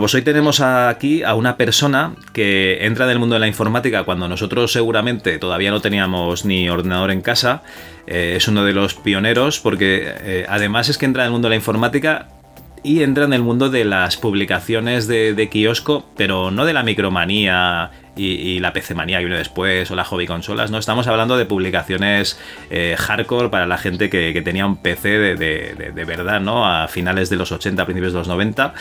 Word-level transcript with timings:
Pues 0.00 0.14
hoy 0.14 0.22
tenemos 0.22 0.60
aquí 0.60 1.22
a 1.22 1.34
una 1.34 1.58
persona 1.58 2.14
que 2.32 2.86
entra 2.86 3.04
en 3.04 3.10
el 3.10 3.18
mundo 3.18 3.34
de 3.34 3.40
la 3.40 3.46
informática 3.46 4.02
cuando 4.04 4.28
nosotros 4.28 4.72
seguramente 4.72 5.38
todavía 5.38 5.70
no 5.70 5.82
teníamos 5.82 6.46
ni 6.46 6.70
ordenador 6.70 7.10
en 7.10 7.20
casa. 7.20 7.62
Eh, 8.06 8.32
es 8.36 8.48
uno 8.48 8.64
de 8.64 8.72
los 8.72 8.94
pioneros 8.94 9.60
porque 9.60 10.10
eh, 10.22 10.46
además 10.48 10.88
es 10.88 10.96
que 10.96 11.04
entra 11.04 11.24
en 11.24 11.26
el 11.26 11.32
mundo 11.32 11.48
de 11.48 11.50
la 11.50 11.56
informática 11.56 12.28
y 12.82 13.02
entra 13.02 13.24
en 13.24 13.32
el 13.32 13.42
mundo 13.42 13.68
de 13.68 13.84
las 13.84 14.16
publicaciones 14.16 15.06
de, 15.06 15.48
kiosco, 15.50 16.06
pero 16.16 16.50
no 16.50 16.64
de 16.64 16.72
la 16.72 16.82
micromanía 16.82 17.90
y, 18.16 18.58
la 18.60 18.72
PC 18.72 18.94
manía 18.94 19.18
que 19.18 19.24
viene 19.24 19.38
después 19.38 19.90
o 19.90 19.96
la 19.96 20.04
hobby 20.04 20.26
consolas, 20.26 20.70
no, 20.70 20.78
estamos 20.78 21.06
hablando 21.06 21.36
de 21.36 21.46
publicaciones 21.46 22.38
eh, 22.70 22.96
hardcore 22.98 23.48
para 23.48 23.66
la 23.66 23.78
gente 23.78 24.10
que, 24.10 24.40
tenía 24.42 24.66
un 24.66 24.76
PC 24.76 25.36
de, 25.36 26.04
verdad, 26.06 26.40
¿no? 26.40 26.66
A 26.66 26.88
finales 26.88 27.30
de 27.30 27.36
los 27.36 27.52
80, 27.52 27.84
principios 27.84 28.12
de 28.12 28.18
los 28.18 28.28
90. 28.28 28.74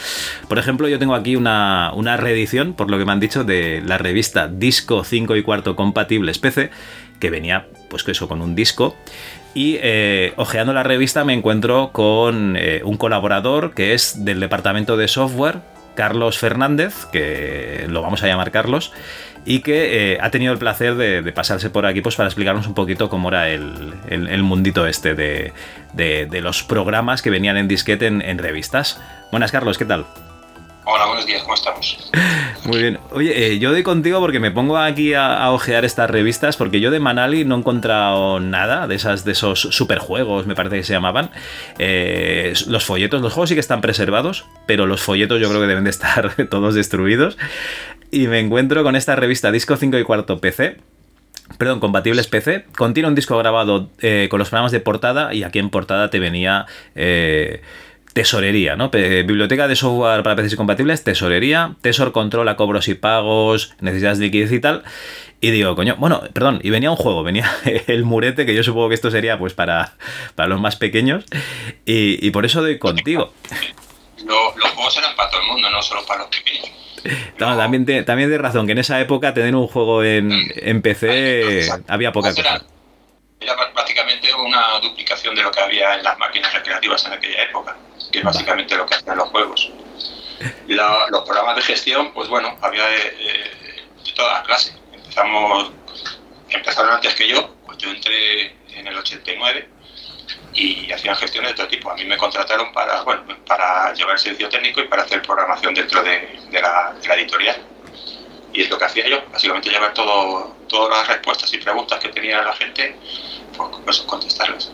Por 0.48 0.60
ejemplo, 0.60 0.88
yo 0.88 1.00
tengo 1.00 1.16
aquí 1.16 1.36
una, 1.36 1.92
una 1.94 2.18
reedición, 2.18 2.74
por 2.74 2.90
lo 2.90 2.98
que 2.98 3.06
me 3.06 3.12
han 3.12 3.20
dicho, 3.20 3.44
de 3.44 3.82
la 3.86 3.98
revista 3.98 4.48
Disco 4.48 5.04
5 5.04 5.36
y 5.36 5.44
cuarto 5.44 5.76
compatibles 5.76 6.40
PC, 6.40 6.72
que 7.20 7.30
venía, 7.30 7.68
pues 7.90 8.08
eso, 8.08 8.28
con 8.28 8.42
un 8.42 8.56
disco 8.56 8.96
y 9.54 9.78
eh, 9.82 10.34
ojeando 10.36 10.74
la 10.74 10.84
revista 10.84 11.24
me 11.24 11.34
encuentro 11.34 11.92
con 11.92 12.56
eh, 12.58 12.82
un 12.84 12.98
colaborador 12.98 13.74
que 13.74 13.94
es 13.94 14.24
del 14.24 14.40
departamento 14.40 14.98
de 14.98 15.08
software, 15.08 15.60
Carlos 15.96 16.38
Fernández, 16.38 17.06
que 17.12 17.86
lo 17.90 18.02
vamos 18.02 18.24
a 18.24 18.28
llamar 18.28 18.52
Carlos, 18.52 18.94
y 19.46 19.60
que 19.62 20.14
eh, 20.14 20.18
ha 20.22 20.30
tenido 20.30 20.54
el 20.54 20.60
placer 20.60 20.96
de, 20.96 21.24
pasarse 21.32 21.70
por 21.70 21.86
aquí 21.86 22.02
pues, 22.02 22.16
para 22.16 22.28
explicarnos 22.28 22.68
un 22.68 22.74
poquito 22.74 23.10
cómo 23.10 23.30
era 23.30 23.50
el, 23.50 24.44
mundito 24.44 24.86
este 24.86 25.16
de, 25.16 26.42
los 26.42 26.64
programas 26.64 27.22
que 27.22 27.30
venían 27.30 27.58
en 27.58 27.68
disquete 27.68 28.08
en 28.08 28.38
revistas. 28.38 29.02
Buenas, 29.32 29.52
Carlos, 29.52 29.78
¿qué 29.78 29.86
tal? 29.86 30.06
Hola, 30.92 31.06
buenos 31.06 31.28
días, 31.28 31.44
¿cómo 31.44 31.54
estamos? 31.54 32.10
Muy 32.66 32.80
bien. 32.80 33.00
Oye, 33.12 33.54
eh, 33.54 33.60
yo 33.60 33.72
doy 33.72 33.84
contigo 33.84 34.20
porque 34.20 34.40
me 34.40 34.50
pongo 34.50 34.76
aquí 34.76 35.14
a, 35.14 35.52
ojear 35.52 35.86
estas 35.86 36.10
revistas 36.10 36.58
porque 36.58 36.80
yo 36.80 36.90
de 36.90 37.00
Manali 37.00 37.46
no 37.46 37.54
he 37.54 37.60
encontrado 37.60 38.40
nada 38.40 38.88
de 38.88 38.96
esas 38.96 39.24
de 39.24 39.34
esos 39.34 39.60
superjuegos, 39.60 40.48
me 40.48 40.56
parece 40.56 40.78
que 40.78 40.84
se 40.84 40.94
llamaban. 40.94 41.30
Eh, 41.78 42.56
los 42.66 42.86
folletos, 42.86 43.22
los 43.22 43.34
juegos 43.34 43.50
sí 43.50 43.56
que 43.56 43.62
están 43.62 43.82
preservados, 43.82 44.46
pero 44.66 44.88
los 44.88 45.00
folletos 45.02 45.40
yo 45.40 45.48
creo 45.50 45.62
que 45.62 45.68
deben 45.68 45.84
de 45.84 45.92
estar 45.92 46.34
todos 46.50 46.74
destruidos. 46.74 47.38
Y 48.10 48.26
me 48.26 48.40
encuentro 48.40 48.82
con 48.82 48.96
esta 48.96 49.16
revista 49.16 49.52
Disco 49.52 49.78
5 49.78 49.96
y 50.00 50.04
cuarto 50.04 50.40
PC, 50.40 50.78
perdón, 51.60 51.82
compatibles 51.82 52.26
PC. 52.26 52.66
Contiene 52.76 53.10
un 53.10 53.16
disco 53.16 53.38
grabado 53.38 53.92
eh, 54.00 54.26
con 54.32 54.40
los 54.40 54.50
programas 54.50 54.72
de 54.72 54.80
portada 54.80 55.36
y 55.36 55.44
aquí 55.44 55.60
en 55.60 55.70
portada 55.70 56.10
te 56.10 56.18
venía 56.18 56.66
tesorería, 58.14 58.76
¿no? 58.76 58.90
biblioteca 58.90 59.68
de 59.68 59.76
software 59.76 60.24
para 60.24 60.36
PCs 60.36 60.56
compatibles, 60.56 61.04
tesorería, 61.04 61.76
Tesor 61.82 62.12
controla 62.12 62.56
cobros 62.56 62.88
y 62.88 62.96
pagos, 62.96 63.74
necesidades 63.80 64.20
de 64.20 64.26
liquidez 64.26 64.52
y 64.52 64.60
tal. 64.60 64.84
Y 65.42 65.52
digo, 65.52 65.76
coño, 65.76 65.96
bueno, 65.98 66.22
perdón, 66.34 66.60
y 66.64 66.70
venía 66.70 66.92
un 66.92 66.98
juego, 66.98 67.24
venía 67.24 67.50
el 67.88 68.04
murete, 68.04 68.46
que 68.46 68.54
yo 68.54 68.64
supongo 68.64 68.90
que 68.90 68.96
esto 68.96 69.12
sería 69.12 69.38
pues 69.40 69.54
para, 69.54 69.94
para 70.36 70.50
los 70.50 70.60
más 70.60 70.76
pequeños, 70.76 71.24
y, 71.86 72.30
por 72.32 72.46
eso 72.46 72.62
doy 72.62 72.78
contigo. 72.78 73.34
los 74.26 74.72
juegos 74.72 74.98
eran 74.98 75.16
para 75.16 75.30
todo 75.30 75.42
el 75.42 75.48
mundo, 75.48 75.70
no 75.70 75.82
solo 75.82 76.06
para 76.06 76.22
los 76.22 76.30
pequeños. 76.30 76.70
también, 77.38 77.86
de 77.86 78.04
también 78.04 78.30
de 78.30 78.38
razón, 78.38 78.66
que 78.66 78.74
en 78.74 78.80
esa 78.80 79.00
época 79.00 79.34
tener 79.34 79.56
un 79.56 79.68
juego 79.68 80.04
en, 80.04 80.32
en 80.56 80.82
PC 80.82 81.70
había 81.88 82.12
poca 82.12 82.34
cosa 82.34 82.66
era 83.40 83.56
básicamente 83.74 84.34
una 84.34 84.80
duplicación 84.82 85.36
de 85.36 85.44
lo 85.44 85.52
que 85.52 85.62
había 85.62 85.96
en 85.96 86.04
las 86.04 86.18
máquinas 86.18 86.54
recreativas 86.54 87.06
en 87.06 87.14
aquella 87.14 87.44
época, 87.44 87.76
que 88.12 88.20
es 88.20 88.24
básicamente 88.24 88.76
lo 88.76 88.86
que 88.86 88.96
hacían 88.96 89.18
los 89.18 89.30
juegos. 89.30 89.72
los 90.68 91.24
programas 91.24 91.56
de 91.56 91.62
gestión, 91.62 92.14
pues 92.14 92.28
bueno, 92.30 92.58
había 92.62 92.86
de, 92.86 92.98
de, 92.98 94.12
todas 94.16 94.34
las 94.34 94.44
clases. 94.44 94.76
Empezamos, 94.94 95.72
empezaron 96.50 96.94
antes 96.94 97.16
que 97.16 97.28
yo, 97.28 97.56
pues 97.66 97.78
yo 97.78 97.90
entré 97.90 98.56
en 98.74 98.88
el 98.88 98.98
89 98.98 99.70
y 100.54 100.92
hacían 100.92 101.16
gestiones 101.16 101.52
de 101.52 101.56
todo 101.56 101.68
tipo. 101.68 101.92
A 101.92 101.96
mí 101.96 102.06
me 102.06 102.18
contrataron 102.18 102.72
para, 102.74 103.02
bueno, 103.04 103.24
para 103.46 103.94
llevar 103.94 104.14
el 104.14 104.20
servicio 104.20 104.50
técnico 104.50 104.82
y 104.82 104.88
para 104.88 105.04
hacer 105.04 105.22
programación 105.22 105.74
dentro 105.74 106.02
de, 106.04 106.40
la, 106.52 106.94
de 107.00 107.08
la 107.08 107.16
editorial. 107.16 107.58
Y 108.52 108.62
es 108.62 108.70
lo 108.70 108.78
que 108.78 108.86
hacía 108.86 109.08
yo, 109.08 109.24
básicamente 109.32 109.70
llevar 109.70 109.94
todo, 109.94 110.56
todas 110.68 110.98
las 110.98 111.08
respuestas 111.08 111.54
y 111.54 111.58
preguntas 111.60 112.00
que 112.00 112.10
tenía 112.10 112.42
la 112.42 112.54
gente, 112.54 112.96
pues, 113.56 113.70
pues 113.86 114.00
contestarlas. 114.02 114.72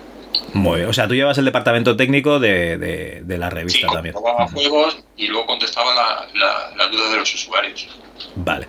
Muy 0.53 0.77
bien. 0.77 0.89
O 0.89 0.93
sea, 0.93 1.07
tú 1.07 1.15
llevas 1.15 1.37
el 1.37 1.45
departamento 1.45 1.95
técnico 1.95 2.39
de, 2.39 2.77
de, 3.23 3.37
la 3.37 3.49
revista 3.49 3.87
sí, 3.87 3.93
también. 3.93 4.15
juegos 4.15 5.03
y 5.17 5.27
luego 5.27 5.45
contestaba 5.47 5.93
las 5.93 6.33
la, 6.77 6.87
dudas 6.87 7.11
de 7.11 7.17
los 7.17 7.33
usuarios. 7.33 7.87
Vale. 8.35 8.67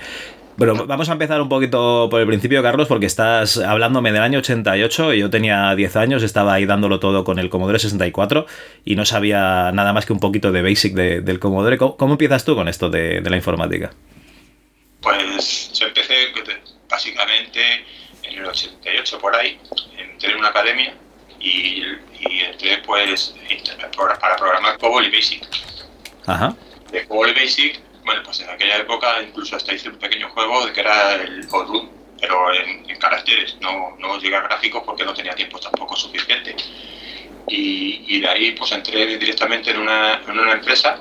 Bueno, 0.56 0.86
vamos 0.86 1.10
a 1.10 1.12
empezar 1.12 1.40
un 1.42 1.50
poquito 1.50 2.08
por 2.10 2.18
el 2.18 2.26
principio, 2.26 2.62
Carlos, 2.62 2.88
porque 2.88 3.04
estás 3.04 3.58
hablándome 3.58 4.10
del 4.10 4.22
año 4.22 4.38
88 4.38 5.12
y 5.12 5.18
yo 5.18 5.28
tenía 5.28 5.74
10 5.74 5.96
años, 5.96 6.22
estaba 6.22 6.54
ahí 6.54 6.64
dándolo 6.64 6.98
todo 6.98 7.24
con 7.24 7.38
el 7.38 7.50
Commodore 7.50 7.78
64 7.78 8.46
y 8.82 8.96
no 8.96 9.04
sabía 9.04 9.70
nada 9.72 9.92
más 9.92 10.06
que 10.06 10.14
un 10.14 10.18
poquito 10.18 10.52
de 10.52 10.62
basic 10.62 10.94
del 10.94 11.38
Commodore. 11.38 11.76
¿Cómo, 11.76 12.12
empiezas 12.12 12.46
tú 12.46 12.54
con 12.54 12.68
esto 12.68 12.88
de, 12.88 13.20
de 13.20 13.30
la 13.30 13.36
informática? 13.36 13.92
Pues 15.02 15.72
yo 15.74 15.88
empecé 15.88 16.14
básicamente 16.88 17.60
en 18.22 18.38
el 18.38 18.46
88 18.46 19.18
por 19.18 19.36
ahí, 19.36 19.58
en 20.22 20.36
una 20.38 20.48
academia 20.48 20.94
y, 21.40 21.82
entré 22.20 22.78
pues 22.78 23.34
para 23.96 24.36
programar 24.36 24.78
COBOL 24.78 25.06
y 25.06 25.10
BASIC. 25.10 25.46
Ajá. 26.26 26.54
De 26.90 27.06
COBOL 27.06 27.30
y 27.30 27.34
BASIC, 27.34 27.80
bueno, 28.04 28.22
pues 28.24 28.40
en 28.40 28.50
aquella 28.50 28.78
época 28.78 29.22
incluso 29.22 29.56
hasta 29.56 29.74
hice 29.74 29.88
un 29.88 29.98
pequeño 29.98 30.28
juego 30.30 30.66
de 30.66 30.72
que 30.72 30.80
era 30.80 31.14
el 31.14 31.48
Room, 31.50 31.90
pero 32.20 32.52
en, 32.52 32.84
caracteres, 32.98 33.56
no, 33.60 33.96
no 33.98 34.18
llegué 34.18 34.36
a 34.36 34.40
gráficos 34.40 34.82
porque 34.84 35.04
no 35.04 35.12
tenía 35.12 35.34
tiempo 35.34 35.58
tampoco 35.58 35.96
suficiente. 35.96 36.56
Y, 37.48 38.20
de 38.20 38.28
ahí 38.28 38.52
pues 38.52 38.72
entré 38.72 39.18
directamente 39.18 39.70
en 39.70 39.78
una, 39.78 40.22
en 40.26 40.38
una 40.38 40.52
empresa 40.52 40.98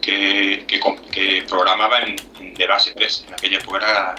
que, 0.00 0.64
que, 0.66 1.44
programaba 1.48 2.00
en, 2.00 2.54
de 2.54 2.66
base 2.66 2.92
3, 2.94 3.24
en 3.28 3.34
aquella 3.34 3.58
época 3.58 3.76
era 3.78 4.14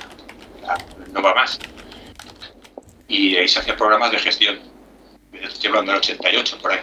no 1.14 1.22
va 1.22 1.34
más. 1.34 1.60
Y 3.08 3.36
ahí 3.36 3.48
se 3.48 3.60
hacían 3.60 3.78
programas 3.78 4.12
de 4.12 4.20
gestión. 4.20 4.60
Estoy 5.34 5.68
hablando 5.70 5.92
del 5.92 6.00
88, 6.00 6.58
por 6.62 6.72
ahí. 6.72 6.80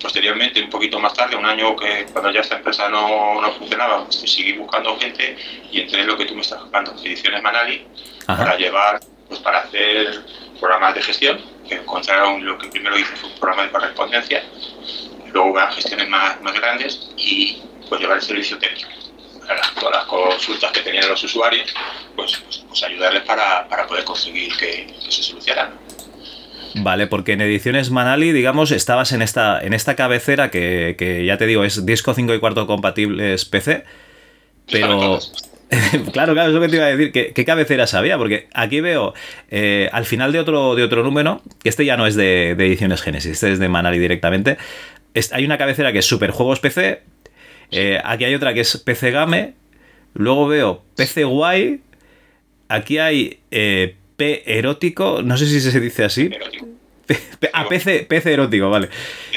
Posteriormente, 0.00 0.62
un 0.62 0.70
poquito 0.70 0.98
más 1.00 1.12
tarde, 1.14 1.36
un 1.36 1.44
año 1.44 1.74
que 1.76 2.06
cuando 2.12 2.30
ya 2.30 2.40
esta 2.40 2.56
empresa 2.56 2.88
no, 2.88 3.40
no 3.40 3.52
funcionaba, 3.52 4.04
pues 4.04 4.20
seguí 4.20 4.52
buscando 4.52 4.98
gente 4.98 5.36
y 5.70 5.80
entré 5.80 6.02
en 6.02 6.06
lo 6.06 6.16
que 6.16 6.24
tú 6.24 6.34
me 6.34 6.42
estás 6.42 6.62
buscando, 6.62 6.92
ediciones 7.02 7.42
Manali, 7.42 7.84
para 8.26 8.56
llevar, 8.56 9.00
pues 9.26 9.40
para 9.40 9.58
hacer 9.58 10.24
programas 10.60 10.94
de 10.94 11.02
gestión, 11.02 11.40
que 11.68 11.74
encontraron 11.74 12.44
lo 12.44 12.56
que 12.58 12.68
primero 12.68 12.96
hice 12.96 13.14
fue 13.16 13.28
un 13.28 13.38
programa 13.38 13.64
de 13.64 13.70
correspondencia, 13.70 14.44
luego 15.32 15.52
van 15.52 15.72
gestiones 15.72 16.08
más, 16.08 16.40
más 16.42 16.54
grandes 16.54 17.10
y 17.16 17.60
pues 17.88 18.00
llevar 18.00 18.18
el 18.18 18.22
servicio 18.22 18.56
técnico 18.58 18.88
todas 19.80 19.94
las 19.94 20.04
consultas 20.04 20.72
que 20.72 20.80
tenían 20.80 21.08
los 21.08 21.22
usuarios, 21.22 21.72
pues, 22.14 22.36
pues, 22.36 22.64
pues 22.68 22.82
ayudarles 22.82 23.22
para, 23.22 23.66
poder 23.86 24.04
conseguir 24.04 24.56
que, 24.56 24.94
se 25.08 25.22
solucionaran. 25.22 25.78
Vale, 26.76 27.06
porque 27.06 27.32
en 27.32 27.40
ediciones 27.40 27.90
Manali, 27.90 28.32
digamos, 28.32 28.70
estabas 28.70 29.12
en 29.12 29.22
esta, 29.22 29.60
en 29.60 29.74
esta 29.74 29.96
cabecera 29.96 30.50
que, 30.50 31.24
ya 31.26 31.36
te 31.38 31.46
digo, 31.46 31.64
es 31.64 31.86
disco 31.86 32.14
5 32.14 32.34
y 32.34 32.40
cuarto 32.40 32.66
compatibles 32.66 33.44
PC, 33.44 33.84
pero... 34.70 35.18
claro, 36.12 36.34
claro, 36.34 36.46
es 36.48 36.54
lo 36.54 36.60
que 36.60 36.68
te 36.68 36.76
iba 36.76 36.86
a 36.86 36.96
decir. 36.96 37.12
¿Qué, 37.12 37.44
cabeceras 37.44 37.94
había? 37.94 38.16
Porque 38.18 38.48
aquí 38.54 38.80
veo 38.80 39.14
eh, 39.50 39.88
al 39.92 40.04
final 40.04 40.32
de 40.32 40.40
otro, 40.40 40.74
de 40.74 40.84
otro 40.84 41.02
número, 41.02 41.42
que 41.62 41.68
este 41.68 41.84
ya 41.84 41.96
no 41.96 42.06
es 42.06 42.14
de, 42.14 42.50
ediciones 42.50 43.02
Genesis, 43.02 43.32
este 43.32 43.52
es 43.52 43.58
de 43.58 43.68
Manali 43.68 43.98
directamente. 43.98 44.58
hay 45.32 45.44
una 45.44 45.58
cabecera 45.58 45.92
que 45.92 45.98
es 45.98 46.06
Superjuegos 46.06 46.60
PC, 46.60 47.02
eh, 47.70 48.00
aquí 48.02 48.24
hay 48.24 48.34
otra 48.34 48.54
que 48.54 48.60
es 48.60 48.76
PC 48.76 49.10
Game. 49.10 49.54
Luego 50.14 50.48
veo 50.48 50.82
PC 50.96 51.24
Guay. 51.24 51.80
Aquí 52.68 52.98
hay 52.98 53.40
eh, 53.50 53.96
P 54.18 54.42
erótico. 54.44 55.22
No 55.22 55.38
sé 55.38 55.46
si 55.46 55.60
se 55.60 55.80
dice 55.80 56.04
así. 56.04 56.28
ah, 57.52 57.66
PC, 57.68 58.04
PC 58.08 58.32
erótico, 58.34 58.68
vale. 58.68 58.90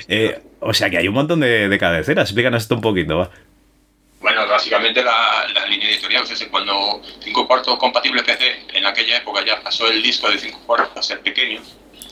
Eh, 0.08 0.40
o 0.60 0.74
sea 0.74 0.90
que 0.90 0.98
hay 0.98 1.08
un 1.08 1.14
montón 1.14 1.40
de, 1.40 1.78
cabeceras. 1.80 2.30
Explícanos 2.30 2.64
esto 2.64 2.76
un 2.76 2.82
poquito, 2.82 3.20
va. 3.20 3.32
Bueno, 4.20 4.48
básicamente 4.48 5.04
la, 5.04 5.48
la 5.54 5.66
línea 5.68 5.88
editorial, 5.90 6.24
es 6.24 6.44
cuando 6.46 7.02
5 7.24 7.48
cuartos 7.48 7.78
compatible 7.78 8.24
PC, 8.24 8.68
en 8.74 8.86
aquella 8.86 9.18
época 9.18 9.46
ya 9.46 9.62
pasó 9.62 9.88
el 9.88 10.02
disco 10.02 10.30
de 10.30 10.38
5 10.38 10.62
cuartos 10.66 10.98
a 10.98 11.02
ser 11.02 11.22
pequeño, 11.22 11.62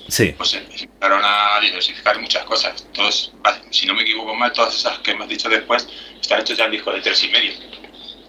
sí. 0.08 0.34
pues 0.36 0.56
empezaron 0.56 1.22
a 1.24 1.60
diversificar 1.62 2.20
muchas 2.20 2.44
cosas. 2.46 2.84
Entonces, 2.88 3.32
si 3.70 3.86
no 3.86 3.94
me 3.94 4.02
equivoco 4.02 4.34
mal, 4.34 4.52
todas 4.54 4.76
esas 4.76 4.98
que 5.00 5.12
hemos 5.12 5.30
dicho 5.30 5.50
después 5.50 5.88
están 6.20 6.42
hechos 6.42 6.58
ya 6.58 6.66
en 6.66 6.72
disco 6.72 6.92
de 6.92 7.02
3 7.02 7.24
y 7.24 7.30
medio, 7.30 7.54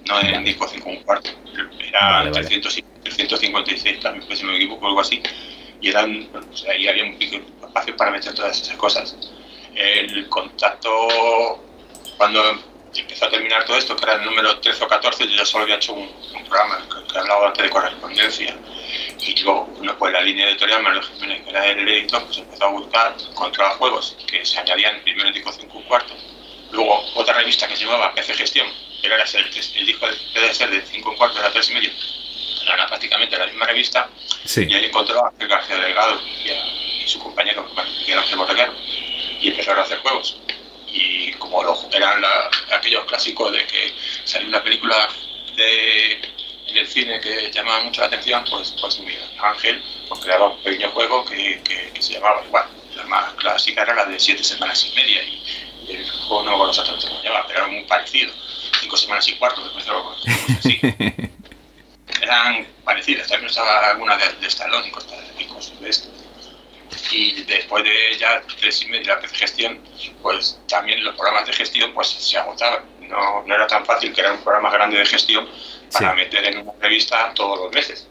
no 0.06 0.20
en 0.20 0.44
disco 0.44 0.68
5 0.68 1.02
cuartos. 1.06 1.34
Era 1.90 2.22
vale, 2.22 2.30
300, 2.30 2.82
356 3.02 4.00
también, 4.00 4.24
pues, 4.26 4.38
si 4.38 4.44
no 4.44 4.52
me 4.52 4.58
equivoco, 4.58 4.86
algo 4.86 5.00
así. 5.00 5.20
Y 5.80 5.88
eran, 5.88 6.28
pues, 6.30 6.64
ahí 6.64 6.86
había 6.86 7.04
un 7.04 7.18
pico 7.18 7.36
espacio 7.66 7.96
para 7.96 8.12
meter 8.12 8.32
todas 8.34 8.60
esas 8.60 8.76
cosas. 8.76 9.16
El 9.74 10.28
contacto, 10.28 10.90
cuando 12.16 12.42
empezó 12.94 13.26
a 13.26 13.30
terminar 13.30 13.64
todo 13.64 13.76
esto, 13.76 13.96
que 13.96 14.04
era 14.04 14.14
el 14.14 14.24
número 14.24 14.58
13 14.60 14.84
o 14.84 14.88
14, 14.88 15.28
yo 15.28 15.44
solo 15.44 15.64
había 15.64 15.76
hecho 15.76 15.94
un, 15.94 16.08
programa 16.48 16.78
que, 17.10 17.18
hablaba 17.18 17.48
antes 17.48 17.64
de 17.64 17.70
correspondencia. 17.70 18.56
Y 19.20 19.42
luego, 19.42 19.66
bueno, 19.76 19.96
pues 19.98 20.12
la 20.12 20.20
línea 20.20 20.48
editorial, 20.48 20.82
Manuel 20.82 21.04
Jiménez, 21.04 21.42
que 21.44 21.50
era 21.50 21.66
el 21.66 21.88
editor, 21.88 22.24
pues 22.24 22.38
empezó 22.38 22.64
a 22.64 22.68
buscar, 22.68 23.16
encontraba 23.28 23.70
juegos 23.76 24.16
que 24.26 24.44
se 24.44 24.58
añadían 24.58 25.00
primero 25.02 25.28
en 25.28 25.34
disco 25.34 25.52
5 25.52 25.82
cuarto. 25.88 26.14
Luego, 26.72 27.02
otra 27.14 27.34
revista 27.34 27.66
que 27.66 27.76
se 27.76 27.84
llamaba 27.84 28.14
PC 28.14 28.34
Gestión, 28.34 28.66
que 29.00 29.06
era 29.06 29.16
el, 29.16 29.44
el 29.46 29.86
disco 29.86 30.06
de 30.06 30.54
ser 30.54 30.70
de 30.70 30.82
5 30.82 31.16
cuarto, 31.16 31.38
era 31.38 31.52
3 31.52 31.70
y 31.70 31.74
medio. 31.74 31.90
Era 32.72 32.86
prácticamente 32.86 33.38
la 33.38 33.46
misma 33.46 33.66
revista. 33.66 34.08
Y 34.56 34.74
ahí 34.74 34.84
encontró 34.84 35.24
a 35.24 35.32
García 35.38 35.76
Delgado 35.76 36.20
y, 36.22 37.08
su 37.08 37.18
compañero, 37.18 37.66
que 38.04 38.12
era 38.12 38.20
Ángel 38.20 38.36
Borreguero, 38.36 38.74
y 39.40 39.48
empezaron 39.48 39.80
a 39.80 39.82
hacer 39.82 39.98
juegos 39.98 40.36
y 40.92 41.32
como 41.34 41.62
eran 41.92 42.22
aquellos 42.72 43.04
clásicos 43.04 43.52
de 43.52 43.64
que 43.66 43.94
salió 44.24 44.48
una 44.48 44.62
película 44.62 45.08
de, 45.56 46.12
en 46.66 46.76
el 46.76 46.86
cine 46.86 47.20
que 47.20 47.50
llamaba 47.50 47.84
mucho 47.84 48.00
la 48.00 48.08
atención, 48.08 48.44
pues, 48.50 48.74
pues 48.80 49.00
Ángel 49.40 49.82
pues, 50.08 50.20
creaba 50.20 50.48
un 50.48 50.62
pequeño 50.62 50.90
juego 50.90 51.24
que, 51.24 51.60
que, 51.62 52.02
se 52.02 52.14
llamaba 52.14 52.42
igual. 52.44 52.66
La 52.96 53.04
más 53.04 53.32
clásica 53.34 53.82
era 53.82 53.94
la 53.94 54.06
de 54.06 54.18
siete 54.18 54.42
semanas 54.42 54.84
y 54.84 54.94
media 54.96 55.22
y, 55.22 55.42
el 55.88 56.08
juego 56.08 56.44
no 56.44 56.56
con 56.56 56.68
exactamente 56.68 57.08
cómo 57.08 57.20
se 57.20 57.26
llamaba, 57.26 57.46
pero 57.48 57.58
era 57.60 57.68
muy 57.68 57.82
parecido. 57.82 58.32
Cinco 58.80 58.96
semanas 58.96 59.28
y 59.28 59.36
cuarto, 59.36 59.62
me 59.62 59.70
parece 59.70 59.90
algo 59.90 60.16
así. 60.58 60.80
eran 62.22 62.66
parecidas, 62.84 63.28
también 63.28 63.50
estaba 63.50 63.90
alguna 63.90 64.16
de, 64.16 64.32
de 64.40 64.46
Stallone 64.46 64.88
y 64.88 64.90
cosas 64.90 65.80
de 65.80 65.88
esto 65.88 66.08
y 67.12 67.42
después 67.44 67.84
de 67.84 68.18
ya 68.18 68.42
tres 68.58 68.82
y 68.82 68.88
media 68.88 69.16
de 69.16 69.28
gestión, 69.28 69.80
pues 70.22 70.60
también 70.68 71.02
los 71.04 71.14
programas 71.14 71.46
de 71.46 71.52
gestión 71.52 71.92
pues 71.92 72.08
se 72.08 72.38
agotaban. 72.38 72.84
No, 73.00 73.42
no 73.44 73.54
era 73.54 73.66
tan 73.66 73.84
fácil 73.84 74.12
crear 74.12 74.32
un 74.32 74.42
programa 74.42 74.70
grande 74.70 74.98
de 74.98 75.06
gestión 75.06 75.48
para 75.92 76.14
meter 76.14 76.44
en 76.44 76.58
una 76.58 76.72
revista 76.80 77.32
todos 77.34 77.58
los 77.58 77.72
meses. 77.72 78.08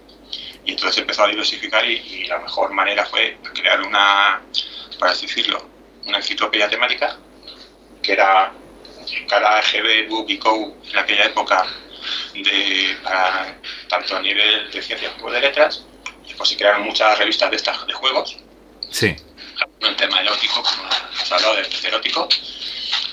Y 0.66 0.72
entonces 0.72 1.02
empezó 1.02 1.24
a 1.24 1.28
diversificar 1.28 1.86
y, 1.86 2.26
la 2.26 2.40
mejor 2.40 2.72
manera 2.72 3.06
fue 3.06 3.38
crear 3.54 3.82
una, 3.82 4.42
para 5.00 5.14
decirlo, 5.14 5.66
una 6.06 6.18
enciclopedia 6.18 6.70
temática 6.70 7.18
que 8.04 8.14
era 8.14 8.52
cada 9.28 9.60
EGB, 9.62 10.10
Book 10.10 10.30
y 10.30 10.38
Co 10.38 10.76
en 10.90 10.98
aquella 10.98 11.26
época 11.26 11.66
de, 12.34 12.98
para, 13.04 13.56
tanto 13.88 14.18
a 14.18 14.22
nivel 14.22 14.72
de 14.72 14.82
ciencias 14.82 15.14
como 15.14 15.32
de 15.32 15.42
letras. 15.42 15.84
Después 16.26 16.50
se 16.50 16.58
crearon 16.58 16.84
muchas 16.84 17.18
revistas 17.18 17.50
de 17.50 17.58
estas 17.58 17.88
de 17.88 17.94
juegos 17.94 18.38
Sí. 18.92 19.16
Un 19.82 19.96
tema 19.96 20.22
erótico, 20.22 20.64
como 20.64 20.84
hemos 20.84 21.32
hablado 21.32 21.56
del 21.56 21.86
erótico. 21.86 22.28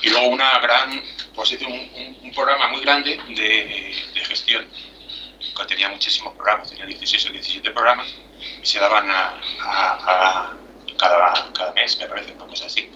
Y 0.02 0.10
luego 0.10 0.28
una 0.28 0.58
gran, 0.58 1.02
pues 1.34 1.52
un, 1.52 2.16
un, 2.22 2.32
programa 2.34 2.68
muy 2.68 2.80
grande 2.80 3.18
de, 3.28 3.94
de, 4.14 4.24
gestión, 4.24 4.66
que 5.40 5.64
tenía 5.66 5.88
muchísimos 5.88 6.34
programas, 6.34 6.68
tenía 6.68 6.86
16 6.86 7.26
o 7.26 7.32
17 7.32 7.70
programas, 7.70 8.08
y 8.62 8.66
se 8.66 8.78
daban 8.78 9.10
a, 9.10 9.40
a, 9.60 10.56
cada, 10.98 11.52
cada, 11.52 11.72
mes, 11.72 11.98
me 11.98 12.06
parece, 12.06 12.32
una 12.32 12.46
cosa 12.46 12.66
así. 12.66 12.90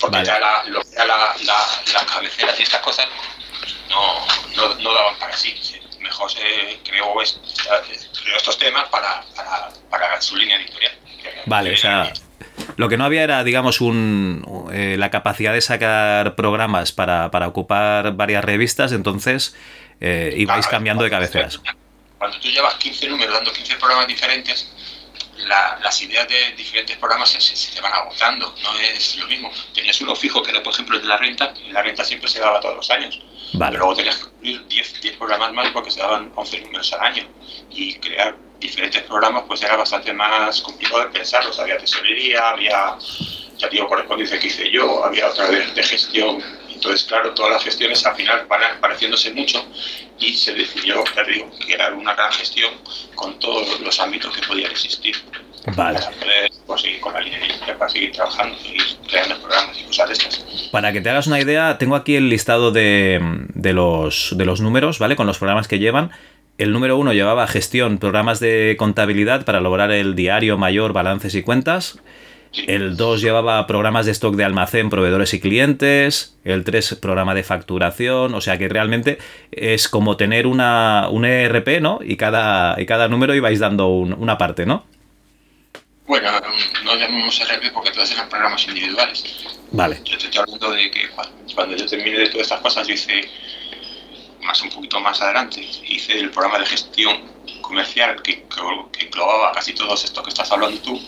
Porque 0.00 0.24
ya 0.24 0.38
la, 0.38 0.64
lo, 0.66 0.82
ya 0.82 1.04
la, 1.04 1.34
la, 1.44 1.56
las 1.92 2.04
cabeceras 2.04 2.58
y 2.58 2.62
estas 2.62 2.80
cosas 2.80 3.06
no, 3.88 4.26
no, 4.56 4.74
no 4.76 4.94
daban 4.94 5.16
para 5.18 5.36
sí. 5.36 5.54
Mejor 6.00 6.30
se 6.30 6.80
creó, 6.84 7.14
creó 7.14 8.36
estos 8.36 8.58
temas 8.58 8.88
para, 8.88 9.24
para, 9.34 9.70
para 9.90 10.20
su 10.20 10.36
línea 10.36 10.56
editorial. 10.56 10.92
Vale, 11.46 11.72
o 11.72 11.76
sea, 11.76 12.12
lo 12.76 12.88
que 12.88 12.96
no 12.96 13.04
había 13.04 13.22
era, 13.22 13.44
digamos, 13.44 13.80
un, 13.80 14.68
eh, 14.72 14.96
la 14.98 15.10
capacidad 15.10 15.52
de 15.52 15.60
sacar 15.60 16.34
programas 16.34 16.92
para, 16.92 17.30
para 17.30 17.48
ocupar 17.48 18.12
varias 18.12 18.44
revistas, 18.44 18.92
entonces 18.92 19.56
eh, 20.00 20.34
ibais 20.36 20.66
cambiando 20.66 21.04
de 21.04 21.10
cabeceras. 21.10 21.60
Cuando 22.18 22.38
tú 22.40 22.48
llevas 22.48 22.74
15 22.74 23.08
números 23.08 23.34
dando 23.34 23.52
15 23.52 23.76
programas 23.76 24.06
diferentes, 24.06 24.72
las 25.36 26.02
ideas 26.02 26.28
de 26.28 26.52
diferentes 26.52 26.96
programas 26.96 27.30
se, 27.30 27.40
se, 27.40 27.80
van 27.80 27.92
agotando, 27.92 28.54
no 28.62 28.78
es 28.78 29.16
lo 29.16 29.26
mismo. 29.26 29.50
Tenías 29.72 30.00
uno 30.00 30.14
fijo 30.14 30.42
que 30.42 30.50
era, 30.50 30.62
por 30.62 30.72
ejemplo, 30.72 30.96
el 30.96 31.02
de 31.02 31.08
la 31.08 31.16
renta, 31.16 31.52
y 31.64 31.70
la 31.72 31.82
renta 31.82 32.04
siempre 32.04 32.28
se 32.28 32.40
daba 32.40 32.60
todos 32.60 32.76
los 32.76 32.90
años. 32.90 33.20
Vale. 33.54 33.72
Pero 33.72 33.84
luego 33.84 33.96
tenías 33.96 34.16
que 34.16 34.30
cubrir 34.30 34.66
10, 34.66 35.00
10 35.00 35.16
programas 35.16 35.52
más 35.52 35.70
porque 35.70 35.90
se 35.90 36.00
daban 36.00 36.32
11 36.34 36.60
números 36.62 36.92
al 36.92 37.00
año. 37.00 37.28
Y 37.70 37.94
crear 37.96 38.36
diferentes 38.58 39.02
programas 39.02 39.44
pues 39.46 39.62
era 39.62 39.76
bastante 39.76 40.12
más 40.12 40.60
complicado 40.60 41.00
de 41.00 41.10
pensarlos. 41.10 41.58
Había 41.58 41.76
tesorería, 41.78 42.50
había, 42.50 42.96
ya 43.56 43.68
digo, 43.68 43.88
correspondencia 43.88 44.38
que 44.38 44.46
hice 44.48 44.70
yo, 44.70 45.04
había 45.04 45.28
otra 45.28 45.48
de, 45.48 45.82
gestión. 45.82 46.42
Entonces, 46.74 47.04
claro, 47.04 47.32
todas 47.32 47.52
las 47.52 47.64
gestiones 47.64 48.04
al 48.04 48.16
final 48.16 48.46
van 48.48 48.60
pareciéndose 48.80 49.32
mucho 49.32 49.64
y 50.18 50.34
se 50.34 50.54
decidió, 50.54 51.04
ya 51.14 51.24
digo, 51.24 51.50
crear 51.64 51.94
una 51.94 52.14
gran 52.14 52.32
gestión 52.32 52.72
con 53.14 53.38
todos 53.38 53.80
los 53.80 54.00
ámbitos 54.00 54.34
que 54.36 54.46
podían 54.46 54.70
existir. 54.70 55.16
Vale. 55.76 55.98
Para 55.98 56.10
poder 56.10 56.50
pues, 56.66 56.82
seguir 56.82 57.00
con 57.00 57.14
la 57.14 57.20
línea 57.20 57.40
para 57.78 57.88
seguir 57.88 58.12
trabajando, 58.12 58.56
seguir 58.58 58.82
creando 59.08 59.38
programas 59.38 59.80
y 59.80 59.84
cosas 59.84 60.08
de 60.08 60.12
estas. 60.12 60.44
Para 60.70 60.92
que 60.92 61.00
te 61.00 61.08
hagas 61.08 61.26
una 61.26 61.40
idea, 61.40 61.78
tengo 61.78 61.96
aquí 61.96 62.16
el 62.16 62.28
listado 62.28 62.70
de, 62.70 63.18
de, 63.54 63.72
los, 63.72 64.34
de 64.36 64.44
los 64.44 64.60
números, 64.60 64.98
¿vale? 64.98 65.16
Con 65.16 65.26
los 65.26 65.38
programas 65.38 65.68
que 65.68 65.78
llevan. 65.78 66.10
El 66.58 66.72
número 66.72 66.96
uno 66.98 67.12
llevaba 67.12 67.46
gestión, 67.48 67.98
programas 67.98 68.40
de 68.40 68.76
contabilidad 68.78 69.44
para 69.44 69.60
lograr 69.60 69.90
el 69.90 70.14
diario 70.14 70.58
mayor, 70.58 70.92
balances 70.92 71.34
y 71.34 71.42
cuentas. 71.42 71.98
El 72.56 72.96
2 72.96 73.20
llevaba 73.20 73.66
programas 73.66 74.06
de 74.06 74.12
stock 74.12 74.34
de 74.36 74.44
almacén, 74.44 74.90
proveedores 74.90 75.34
y 75.34 75.40
clientes. 75.40 76.36
El 76.44 76.64
3, 76.64 76.96
programa 76.96 77.34
de 77.34 77.42
facturación. 77.42 78.34
O 78.34 78.40
sea 78.40 78.58
que 78.58 78.68
realmente 78.68 79.18
es 79.50 79.88
como 79.88 80.16
tener 80.16 80.46
una, 80.46 81.08
un 81.10 81.24
ERP, 81.24 81.80
¿no? 81.80 81.98
Y 82.02 82.16
cada, 82.16 82.80
y 82.80 82.86
cada 82.86 83.08
número 83.08 83.34
ibais 83.34 83.58
dando 83.58 83.88
una 83.88 84.38
parte, 84.38 84.66
¿no? 84.66 84.84
Bueno, 86.06 86.30
no 86.84 86.96
llamamos 86.96 87.40
ERP 87.40 87.72
porque 87.72 87.90
todos 87.90 88.12
eran 88.12 88.28
programas 88.28 88.66
individuales. 88.68 89.46
Vale. 89.72 90.00
Yo 90.04 90.18
te 90.18 90.26
estoy 90.26 90.40
hablando 90.40 90.70
de 90.70 90.90
que 90.90 91.08
cuando 91.54 91.76
yo 91.76 91.86
terminé 91.86 92.18
de 92.18 92.28
todas 92.28 92.42
estas 92.42 92.60
cosas, 92.60 92.86
yo 92.86 92.94
hice 92.94 93.28
más 94.44 94.60
un 94.62 94.70
poquito 94.70 95.00
más 95.00 95.20
adelante, 95.20 95.66
hice 95.88 96.18
el 96.18 96.30
programa 96.30 96.58
de 96.58 96.66
gestión 96.66 97.16
comercial 97.62 98.20
que, 98.22 98.42
que, 98.42 99.06
englobaba 99.06 99.52
casi 99.52 99.72
todos 99.72 100.04
estos 100.04 100.22
que 100.22 100.28
estás 100.28 100.52
hablando 100.52 100.78
tú. 100.80 101.00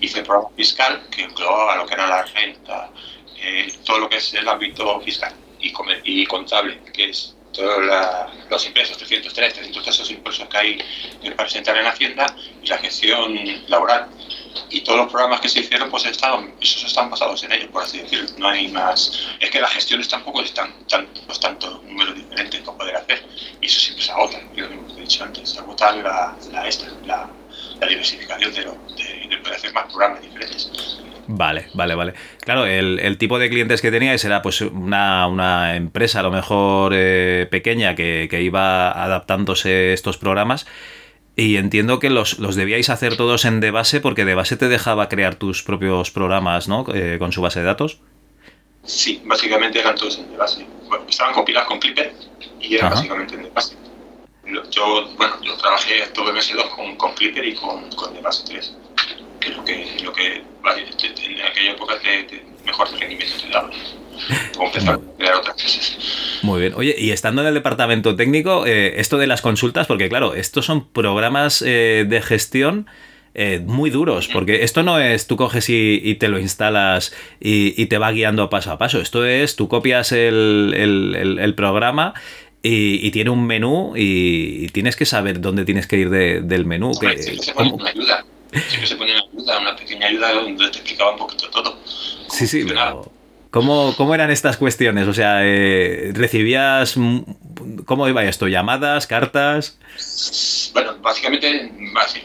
Hice 0.00 0.18
el 0.18 0.24
programa 0.24 0.50
fiscal 0.56 1.02
que 1.10 1.22
englobaba 1.22 1.76
lo 1.76 1.86
que 1.86 1.94
era 1.94 2.06
la 2.06 2.22
renta, 2.24 2.90
eh, 3.40 3.72
todo 3.84 4.00
lo 4.00 4.08
que 4.08 4.16
es 4.16 4.34
el 4.34 4.48
ámbito 4.48 5.00
fiscal 5.00 5.32
y, 5.60 5.72
y 6.04 6.26
contable, 6.26 6.80
que 6.92 7.10
es 7.10 7.36
todos 7.52 7.82
los 8.48 8.66
impuestos, 8.66 8.98
303, 8.98 9.54
303 9.54 9.94
esos 9.94 10.10
impuestos 10.10 10.48
que 10.48 10.56
hay 10.56 10.78
que 11.22 11.30
presentar 11.32 11.76
en 11.76 11.86
Hacienda 11.86 12.26
y 12.62 12.66
la 12.66 12.78
gestión 12.78 13.38
laboral 13.68 14.08
y 14.68 14.80
todos 14.82 14.98
los 14.98 15.10
programas 15.10 15.40
que 15.40 15.48
se 15.48 15.60
hicieron 15.60 15.90
pues 15.90 16.04
estaban, 16.06 16.54
esos 16.60 16.84
están 16.84 17.10
basados 17.10 17.42
en 17.44 17.52
ellos, 17.52 17.68
por 17.70 17.82
así 17.82 17.98
decirlo. 17.98 18.28
No 18.38 18.48
hay 18.48 18.68
más. 18.68 19.28
Es 19.38 19.50
que 19.50 19.60
las 19.60 19.72
gestiones 19.72 20.08
tampoco 20.08 20.42
están 20.42 20.72
tan, 20.86 21.06
pues, 21.26 21.40
tanto 21.40 21.82
números 21.84 22.14
diferentes 22.14 22.60
para 22.60 22.78
poder 22.78 22.96
hacer. 22.96 23.24
Y 23.60 23.66
eso 23.66 23.80
siempre 23.80 24.04
se 24.04 24.12
agota, 24.12 24.40
lo 24.54 24.86
que 24.86 24.98
he 24.98 25.00
dicho 25.00 25.24
antes, 25.24 25.50
se 25.50 25.58
agota 25.58 25.92
la, 25.96 26.36
la, 26.52 26.68
esta, 26.68 26.86
la, 27.04 27.28
la 27.80 27.86
diversificación 27.86 28.52
de, 28.52 28.62
lo, 28.62 28.72
de, 28.72 29.72
más 29.72 29.84
programas 29.86 30.22
diferentes. 30.22 31.00
Vale, 31.26 31.66
vale, 31.74 31.94
vale. 31.94 32.14
Claro, 32.40 32.66
el, 32.66 32.98
el, 32.98 33.16
tipo 33.16 33.38
de 33.38 33.48
clientes 33.48 33.80
que 33.80 33.90
teníais 33.92 34.24
era 34.24 34.42
pues 34.42 34.60
una, 34.62 35.28
una 35.28 35.76
empresa 35.76 36.20
a 36.20 36.22
lo 36.24 36.30
mejor 36.32 36.92
eh, 36.94 37.46
pequeña 37.50 37.94
que, 37.94 38.26
que 38.28 38.42
iba 38.42 38.90
adaptándose 38.90 39.92
estos 39.92 40.18
programas 40.18 40.66
y 41.36 41.56
entiendo 41.56 42.00
que 42.00 42.10
los, 42.10 42.38
los, 42.38 42.56
debíais 42.56 42.90
hacer 42.90 43.16
todos 43.16 43.44
en 43.44 43.60
de 43.60 43.70
base 43.70 44.00
porque 44.00 44.24
de 44.24 44.34
base 44.34 44.56
te 44.56 44.68
dejaba 44.68 45.08
crear 45.08 45.36
tus 45.36 45.62
propios 45.62 46.10
programas, 46.10 46.68
¿no? 46.68 46.84
Eh, 46.92 47.16
con 47.18 47.32
su 47.32 47.40
base 47.40 47.60
de 47.60 47.66
datos. 47.66 48.00
Sí, 48.82 49.22
básicamente 49.24 49.78
eran 49.78 49.94
todos 49.94 50.18
en 50.18 50.30
de 50.30 50.36
base. 50.36 50.66
estaban 51.08 51.32
compilados 51.32 51.68
con 51.68 51.78
Clipper 51.78 52.12
y 52.60 52.74
eran 52.74 52.90
básicamente 52.90 53.36
en 53.36 53.44
de 53.44 53.50
base. 53.50 53.76
Yo, 54.70 55.08
bueno, 55.16 55.34
yo 55.42 55.56
trabajé 55.56 56.06
todo 56.14 56.32
MS2 56.32 56.70
con, 56.70 56.96
con 56.96 57.14
Clipper 57.14 57.44
y 57.44 57.54
con, 57.54 57.88
con 57.90 58.14
de 58.14 58.20
base 58.20 58.44
3, 58.46 58.76
que 59.40 59.48
es 59.48 59.56
lo 59.56 59.64
que, 59.64 60.00
lo 60.02 60.12
que 60.12 60.36
en 60.36 61.40
aquella 61.42 61.72
época 61.72 61.98
te, 62.00 62.24
te 62.24 62.44
mejor 62.64 62.90
rendimiento 62.98 63.34
te 63.40 63.48
daba. 63.48 63.70
O 64.58 64.66
empezar 64.66 64.94
a 64.94 65.16
crear 65.16 65.34
otras. 65.36 66.40
Muy 66.42 66.60
bien. 66.60 66.74
Oye, 66.76 66.94
y 66.98 67.10
estando 67.10 67.42
en 67.42 67.48
el 67.48 67.54
departamento 67.54 68.16
técnico, 68.16 68.66
eh, 68.66 69.00
esto 69.00 69.16
de 69.18 69.26
las 69.26 69.40
consultas, 69.40 69.86
porque 69.86 70.08
claro, 70.08 70.34
estos 70.34 70.66
son 70.66 70.88
programas 70.88 71.62
eh, 71.66 72.04
de 72.06 72.20
gestión 72.20 72.86
eh, 73.32 73.62
muy 73.64 73.90
duros, 73.90 74.28
porque 74.28 74.64
esto 74.64 74.82
no 74.82 74.98
es 74.98 75.26
tú 75.26 75.36
coges 75.36 75.70
y, 75.70 76.14
te 76.16 76.28
lo 76.28 76.38
instalas 76.38 77.14
y, 77.38 77.86
te 77.86 77.98
va 77.98 78.10
guiando 78.12 78.50
paso 78.50 78.72
a 78.72 78.78
paso. 78.78 79.00
Esto 79.00 79.24
es 79.24 79.56
tú 79.56 79.68
copias 79.68 80.12
el, 80.12 80.74
el, 80.74 81.54
programa 81.54 82.12
y, 82.62 83.10
tiene 83.10 83.30
un 83.30 83.46
menú 83.46 83.94
y, 83.96 84.68
tienes 84.68 84.96
que 84.96 85.06
saber 85.06 85.40
dónde 85.40 85.64
tienes 85.64 85.86
que 85.86 85.96
ir 85.96 86.10
del 86.10 86.66
menú. 86.66 86.92
se 86.94 87.54
pone 87.54 87.72
una 87.72 87.90
ayuda. 87.90 88.24
Siempre 88.52 88.86
se 88.86 88.96
pone 88.96 89.12
una 89.12 89.22
ayuda, 89.22 89.58
una 89.60 89.76
pequeña 89.76 90.06
ayuda 90.08 90.32
donde 90.32 90.70
te 90.70 90.78
explicaba 90.78 91.12
un 91.12 91.18
poquito 91.18 91.48
todo. 91.50 91.78
Sí, 92.28 92.46
sí, 92.46 92.64
pero 92.66 93.10
¿Cómo, 93.50 93.94
¿Cómo, 93.96 94.14
eran 94.14 94.30
estas 94.30 94.56
cuestiones? 94.56 95.08
O 95.08 95.12
sea, 95.12 95.40
eh, 95.42 96.12
¿recibías... 96.14 96.94
¿Cómo 97.84 98.08
iba 98.08 98.22
esto? 98.22 98.46
¿Llamadas? 98.46 99.08
¿Cartas? 99.08 99.76
Bueno, 100.72 100.96
básicamente 101.02 101.72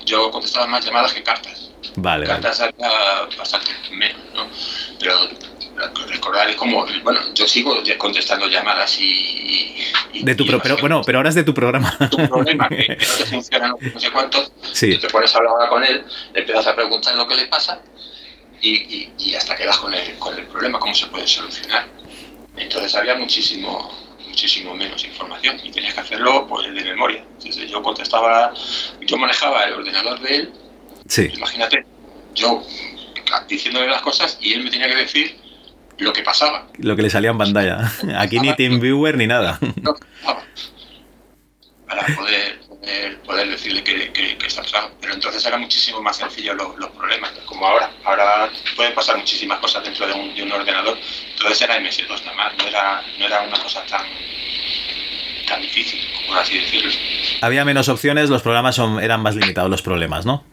yo 0.06 0.30
contestaba 0.30 0.68
más 0.68 0.86
llamadas 0.86 1.14
que 1.14 1.24
cartas. 1.24 1.72
Vale. 1.96 2.28
Cartas 2.28 2.62
había 2.62 2.90
bastante 3.38 3.72
menos, 3.92 4.22
¿no? 4.36 4.48
Pero 5.00 5.16
recordar 6.08 6.50
es 6.50 6.56
como, 6.56 6.86
bueno, 7.04 7.20
yo 7.34 7.48
sigo 7.48 7.76
contestando 7.98 8.48
llamadas 8.48 8.98
y... 9.00 9.76
de 10.14 10.36
tu 10.36 10.46
pero, 10.46 10.78
bueno, 10.78 11.02
pero 11.06 11.20
ahora 11.20 11.30
es 11.30 11.36
de 11.36 11.44
tu 11.44 11.54
programa. 11.54 11.98
Tu 12.10 12.18
problema, 12.28 12.70
que, 12.70 12.88
no 12.90 12.96
te 13.18 13.26
funciona 13.26 13.68
no 13.68 14.00
sé 14.00 14.12
cuánto, 14.12 14.52
sí. 14.74 14.98
te 14.98 15.08
pones 15.10 15.34
a 15.36 15.40
hablar 15.40 15.70
con 15.70 15.84
él, 15.84 16.04
le 16.34 16.40
empiezas 16.40 16.68
a 16.68 16.76
preguntar 16.76 17.16
lo 17.16 17.28
que 17.28 17.36
le 17.36 17.48
pasa 17.48 17.82
y, 18.62 19.10
y, 19.18 19.36
hasta 19.36 19.56
quedas 19.56 19.78
con 19.78 19.94
el, 19.94 20.18
con 20.18 20.38
el 20.38 20.46
problema, 20.48 20.80
cómo 20.80 20.94
se 20.94 21.08
puede 21.08 21.28
solucionar. 21.28 21.88
Entonces 22.58 22.96
había 22.96 23.16
muchísimo, 23.16 23.92
muchísimo 24.28 24.74
menos 24.76 25.04
información 25.04 25.60
y 25.64 25.72
tenías 25.72 25.94
que 25.94 26.00
hacerlo 26.00 26.48
pues, 26.48 26.74
de 26.74 26.84
memoria. 26.84 27.24
Entonces 27.38 27.70
yo 27.70 27.82
contestaba, 27.84 28.54
yo 29.02 29.18
manejaba 29.18 29.66
el 29.66 29.74
ordenador 29.74 30.20
de 30.22 30.36
él. 30.36 30.54
Sí. 31.08 31.30
Imagínate, 31.34 31.86
yo 32.34 32.64
diciéndole 33.48 33.88
las 33.88 34.02
cosas 34.02 34.38
y 34.42 34.54
él 34.54 34.64
me 34.64 34.72
tenía 34.72 34.88
que 34.88 34.96
decir 34.96 35.45
lo 35.98 36.14
que 36.14 36.22
pasaba. 36.22 36.68
Lo 36.78 36.96
que 36.96 37.02
le 37.02 37.10
salía 37.10 37.32
en 37.32 37.38
pantalla. 37.38 37.92
Aquí 38.18 38.40
ni 38.40 38.54
TeamViewer 38.56 39.18
ni 39.18 39.28
nada. 39.28 39.60
Para 41.88 42.06
poder 42.16 42.66
poder, 43.26 43.50
decirle 43.50 43.84
que, 43.84 44.12
que, 44.12 44.38
está 44.46 44.62
pasando. 44.62 44.96
Pero 45.02 45.14
entonces 45.14 45.46
era 45.46 45.58
muchísimo 45.58 46.02
más 46.02 46.18
sencillo 46.18 46.54
los, 46.54 46.78
los, 46.78 46.90
problemas, 46.92 47.32
como 47.46 47.66
ahora. 47.66 47.92
Ahora 48.04 48.50
pueden 48.76 48.94
pasar 48.94 49.18
muchísimas 49.18 49.60
cosas 49.60 49.84
dentro 49.84 50.08
de 50.08 50.14
un, 50.14 50.36
de 50.36 50.44
un 50.44 50.52
ordenador. 50.52 50.98
Entonces 51.34 51.62
era 51.62 51.80
MS2 51.80 52.24
nada 52.24 52.34
más, 52.36 52.58
no 52.58 52.68
era, 52.68 53.04
no 53.20 53.26
era 53.26 53.42
una 53.42 53.58
cosa 53.58 53.84
tan, 53.86 54.06
tan 55.48 55.62
difícil, 55.62 56.00
por 56.28 56.38
así 56.38 56.60
decirlo. 56.60 56.92
Había 57.42 57.66
menos 57.66 57.90
opciones, 57.90 58.30
los 58.30 58.42
programas 58.42 58.76
son, 58.76 59.02
eran 59.02 59.22
más 59.22 59.36
limitados 59.36 59.70
los 59.70 59.82
problemas, 59.82 60.26
¿no? 60.26 60.44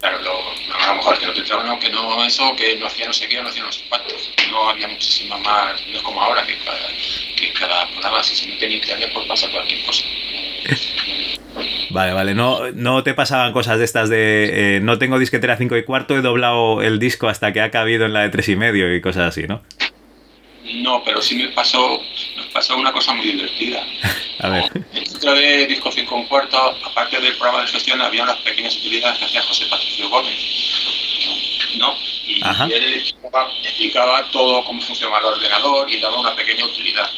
Claro, 0.00 0.18
lo, 0.22 0.74
a 0.74 0.88
lo 0.88 0.94
mejor 0.96 1.17
no, 1.56 1.78
que 1.78 1.90
no 1.90 2.24
eso, 2.24 2.54
que 2.56 2.76
no 2.76 2.86
hacía 2.86 3.06
no 3.06 3.12
sé 3.12 3.28
qué, 3.28 3.40
no 3.40 3.48
hacía 3.48 3.62
no 3.62 3.72
sé 3.72 3.80
cuántos. 3.88 4.30
No 4.50 4.68
había 4.68 4.88
muchísimas 4.88 5.40
más, 5.40 5.86
no 5.86 5.96
es 5.96 6.02
como 6.02 6.22
ahora, 6.22 6.46
que 6.46 6.56
cada, 6.58 6.88
que 7.36 7.52
cada 7.52 7.88
programa, 7.88 8.22
si 8.22 8.36
se 8.36 8.48
mete 8.48 8.66
en 8.66 8.72
internet, 8.72 9.10
pues 9.14 9.26
pasa 9.26 9.50
cualquier 9.50 9.84
cosa. 9.84 10.04
Vale, 11.90 12.12
vale. 12.12 12.34
No, 12.34 12.70
no 12.72 13.02
te 13.02 13.14
pasaban 13.14 13.52
cosas 13.52 13.78
de 13.78 13.84
estas 13.86 14.10
de 14.10 14.76
eh, 14.76 14.80
no 14.80 14.98
tengo 14.98 15.18
disquetera 15.18 15.56
5 15.56 15.76
y 15.78 15.84
cuarto, 15.84 16.16
he 16.16 16.20
doblado 16.20 16.82
el 16.82 16.98
disco 16.98 17.28
hasta 17.28 17.52
que 17.52 17.62
ha 17.62 17.70
cabido 17.70 18.04
en 18.04 18.12
la 18.12 18.20
de 18.20 18.28
3 18.28 18.50
y 18.50 18.56
medio 18.56 18.94
y 18.94 19.00
cosas 19.00 19.28
así, 19.28 19.46
¿no? 19.46 19.62
No, 20.74 21.02
pero 21.04 21.22
sí 21.22 21.36
me 21.36 21.48
pasó, 21.48 22.00
me 22.36 22.44
pasó 22.52 22.76
una 22.76 22.92
cosa 22.92 23.14
muy 23.14 23.26
divertida. 23.26 23.82
A 24.40 24.48
ver. 24.50 24.70
Dentro 24.92 25.32
de 25.32 25.66
disco 25.66 25.90
5 25.90 26.22
y 26.24 26.28
cuarto, 26.28 26.76
aparte 26.84 27.20
del 27.20 27.34
programa 27.36 27.62
de 27.62 27.68
gestión, 27.68 28.00
había 28.02 28.22
unas 28.22 28.36
pequeñas 28.38 28.76
utilidades 28.76 29.18
que 29.18 29.24
hacía 29.24 29.42
José 29.42 29.64
Patricio 29.70 30.08
Gómez. 30.10 30.38
¿No? 31.78 31.94
Y, 32.26 32.42
él 32.72 32.94
explicaba, 33.64 34.30
todo 34.30 34.64
cómo 34.64 34.80
funcionaba 34.82 35.20
el 35.20 35.24
ordenador 35.26 35.90
y 35.90 36.00
daba 36.00 36.18
una 36.18 36.34
pequeña 36.34 36.64
utilidad. 36.64 37.08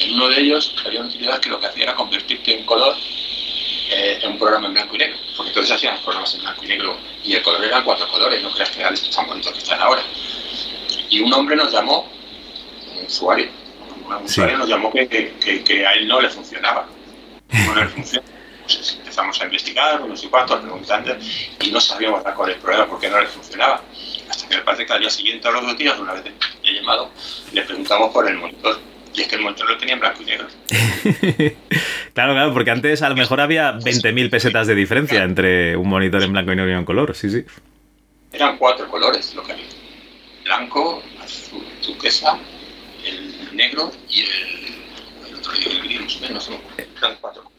En 0.00 0.14
uno 0.14 0.28
de 0.28 0.40
ellos 0.40 0.74
había 0.84 1.00
una 1.00 1.08
utilidad 1.08 1.40
que 1.40 1.50
lo 1.50 1.60
que 1.60 1.66
hacía 1.66 1.84
era 1.84 1.94
convertirte 1.94 2.58
en 2.58 2.64
color 2.64 2.96
eh, 3.90 4.18
en 4.22 4.32
un 4.32 4.38
programa 4.38 4.68
en 4.68 4.74
blanco 4.74 4.94
y 4.94 4.98
negro, 4.98 5.18
porque 5.36 5.50
entonces 5.50 5.74
hacían 5.74 5.98
programas 6.02 6.34
en 6.34 6.40
blanco 6.40 6.64
y 6.64 6.68
negro 6.68 6.96
y 7.24 7.34
el 7.34 7.42
color 7.42 7.64
eran 7.64 7.84
cuatro 7.84 8.08
colores, 8.08 8.42
no 8.42 8.50
creas 8.50 8.70
que 8.70 8.80
eran 8.80 8.94
tan 8.94 9.26
bonitos 9.26 9.52
que 9.52 9.58
están 9.58 9.80
ahora. 9.80 10.02
Y 11.10 11.20
un 11.20 11.32
hombre 11.32 11.56
nos 11.56 11.72
llamó, 11.72 12.10
un 12.96 13.06
usuario, 13.06 13.48
un 14.06 14.24
usuario 14.24 14.58
nos 14.58 14.68
llamó 14.68 14.92
que, 14.92 15.08
que, 15.08 15.62
que, 15.64 15.86
a 15.86 15.92
él 15.92 16.08
no 16.08 16.20
le 16.20 16.28
funcionaba. 16.28 16.86
No 17.50 17.74
le 17.74 17.88
funcionaba. 17.88 18.28
Pues 18.68 18.96
empezamos 18.98 19.40
a 19.40 19.44
investigar, 19.44 20.00
no 20.00 20.16
sé 20.16 20.28
cuántos, 20.28 20.60
preguntando, 20.60 21.16
y 21.60 21.70
no 21.70 21.80
sabíamos 21.80 22.22
dar 22.22 22.34
con 22.34 22.50
el 22.50 22.56
problema 22.56 22.86
porque 22.86 23.08
no 23.08 23.20
le 23.20 23.26
funcionaba. 23.26 23.82
Hasta 24.28 24.46
que 24.46 24.56
me 24.56 24.62
parece 24.62 24.84
que 24.84 24.92
al 24.92 25.00
día 25.00 25.10
siguiente, 25.10 25.48
a 25.48 25.50
los 25.50 25.62
dos 25.62 25.78
días, 25.78 25.98
una 25.98 26.12
vez 26.12 26.24
he 26.62 26.72
llamado, 26.74 27.10
le 27.52 27.62
preguntamos 27.62 28.12
por 28.12 28.28
el 28.28 28.36
monitor 28.36 28.78
y 29.14 29.22
es 29.22 29.28
que 29.28 29.36
el 29.36 29.42
monitor 29.42 29.68
lo 29.68 29.78
tenía 29.78 29.94
en 29.94 30.00
blanco 30.00 30.22
y 30.22 30.26
negro. 30.26 30.46
claro, 32.14 32.34
claro, 32.34 32.52
porque 32.52 32.70
antes 32.70 33.02
a 33.02 33.08
lo 33.08 33.16
mejor 33.16 33.40
había 33.40 33.72
20.000 33.72 34.30
pesetas 34.30 34.66
de 34.66 34.74
diferencia 34.74 35.24
entre 35.24 35.76
un 35.76 35.88
monitor 35.88 36.22
en 36.22 36.32
blanco 36.32 36.52
y 36.52 36.56
negro 36.56 36.70
y 36.70 36.74
un 36.74 36.84
color, 36.84 37.16
sí, 37.16 37.30
sí. 37.30 37.44
Eran 38.32 38.58
cuatro 38.58 38.88
colores 38.88 39.34
lo 39.34 39.42
que 39.42 39.52
había. 39.52 39.64
Blanco, 40.44 41.02
azul, 41.20 41.64
turquesa, 41.84 42.38
el 43.04 43.56
negro 43.56 43.90
y 44.08 44.20
el, 44.20 45.34
otro, 45.34 45.52
el 45.52 45.82
gris, 45.82 46.20
menos, 46.20 46.48
¿no? 46.50 46.60
Eran 46.76 47.16
cuatro 47.20 47.42
colores. 47.42 47.57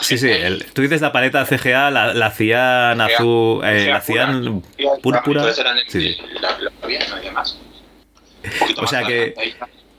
Sí, 0.00 0.18
sí, 0.18 0.28
el, 0.30 0.66
tú 0.72 0.82
dices 0.82 1.00
la 1.00 1.12
paleta 1.12 1.44
CGA, 1.46 1.90
la, 1.90 2.12
la 2.12 2.26
hacían 2.26 3.00
azul, 3.00 3.64
eh, 3.64 3.86
la 3.88 3.96
hacían 3.96 4.62
púrpura. 5.02 5.52
Sí, 5.88 6.14
sí. 6.14 6.16
O 8.76 8.86
sea 8.86 9.02
que 9.04 9.34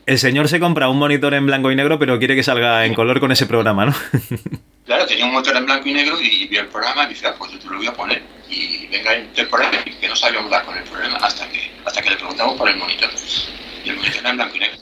el 0.05 0.19
señor 0.19 0.47
se 0.47 0.59
compra 0.59 0.89
un 0.89 0.97
monitor 0.97 1.33
en 1.33 1.45
blanco 1.45 1.71
y 1.71 1.75
negro, 1.75 1.99
pero 1.99 2.17
quiere 2.19 2.35
que 2.35 2.43
salga 2.43 2.85
en 2.85 2.93
color 2.93 3.19
con 3.19 3.31
ese 3.31 3.45
programa, 3.45 3.87
¿no? 3.87 3.95
claro, 4.85 5.05
tenía 5.05 5.25
un 5.25 5.33
monitor 5.33 5.57
en 5.57 5.65
blanco 5.65 5.87
y 5.87 5.93
negro 5.93 6.21
y 6.21 6.47
vio 6.47 6.61
el 6.61 6.67
programa 6.67 7.05
y 7.05 7.09
dice, 7.09 7.27
ah, 7.27 7.35
pues 7.37 7.51
yo 7.51 7.59
te 7.59 7.67
lo 7.67 7.77
voy 7.77 7.87
a 7.87 7.93
poner. 7.93 8.21
Y 8.49 8.87
venga 8.87 9.13
el 9.13 9.47
programa 9.47 9.77
y 9.85 9.91
que 9.91 10.07
no 10.07 10.15
sabíamos 10.15 10.49
dar 10.49 10.65
con 10.65 10.77
el 10.77 10.83
problema 10.83 11.17
hasta 11.17 11.47
que, 11.49 11.71
hasta 11.85 12.01
que 12.01 12.09
le 12.11 12.15
preguntamos 12.15 12.57
por 12.57 12.69
el 12.69 12.77
monitor. 12.77 13.09
Y 13.83 13.89
el 13.89 13.97
monitor 13.97 14.19
era 14.19 14.29
en 14.29 14.35
blanco 14.37 14.55
y 14.55 14.59
negro. 14.59 14.77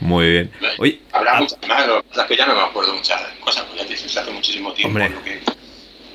Muy 0.00 0.30
bien. 0.30 0.52
Oye, 0.78 1.00
Habrá 1.12 1.36
ah, 1.36 1.40
muchas 1.40 1.58
más, 1.66 1.86
lo 1.86 2.26
que 2.26 2.36
ya 2.36 2.46
no 2.46 2.54
me 2.54 2.60
acuerdo 2.60 2.94
muchas 2.94 3.20
cosas, 3.40 3.64
pues 3.64 3.80
ya 3.80 3.86
te 3.86 3.94
hace 3.94 4.30
muchísimo 4.30 4.72
tiempo. 4.72 4.98
Hombre, 4.98 5.40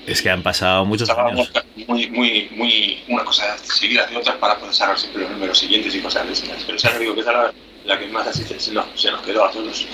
es 0.06 0.22
que 0.22 0.30
han 0.30 0.44
pasado 0.44 0.86
muchos 0.86 1.10
años. 1.10 1.52
Muy, 1.88 2.10
muy, 2.10 2.50
muy, 2.52 3.04
una 3.08 3.24
cosa 3.24 3.58
seguida 3.58 4.06
de 4.08 4.18
otras 4.18 4.36
para 4.38 4.58
poder 4.58 4.74
sacar 4.74 4.98
siempre 4.98 5.24
los 5.24 5.32
números 5.32 5.58
siguientes 5.58 5.96
y 5.96 6.00
cosas 6.00 6.26
de 6.28 6.34
esas. 6.34 6.64
Pero 6.66 6.78
ya 6.78 6.98
digo 7.00 7.14
que 7.16 7.22
esa 7.22 7.54
la 7.86 8.00
que 8.00 8.08
más 8.08 8.28
así 8.28 8.44
se, 8.44 8.72
nos, 8.74 8.86
se 8.96 9.12
nos 9.12 9.22
quedó 9.22 9.46
a 9.46 9.52
todos. 9.52 9.88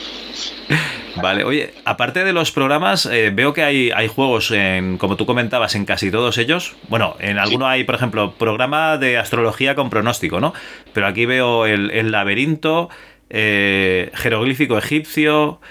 Vale, 1.15 1.43
oye, 1.43 1.73
aparte 1.85 2.23
de 2.23 2.33
los 2.33 2.51
programas, 2.51 3.05
eh, 3.05 3.31
veo 3.33 3.53
que 3.53 3.63
hay, 3.63 3.91
hay 3.91 4.07
juegos, 4.07 4.51
en, 4.51 4.97
como 4.97 5.17
tú 5.17 5.25
comentabas, 5.25 5.75
en 5.75 5.85
casi 5.85 6.11
todos 6.11 6.37
ellos. 6.37 6.75
Bueno, 6.87 7.15
en 7.19 7.39
alguno 7.39 7.67
hay, 7.67 7.83
por 7.83 7.95
ejemplo, 7.95 8.33
programa 8.33 8.97
de 8.97 9.17
astrología 9.17 9.75
con 9.75 9.89
pronóstico, 9.89 10.39
¿no? 10.39 10.53
Pero 10.93 11.07
aquí 11.07 11.25
veo 11.25 11.65
el, 11.65 12.11
laberinto, 12.11 12.89
eh, 13.29 14.11
jeroglífico 14.13 14.77
egipcio. 14.77 15.61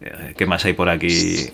Eh, 0.00 0.34
¿Qué 0.36 0.46
más 0.46 0.64
hay 0.64 0.72
por 0.72 0.88
aquí? 0.88 1.50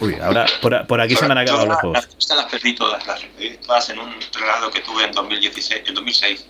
Uy, 0.00 0.14
ahora 0.22 0.46
por, 0.60 1.00
aquí 1.00 1.16
se 1.16 1.26
me 1.26 1.32
han 1.32 1.38
acabado 1.38 1.66
los 1.66 1.78
juegos. 1.78 2.08
Estas 2.18 2.36
las 2.36 2.46
perdí 2.46 2.74
todas, 2.74 3.04
las 3.06 3.20
perdí 3.20 3.56
todas 3.58 3.90
en 3.90 3.98
un 3.98 4.14
traslado 4.30 4.70
que 4.70 4.80
tuve 4.80 5.04
en 5.04 5.12
2016, 5.12 5.82
en 5.86 5.94
2006 5.94 6.46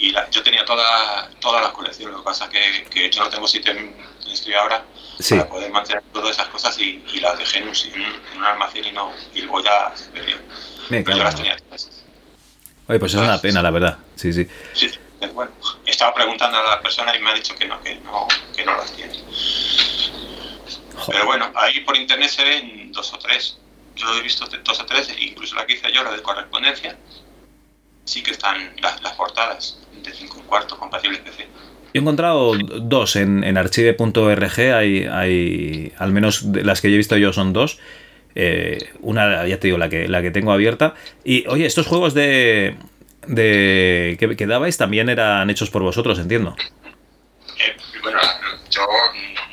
y 0.00 0.14
yo 0.30 0.42
tenía 0.42 0.64
toda, 0.64 1.28
todas 1.40 1.62
las 1.62 1.72
colecciones, 1.72 2.12
lo 2.12 2.20
que 2.20 2.24
pasa 2.24 2.48
es 2.50 2.88
que, 2.88 3.10
yo 3.10 3.22
no 3.22 3.28
tengo 3.28 3.46
sitio 3.46 3.72
en, 3.72 3.94
estoy 4.32 4.54
ahora 4.54 4.82
para 5.28 5.48
poder 5.48 5.70
mantener 5.70 6.02
todas 6.10 6.30
esas 6.30 6.48
cosas 6.48 6.78
y, 6.78 7.02
las 7.20 7.38
dejé 7.38 7.58
en 7.58 7.68
un, 7.68 7.74
en 7.74 8.38
un, 8.38 8.44
almacén 8.44 8.86
y, 8.86 8.92
no, 8.92 9.12
y 9.34 9.42
luego 9.42 9.62
ya 9.62 9.92
se 9.94 10.10
Pero 10.88 11.16
yo 11.16 11.22
las 11.22 11.36
tenía 11.36 11.56
todas. 11.58 12.04
Oye, 12.88 12.98
pues 12.98 13.14
es 13.14 13.20
una 13.20 13.38
pena, 13.38 13.62
la 13.62 13.70
verdad. 13.70 13.98
Sí, 14.16 14.32
sí. 14.32 14.48
Sí, 14.72 14.90
bueno. 15.28 15.52
Estaba 15.86 16.14
preguntando 16.14 16.58
a 16.58 16.62
la 16.62 16.80
persona 16.80 17.14
y 17.16 17.20
me 17.20 17.30
ha 17.30 17.34
dicho 17.34 17.54
que 17.54 17.66
no, 17.66 17.80
que 17.82 17.96
no, 17.96 18.26
que 18.54 18.64
no 18.64 18.76
las 18.76 18.92
tiene. 18.92 19.14
Pero 21.06 21.26
bueno, 21.26 21.50
ahí 21.54 21.80
por 21.80 21.96
internet 21.96 22.30
se 22.30 22.44
ven 22.44 22.92
dos 22.92 23.12
o 23.12 23.18
tres. 23.18 23.58
Yo 23.96 24.14
he 24.14 24.22
visto 24.22 24.46
dos 24.46 24.80
o 24.80 24.86
tres, 24.86 25.14
incluso 25.18 25.56
la 25.56 25.66
que 25.66 25.74
hice 25.74 25.92
yo, 25.92 26.02
la 26.02 26.12
de 26.12 26.22
correspondencia, 26.22 26.96
sí 28.04 28.22
que 28.22 28.30
están 28.30 28.72
las, 28.80 29.02
las 29.02 29.12
portadas 29.14 29.78
de 30.02 30.12
5 30.12 30.42
cuarto 30.46 30.78
compatible 30.78 31.18
PC. 31.18 31.42
Yo 31.42 31.48
he 31.94 31.98
encontrado 31.98 32.52
dos 32.82 33.16
en, 33.16 33.42
en 33.44 33.58
archive.org, 33.58 34.60
hay, 34.74 35.04
hay, 35.04 35.92
al 35.98 36.12
menos 36.12 36.42
las 36.42 36.80
que 36.80 36.88
yo 36.88 36.94
he 36.94 36.98
visto 36.98 37.16
yo 37.16 37.32
son 37.32 37.52
dos. 37.52 37.78
Eh, 38.36 38.78
una, 39.00 39.46
ya 39.46 39.58
te 39.58 39.66
digo, 39.66 39.78
la 39.78 39.88
que, 39.88 40.06
la 40.06 40.22
que 40.22 40.30
tengo 40.30 40.52
abierta. 40.52 40.94
Y 41.24 41.46
oye, 41.48 41.66
estos 41.66 41.86
juegos 41.86 42.14
de, 42.14 42.76
de 43.26 44.16
que, 44.36 44.46
dabais 44.46 44.76
también 44.76 45.08
eran 45.08 45.48
hechos 45.50 45.70
por 45.70 45.82
vosotros, 45.82 46.18
entiendo. 46.18 46.56
Eh, 47.58 47.76
bueno, 48.02 48.18
yo, 48.70 48.86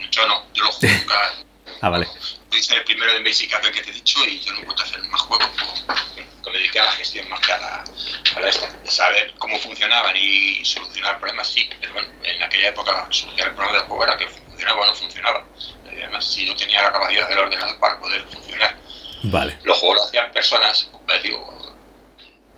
yo 0.09 0.27
no, 0.27 0.43
yo 0.53 0.63
lo 0.63 0.71
juego 0.71 0.95
nunca. 0.99 1.33
ah, 1.81 1.89
vale. 1.89 2.07
Yo 2.51 2.57
hice 2.57 2.75
el 2.75 2.83
primero 2.85 3.13
de 3.13 3.23
Basic 3.23 3.51
que 3.71 3.81
te 3.81 3.89
he 3.89 3.93
dicho 3.93 4.19
y 4.25 4.39
yo 4.39 4.53
no 4.53 4.61
puedo 4.61 4.81
hacer 4.81 5.01
más 5.03 5.21
juegos. 5.21 5.49
Que 6.15 6.49
me 6.51 6.57
dediqué 6.57 6.79
a 6.79 6.85
la 6.85 6.91
gestión 6.93 7.27
más 7.29 7.39
que 7.41 7.51
a 7.51 7.57
la, 7.57 7.83
a 8.35 8.39
la 8.39 8.49
esta. 8.49 8.69
Saber 8.85 9.33
cómo 9.37 9.59
funcionaban 9.59 10.15
y 10.15 10.63
solucionar 10.63 11.19
problemas, 11.19 11.47
sí. 11.49 11.69
Pero 11.81 11.93
bueno, 11.93 12.07
en 12.23 12.41
aquella 12.41 12.69
época 12.69 13.07
solucionar 13.09 13.49
el 13.49 13.55
problema 13.55 13.79
del 13.79 13.87
juego 13.87 14.03
era 14.03 14.17
que 14.17 14.27
funcionaba 14.27 14.81
o 14.81 14.85
no 14.85 14.95
funcionaba. 14.95 15.45
Y 15.93 16.01
además, 16.01 16.25
si 16.25 16.45
no 16.45 16.55
tenía 16.55 16.83
la 16.83 16.91
capacidad 16.93 17.27
del 17.27 17.39
ordenador 17.39 17.77
para 17.79 17.99
poder 17.99 18.23
funcionar. 18.31 18.77
Vale. 19.23 19.57
Los 19.63 19.77
juegos 19.79 19.97
lo 19.97 20.03
hacían 20.05 20.31
personas, 20.31 20.89
pues 21.05 21.23
digo, 21.23 21.56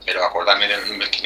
pero 0.09 0.25
acordarme 0.25 0.67
de 0.67 0.75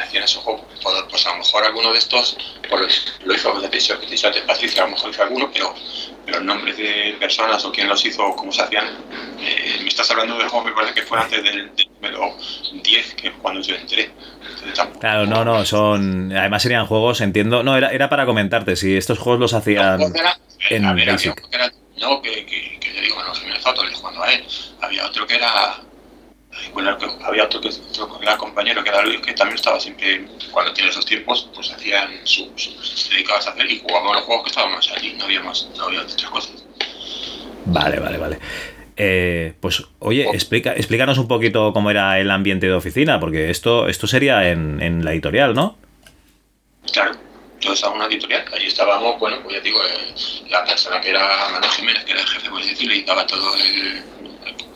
hacían 0.01 0.25
esos 0.25 0.43
juegos. 0.43 0.65
Pues, 1.09 1.25
a 1.25 1.31
lo 1.31 1.37
mejor 1.37 1.63
alguno 1.63 1.93
de 1.93 1.99
estos 1.99 2.37
pues, 2.69 3.15
lo 3.23 3.33
hizo 3.33 3.61
de 3.61 3.69
de 3.69 4.41
Patricia, 4.41 4.83
a 4.83 4.85
lo 4.87 4.91
mejor 4.91 5.09
hizo 5.09 5.23
alguno, 5.23 5.49
pero 5.53 5.73
los 6.27 6.43
nombres 6.43 6.75
de 6.75 7.15
personas 7.17 7.63
o 7.63 7.71
quién 7.71 7.87
los 7.87 8.05
hizo 8.05 8.25
o 8.25 8.35
cómo 8.35 8.51
se 8.51 8.61
hacían, 8.61 8.85
eh, 9.39 9.79
me 9.81 9.87
estás 9.87 10.11
hablando 10.11 10.37
de 10.37 10.49
juegos, 10.49 10.65
me 10.65 10.73
parece 10.73 10.93
que 10.95 11.03
fue 11.03 11.17
antes 11.17 11.41
del, 11.41 11.71
número 11.95 12.35
10, 12.73 13.13
que 13.13 13.27
es 13.29 13.33
cuando 13.41 13.61
yo 13.61 13.73
entré. 13.73 14.11
Claro, 14.99 15.27
no, 15.27 15.45
no, 15.45 15.63
son. 15.63 16.35
Además 16.35 16.61
serían 16.61 16.85
juegos, 16.85 17.21
entiendo. 17.21 17.63
No, 17.63 17.77
era, 17.77 17.89
era 17.89 18.09
para 18.09 18.25
comentarte, 18.25 18.75
si 18.75 18.97
estos 18.97 19.17
juegos 19.17 19.39
los 19.39 19.53
hacían 19.53 20.01
en 20.69 20.95
ver, 20.95 21.07
Basic. 21.07 21.41
Había 21.41 21.65
era, 21.65 21.71
no, 21.99 22.21
que, 22.21 22.45
que, 22.45 22.79
que, 22.81 22.93
yo 22.93 23.01
digo, 23.01 23.15
bueno, 23.15 23.33
Jiménez 23.33 23.63
Foto, 23.63 23.85
le 23.85 23.93
jugando 23.93 24.23
a 24.23 24.33
él. 24.33 24.45
Había 24.81 25.05
otro 25.05 25.25
que 25.25 25.35
era 25.35 25.79
había 27.23 27.45
otro 27.45 27.61
que 27.61 27.69
otro 27.69 28.19
era 28.21 28.37
compañero 28.37 28.83
que 28.83 28.89
era 28.89 29.01
Luis 29.01 29.21
que 29.21 29.33
también 29.33 29.55
estaba 29.55 29.79
siempre 29.79 30.25
cuando 30.51 30.73
tiene 30.73 30.89
esos 30.89 31.05
tiempos 31.05 31.49
pues 31.53 31.71
hacían 31.71 32.09
su, 32.25 32.51
se 32.55 33.13
dedicaba 33.13 33.39
a 33.39 33.49
hacer 33.49 33.69
y 33.69 33.79
jugaban 33.79 34.13
los 34.13 34.23
juegos 34.23 34.43
que 34.43 34.49
estábamos 34.49 34.91
allí 34.95 35.13
no 35.13 35.25
había 35.25 35.41
más 35.41 35.69
no 35.77 35.85
había 35.85 36.01
otras 36.01 36.23
cosas 36.25 36.63
vale 37.65 37.99
vale 37.99 38.17
vale 38.17 38.39
eh, 38.95 39.53
pues 39.59 39.83
oye, 39.99 40.27
oh. 40.27 40.33
explica, 40.33 40.73
explícanos 40.73 41.17
un 41.17 41.27
poquito 41.27 41.73
cómo 41.73 41.89
era 41.89 42.19
el 42.19 42.29
ambiente 42.29 42.67
de 42.67 42.73
oficina, 42.73 43.19
porque 43.19 43.49
esto, 43.49 43.87
esto 43.87 44.07
sería 44.07 44.49
en, 44.49 44.81
en 44.81 45.03
la 45.03 45.13
editorial, 45.13 45.55
¿no? 45.55 45.77
Claro, 46.91 47.13
yo 47.59 47.73
estaba 47.73 47.93
en 47.95 48.01
una 48.01 48.07
editorial, 48.07 48.45
allí 48.53 48.67
estábamos, 48.67 49.19
bueno, 49.19 49.37
pues 49.41 49.55
ya 49.55 49.61
digo, 49.61 49.79
eh, 49.83 50.13
la 50.49 50.63
persona 50.63 51.01
que 51.01 51.09
era 51.09 51.49
Manuel 51.51 51.71
Jiménez, 51.71 52.03
que 52.03 52.11
era 52.11 52.21
el 52.21 52.27
jefe, 52.27 52.49
por 52.49 52.63
decirlo, 52.63 52.93
y 52.93 53.03
daba 53.03 53.25
todo 53.25 53.55
el, 53.55 54.03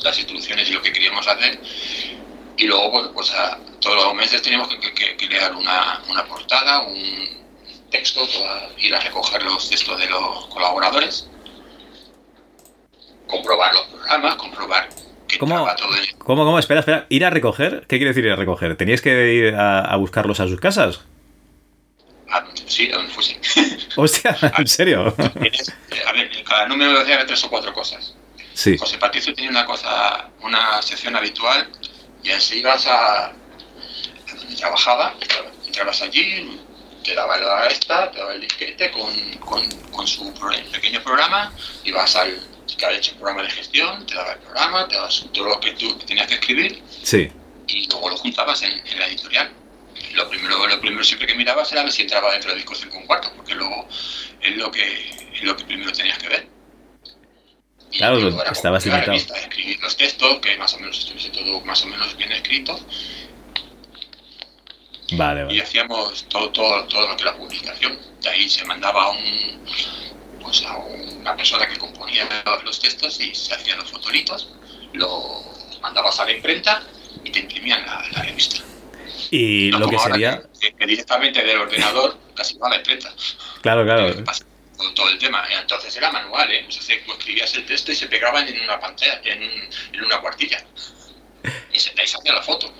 las 0.01 0.17
instrucciones 0.17 0.69
y 0.69 0.73
lo 0.73 0.81
que 0.81 0.91
queríamos 0.91 1.27
hacer. 1.27 1.59
Y 2.57 2.65
luego, 2.65 2.91
pues, 2.91 3.07
pues 3.13 3.31
a, 3.31 3.59
todos 3.79 4.03
los 4.03 4.13
meses 4.15 4.41
teníamos 4.41 4.67
que, 4.67 4.93
que, 4.93 5.27
crear 5.27 5.55
una, 5.55 6.01
una, 6.09 6.25
portada, 6.25 6.81
un 6.81 7.45
texto, 7.91 8.21
ir 8.77 8.95
a 8.95 8.99
recoger 8.99 9.43
los 9.43 9.69
textos 9.69 9.99
de 9.99 10.09
los 10.09 10.47
colaboradores, 10.47 11.29
comprobar 13.27 13.73
los 13.73 13.85
programas, 13.87 14.35
comprobar 14.35 14.89
que 15.27 15.37
¿Cómo, 15.37 15.67
todo 15.75 15.89
¿Cómo, 16.19 16.45
cómo? 16.45 16.59
Espera, 16.59 16.79
espera. 16.79 17.05
¿Ir 17.09 17.25
a 17.25 17.29
recoger? 17.29 17.81
¿Qué 17.81 17.97
quiere 17.97 18.09
decir 18.09 18.25
ir 18.25 18.31
a 18.31 18.35
recoger? 18.35 18.75
¿Teníais 18.77 19.01
que 19.01 19.33
ir 19.33 19.55
a, 19.55 19.95
buscarlos 19.97 20.39
a 20.39 20.47
sus 20.47 20.59
casas? 20.59 21.01
Ah, 22.29 22.45
sí, 22.65 22.89
a 22.91 22.95
donde 22.95 23.11
fuese. 23.11 23.39
Hostia, 23.95 24.37
¿en 24.57 24.67
serio? 24.67 25.13
A 26.07 26.11
ver, 26.13 26.43
cada 26.43 26.67
número 26.67 26.99
decía 26.99 27.25
tres 27.25 27.43
o 27.43 27.49
cuatro 27.49 27.73
cosas. 27.73 28.16
José 28.79 28.97
Patricio 28.97 29.35
tenía 29.35 29.51
una 29.51 29.65
cosa, 29.65 30.29
una 30.41 30.81
sección 30.81 31.15
habitual 31.15 31.69
y 32.23 32.31
así 32.31 32.57
ibas 32.57 32.87
a, 32.87 33.31
donde 34.35 34.55
trabajaba, 34.55 35.15
entrabas 35.65 36.01
allí, 36.01 36.59
te 37.03 37.13
daba 37.13 37.37
la 37.37 37.67
esta, 37.67 38.11
te 38.11 38.17
daba 38.17 38.33
el 38.33 38.41
disquete 38.41 38.89
con, 38.91 39.13
con, 39.37 39.69
con 39.91 40.07
su 40.07 40.33
pequeño 40.71 41.03
programa, 41.03 41.53
ibas 41.83 42.15
al 42.15 42.41
que 42.75 42.85
había 42.85 42.97
hecho 42.97 43.11
el 43.11 43.17
programa 43.17 43.43
de 43.43 43.51
gestión, 43.51 44.05
te 44.07 44.15
daba 44.15 44.33
el 44.33 44.39
programa, 44.39 44.87
te 44.87 44.95
daba 44.95 45.09
todo 45.33 45.49
lo 45.49 45.59
que 45.59 45.71
tú 45.73 45.95
tenías 45.99 46.27
que 46.27 46.35
escribir 46.35 46.81
sí. 47.03 47.31
y 47.67 47.87
luego 47.87 48.09
lo 48.09 48.17
juntabas 48.17 48.63
en, 48.63 48.99
la 48.99 49.07
editorial. 49.07 49.51
lo 50.13 50.29
primero, 50.29 50.67
lo 50.67 50.81
primero 50.81 51.03
siempre 51.03 51.27
que 51.27 51.35
mirabas 51.35 51.71
era 51.71 51.83
ver 51.83 51.91
si 51.91 52.01
entraba 52.01 52.31
dentro 52.31 52.49
del 52.49 52.59
disco 52.59 52.73
5 52.73 53.03
cuarto, 53.05 53.31
porque 53.35 53.53
luego 53.53 53.87
es 54.41 54.57
lo 54.57 54.71
que, 54.71 55.09
es 55.33 55.43
lo 55.43 55.55
que 55.55 55.63
primero 55.63 55.91
tenías 55.91 56.17
que 56.17 56.27
ver. 56.27 56.56
Claro, 57.91 58.43
estabas 58.51 58.85
limitado. 58.85 59.13
escribir 59.13 59.79
los 59.81 59.95
textos, 59.95 60.39
que 60.39 60.57
más 60.57 60.73
o 60.73 60.79
menos 60.79 60.99
estuviese 60.99 61.29
todo 61.29 61.61
más 61.61 61.83
o 61.83 61.87
menos 61.87 62.15
bien 62.17 62.31
escrito. 62.31 62.79
Vale, 65.13 65.43
vale. 65.43 65.55
Y 65.55 65.61
hacíamos 65.61 66.25
todo, 66.27 66.49
todo, 66.51 66.83
todo 66.85 67.07
lo 67.07 67.15
que 67.15 67.23
era 67.23 67.35
publicación. 67.37 67.97
De 68.21 68.29
ahí 68.29 68.49
se 68.49 68.65
mandaba 68.65 69.03
a, 69.03 69.09
un, 69.11 69.65
pues 70.41 70.63
a 70.65 70.75
una 70.77 71.35
persona 71.35 71.67
que 71.67 71.77
componía 71.77 72.27
los 72.63 72.79
textos 72.79 73.19
y 73.21 73.33
se 73.33 73.53
hacían 73.53 73.77
los 73.77 73.89
fotolitos, 73.89 74.49
lo 74.93 75.43
mandabas 75.81 76.19
a 76.19 76.25
la 76.25 76.31
imprenta 76.33 76.83
y 77.23 77.31
te 77.31 77.39
imprimían 77.39 77.85
la, 77.85 78.21
revista. 78.21 78.57
Y 79.31 79.71
lo 79.71 79.87
que 79.87 79.97
sería... 79.97 80.43
Que, 80.59 80.85
directamente 80.85 81.43
del 81.43 81.57
ordenador 81.57 82.17
casi 82.35 82.57
va 82.57 82.67
a 82.67 82.71
la 82.71 82.75
imprenta. 82.77 83.13
Claro, 83.61 83.85
claro 83.85 84.23
con 84.77 84.93
todo 84.95 85.09
el 85.09 85.17
tema. 85.17 85.43
Entonces 85.59 85.95
era 85.97 86.11
manual, 86.11 86.49
¿eh? 86.51 86.65
Escribías 86.69 87.53
el 87.55 87.65
texto 87.65 87.91
y 87.91 87.95
se 87.95 88.07
pegaban 88.07 88.47
en 88.47 88.61
una 88.61 88.79
pantalla, 88.79 89.19
en, 89.23 89.41
en 89.43 90.05
una 90.05 90.21
cuartilla. 90.21 90.63
Y 91.73 91.79
se, 91.79 91.91
ahí 91.99 92.07
se 92.07 92.17
hacía 92.17 92.33
la 92.33 92.43
foto. 92.43 92.73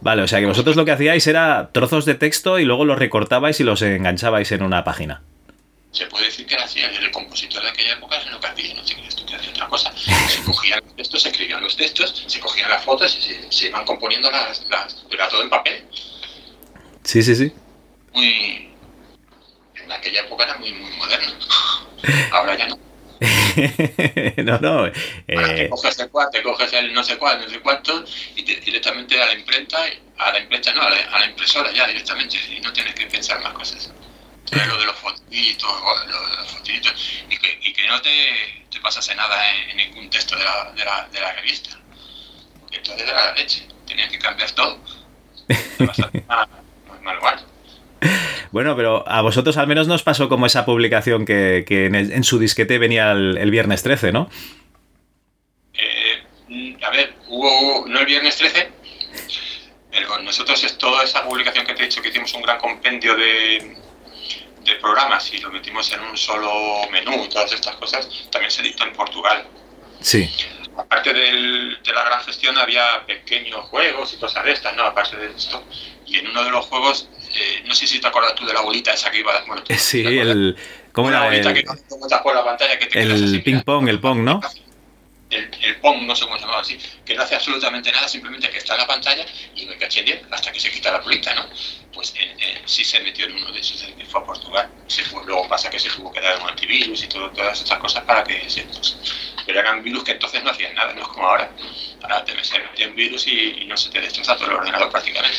Vale, 0.00 0.22
o 0.22 0.28
sea 0.28 0.38
que 0.38 0.46
vosotros 0.46 0.76
lo 0.76 0.84
que 0.84 0.92
hacíais 0.92 1.26
era 1.26 1.70
trozos 1.72 2.04
de 2.04 2.14
texto 2.14 2.58
y 2.58 2.64
luego 2.64 2.84
los 2.84 2.98
recortabais 2.98 3.58
y 3.58 3.64
los 3.64 3.82
enganchabais 3.82 4.52
en 4.52 4.62
una 4.62 4.84
página. 4.84 5.22
Se 5.90 6.06
puede 6.06 6.26
decir 6.26 6.46
que 6.46 6.54
era 6.54 6.64
así, 6.64 6.80
el 6.80 7.10
compositor 7.10 7.62
de 7.62 7.70
aquella 7.70 7.94
época 7.94 8.16
hacía, 8.18 8.74
no 8.74 8.86
sé 8.86 8.94
qué, 8.94 9.06
esto 9.06 9.24
que 9.24 9.34
hacía 9.34 9.50
otra 9.50 9.66
cosa. 9.68 9.92
Se 9.96 10.42
cogían 10.44 10.80
los 10.84 10.94
textos, 10.94 11.22
se 11.22 11.28
escribían 11.30 11.62
los 11.62 11.76
textos, 11.76 12.24
se 12.26 12.40
cogían 12.40 12.70
las 12.70 12.84
fotos 12.84 13.16
y 13.16 13.22
se, 13.22 13.52
se 13.52 13.66
iban 13.68 13.84
componiendo 13.84 14.30
las, 14.30 14.64
las. 14.68 15.04
Era 15.10 15.28
todo 15.28 15.42
en 15.42 15.50
papel. 15.50 15.84
Sí, 17.02 17.22
sí, 17.22 17.34
sí. 17.34 17.52
Muy, 18.12 18.70
en 19.86 19.92
aquella 19.92 20.20
época 20.20 20.44
era 20.44 20.58
muy, 20.58 20.72
muy 20.72 20.90
moderno. 20.92 21.32
Ahora 22.32 22.56
ya 22.56 22.66
no. 22.66 22.78
no, 24.44 24.58
no. 24.58 24.92
te 25.26 25.70
coges 25.70 25.98
el 26.00 26.10
cual, 26.10 26.28
te 26.30 26.42
coges 26.42 26.72
el 26.74 26.92
no 26.92 27.02
sé 27.02 27.16
cuál, 27.16 27.40
no 27.40 27.48
sé 27.48 27.60
cuánto, 27.60 28.04
y 28.34 28.42
directamente 28.42 29.20
a 29.22 29.26
la 29.26 29.32
imprenta, 29.32 29.78
a 30.18 30.32
la 30.32 30.40
imprenta 30.40 30.74
no, 30.74 30.82
a 30.82 30.90
la, 30.90 31.26
impresora 31.26 31.72
ya 31.72 31.86
directamente, 31.86 32.36
y 32.36 32.60
no 32.60 32.72
tienes 32.72 32.94
que 32.94 33.06
pensar 33.06 33.40
más 33.42 33.54
cosas. 33.54 33.90
Entonces, 34.44 34.68
lo 34.68 34.78
de 34.78 34.84
los 34.84 34.96
fotitos, 34.96 35.70
lo 36.06 36.28
de 36.28 36.36
los 36.36 36.50
fotitos, 36.50 36.94
y 37.30 37.38
que, 37.38 37.58
y 37.62 37.72
que 37.72 37.86
no 37.86 38.02
te, 38.02 38.66
te 38.70 38.80
pasase 38.80 39.14
nada 39.14 39.54
en, 39.70 39.76
ningún 39.78 40.10
texto 40.10 40.36
de 40.36 40.44
la, 40.44 40.72
de 40.72 40.84
la, 40.84 41.08
de 41.10 41.20
la 41.20 41.32
revista. 41.32 41.70
Porque 42.60 42.76
entonces 42.76 43.08
era 43.08 43.26
la 43.26 43.32
leche, 43.32 43.66
tenías 43.86 44.10
que 44.10 44.18
cambiar 44.18 44.50
todo. 44.50 44.78
manual. 47.02 47.55
Bueno, 48.52 48.76
pero 48.76 49.06
a 49.08 49.22
vosotros 49.22 49.56
al 49.56 49.66
menos 49.66 49.88
nos 49.88 50.02
pasó 50.02 50.28
como 50.28 50.46
esa 50.46 50.64
publicación 50.64 51.24
que, 51.24 51.64
en, 51.68 52.24
su 52.24 52.38
disquete 52.38 52.78
venía 52.78 53.12
el, 53.12 53.50
viernes 53.50 53.82
13, 53.82 54.12
¿no? 54.12 54.30
Eh, 55.74 56.76
a 56.82 56.90
ver, 56.90 57.14
hubo, 57.28 57.86
no 57.86 58.00
el 58.00 58.06
viernes 58.06 58.36
13, 58.36 58.70
pero 59.90 60.18
nosotros 60.20 60.62
es 60.64 60.78
toda 60.78 61.04
esa 61.04 61.24
publicación 61.24 61.66
que 61.66 61.74
te 61.74 61.82
he 61.82 61.86
dicho 61.86 62.00
que 62.00 62.08
hicimos 62.08 62.32
un 62.34 62.42
gran 62.42 62.58
compendio 62.58 63.16
de, 63.16 63.76
de 64.64 64.74
programas 64.76 65.32
y 65.32 65.38
lo 65.38 65.50
metimos 65.50 65.92
en 65.92 66.00
un 66.00 66.16
solo 66.16 66.88
menú 66.90 67.28
todas 67.28 67.52
estas 67.52 67.76
cosas, 67.76 68.08
también 68.30 68.50
se 68.50 68.62
dictó 68.62 68.84
en 68.84 68.92
Portugal. 68.92 69.46
Sí. 70.00 70.30
Aparte 70.76 71.12
del, 71.12 71.78
de 71.82 71.92
la 71.92 72.04
gran 72.04 72.20
gestión 72.22 72.58
había 72.58 73.04
pequeños 73.06 73.66
juegos 73.66 74.12
y 74.12 74.18
cosas 74.18 74.44
de 74.44 74.52
estas, 74.52 74.76
¿no? 74.76 74.84
Aparte 74.84 75.16
de 75.16 75.28
esto. 75.34 75.62
Y 76.06 76.18
en 76.18 76.28
uno 76.28 76.44
de 76.44 76.50
los 76.50 76.66
juegos 76.66 77.08
eh, 77.34 77.62
no 77.66 77.74
sé 77.74 77.86
si 77.86 78.00
te 78.00 78.06
acuerdas 78.06 78.34
tú 78.34 78.46
de 78.46 78.54
la 78.54 78.60
bolita 78.62 78.92
esa 78.92 79.10
que 79.10 79.20
iba. 79.20 79.32
Bueno, 79.46 79.62
sí, 79.78 80.04
el. 80.04 80.56
¿Cómo 80.92 81.10
era? 81.10 81.24
bolita 81.24 81.50
el, 81.50 81.54
que 81.54 81.64
no 81.64 82.22
por 82.22 82.34
la 82.34 82.44
pantalla 82.44 82.78
que 82.78 82.86
te 82.86 83.02
El 83.02 83.42
ping-pong, 83.42 83.88
el 83.88 84.00
pong, 84.00 84.20
¿no? 84.20 84.40
El, 85.28 85.50
el, 85.60 85.76
pong, 85.80 86.02
no 86.02 86.14
sé 86.14 86.24
cómo 86.24 86.36
se 86.36 86.42
llamaba 86.42 86.60
así, 86.60 86.78
que 87.04 87.14
no 87.14 87.22
hace 87.22 87.34
absolutamente 87.34 87.90
nada, 87.90 88.06
simplemente 88.06 88.48
que 88.48 88.58
está 88.58 88.74
en 88.74 88.80
la 88.80 88.86
pantalla 88.86 89.26
y 89.56 89.66
me 89.66 89.76
caché 89.76 90.02
bien 90.02 90.20
hasta 90.30 90.52
que 90.52 90.60
se 90.60 90.70
quita 90.70 90.92
la 90.92 91.00
bolita, 91.00 91.34
¿no? 91.34 91.46
Pues 91.92 92.14
eh, 92.16 92.62
sí 92.64 92.84
se 92.84 93.00
metió 93.00 93.26
en 93.26 93.34
uno 93.34 93.50
de 93.50 93.58
esos, 93.58 93.82
que 93.82 94.04
fue 94.04 94.20
a 94.20 94.24
Portugal. 94.24 94.68
Se 94.86 95.02
fue, 95.02 95.24
luego 95.26 95.48
pasa 95.48 95.68
que 95.68 95.80
se 95.80 95.88
tuvo 95.88 96.12
que 96.12 96.20
dar 96.20 96.40
un 96.40 96.48
antivirus 96.48 97.02
y 97.02 97.08
todo, 97.08 97.30
todas 97.30 97.60
estas 97.60 97.78
cosas 97.78 98.04
para 98.04 98.22
que 98.22 98.48
se. 98.48 98.62
Pues, 98.62 98.96
pero 99.44 99.60
eran 99.60 99.82
virus 99.82 100.04
que 100.04 100.12
entonces 100.12 100.44
no 100.44 100.50
hacían 100.50 100.74
nada, 100.74 100.92
no 100.92 101.02
es 101.02 101.08
como 101.08 101.26
ahora. 101.26 101.50
Ahora 102.02 102.24
te 102.24 102.34
meten 102.34 102.94
virus 102.94 103.26
y, 103.26 103.62
y 103.62 103.64
no 103.64 103.76
se 103.76 103.90
te 103.90 104.00
destroza 104.00 104.36
todo 104.36 104.50
el 104.50 104.56
ordenador 104.56 104.90
prácticamente. 104.90 105.38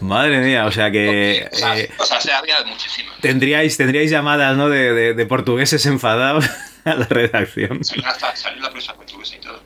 Madre 0.00 0.38
mía, 0.38 0.66
o 0.66 0.72
sea 0.72 0.90
que. 0.90 1.48
O 1.52 1.56
sea, 1.56 1.78
eh, 1.78 1.90
se 2.20 2.32
había 2.32 2.62
muchísimo. 2.64 3.12
Tendríais, 3.20 3.76
tendríais 3.76 4.10
llamadas 4.10 4.56
¿no? 4.56 4.68
de, 4.68 4.92
de, 4.92 5.14
de 5.14 5.26
portugueses 5.26 5.84
enfadados 5.86 6.44
a 6.84 6.94
la 6.94 7.06
redacción. 7.06 7.84
Salió, 7.84 8.06
hasta, 8.06 8.34
salió 8.36 8.62
la 8.62 8.70
prensa 8.70 8.94
portuguesa 8.94 9.36
y 9.36 9.40
todo. 9.40 9.60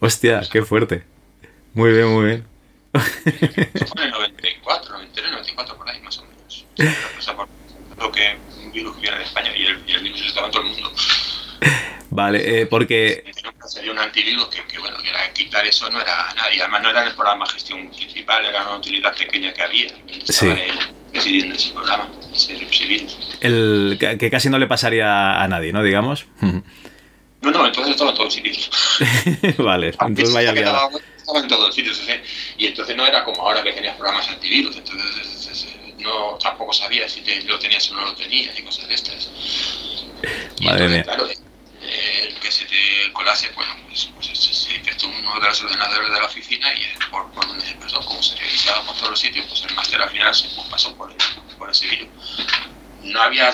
Hostia, 0.00 0.42
qué 0.50 0.62
fuerte. 0.62 1.04
Muy 1.74 1.92
bien, 1.92 2.08
muy 2.08 2.24
bien. 2.26 2.46
Eso 2.92 3.86
fue 3.86 4.02
en 4.02 4.08
el 4.08 4.10
94, 4.10 4.92
93, 4.92 5.32
94, 5.32 5.76
por 5.76 5.88
ahí 5.88 6.00
más 6.00 6.18
o 6.18 6.24
menos. 6.24 6.66
lo 7.98 8.12
que 8.12 8.36
un 8.64 8.72
virus 8.72 8.94
que 8.96 9.02
viene 9.02 9.18
de 9.18 9.24
España 9.24 9.56
y 9.56 9.66
el, 9.66 9.82
y 9.86 9.92
el 9.92 10.02
virus 10.02 10.26
estaba 10.26 10.46
en 10.46 10.52
todo 10.52 10.62
el 10.62 10.68
mundo. 10.68 10.92
Vale, 12.10 12.62
eh, 12.62 12.66
porque... 12.66 13.24
Sería 13.66 13.92
un 13.92 13.98
antivirus 13.98 14.48
que, 14.48 14.64
que, 14.64 14.78
bueno, 14.78 14.96
que 15.02 15.10
era 15.10 15.30
quitar 15.34 15.66
eso 15.66 15.90
no 15.90 16.00
era 16.00 16.32
nada, 16.34 16.52
y 16.54 16.58
además 16.58 16.82
no 16.82 16.90
era 16.90 17.04
el 17.04 17.14
programa 17.14 17.44
de 17.44 17.52
gestión 17.52 17.90
principal, 17.90 18.44
era 18.46 18.62
una 18.62 18.76
utilidad 18.76 19.14
pequeña 19.14 19.52
que 19.52 19.62
había. 19.62 19.88
Sí. 20.24 20.48
Presidiendo 21.12 21.54
ese 21.54 21.72
programa, 21.72 22.08
ese, 22.34 22.62
ese 22.64 22.86
virus. 22.86 23.36
El, 23.40 23.96
que, 24.00 24.16
que 24.16 24.30
casi 24.30 24.48
no 24.48 24.58
le 24.58 24.66
pasaría 24.66 25.42
a 25.42 25.48
nadie, 25.48 25.72
¿no? 25.72 25.82
Digamos. 25.82 26.26
No, 27.40 27.52
no, 27.52 27.66
entonces 27.66 27.92
estaba 27.92 28.10
en 28.10 28.16
todos 28.16 28.34
sitios. 28.34 28.68
vale, 29.58 29.94
entonces 30.00 30.34
vaya 30.34 30.52
quedaba, 30.52 30.90
Estaba 31.16 31.38
en 31.38 31.46
todos 31.46 31.72
sitios, 31.72 32.02
y 32.56 32.66
entonces 32.66 32.96
no 32.96 33.06
era 33.06 33.22
como 33.22 33.42
ahora 33.42 33.62
que 33.62 33.72
tenías 33.72 33.94
programas 33.94 34.28
antivirus, 34.28 34.76
entonces 34.76 35.68
no 35.98 36.36
tampoco 36.42 36.72
sabías 36.72 37.12
si 37.12 37.20
te, 37.20 37.42
lo 37.42 37.58
tenías 37.58 37.90
o 37.90 37.94
no 37.94 38.06
lo 38.06 38.14
tenías 38.14 38.58
y 38.58 38.62
cosas 38.62 38.88
de 38.88 38.94
estas. 38.94 39.30
Y 40.58 40.64
Madre 40.64 40.86
entonces, 40.86 40.90
mía. 40.90 41.02
claro, 41.04 41.28
el 41.88 42.34
que 42.40 42.50
se 42.50 42.64
te 42.64 43.12
colase, 43.12 43.50
bueno, 43.54 43.74
pues, 43.86 44.08
pues 44.14 44.26
se, 44.26 44.52
se 44.52 44.74
infectó 44.74 45.08
uno 45.08 45.40
de 45.40 45.48
los 45.48 45.62
ordenadores 45.62 46.10
de 46.10 46.20
la 46.20 46.26
oficina 46.26 46.72
y 46.74 46.86
por, 47.10 47.30
por 47.32 47.46
donde 47.46 47.64
se 47.64 47.74
pasó, 47.74 48.00
como 48.00 48.22
se 48.22 48.36
revisaba 48.36 48.84
por 48.84 48.96
todos 48.96 49.10
los 49.10 49.20
sitios, 49.20 49.46
pues 49.46 49.64
el 49.64 49.74
máster 49.74 50.00
al 50.00 50.10
final 50.10 50.34
se 50.34 50.48
pasó 50.70 50.94
por, 50.96 51.14
por 51.58 51.70
ese 51.70 51.86
virus. 51.86 52.08
No 53.02 53.22
había 53.22 53.52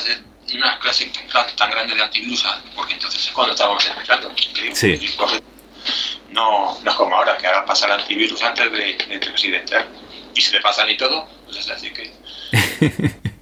una 0.52 0.78
clase 0.78 1.10
tan, 1.32 1.56
tan 1.56 1.70
grande 1.70 1.94
de 1.94 2.02
antivirus, 2.02 2.44
porque 2.74 2.94
entonces 2.94 3.26
es 3.26 3.32
cuando 3.32 3.52
estábamos 3.52 3.84
empezando. 3.86 4.34
Sí. 4.72 5.16
No, 6.30 6.80
no 6.82 6.90
es 6.90 6.96
como 6.96 7.14
ahora, 7.14 7.38
que 7.38 7.46
ahora 7.46 7.64
pasa 7.64 7.86
el 7.86 7.92
antivirus 7.92 8.42
antes 8.42 8.70
de, 8.72 8.78
de, 8.78 9.18
de 9.18 9.56
entrar. 9.56 9.88
Y 10.34 10.40
si 10.40 10.50
te 10.50 10.60
pasan 10.60 10.90
y 10.90 10.96
todo, 10.96 11.28
pues 11.44 11.58
es 11.58 11.70
así 11.70 11.90
que... 11.92 12.12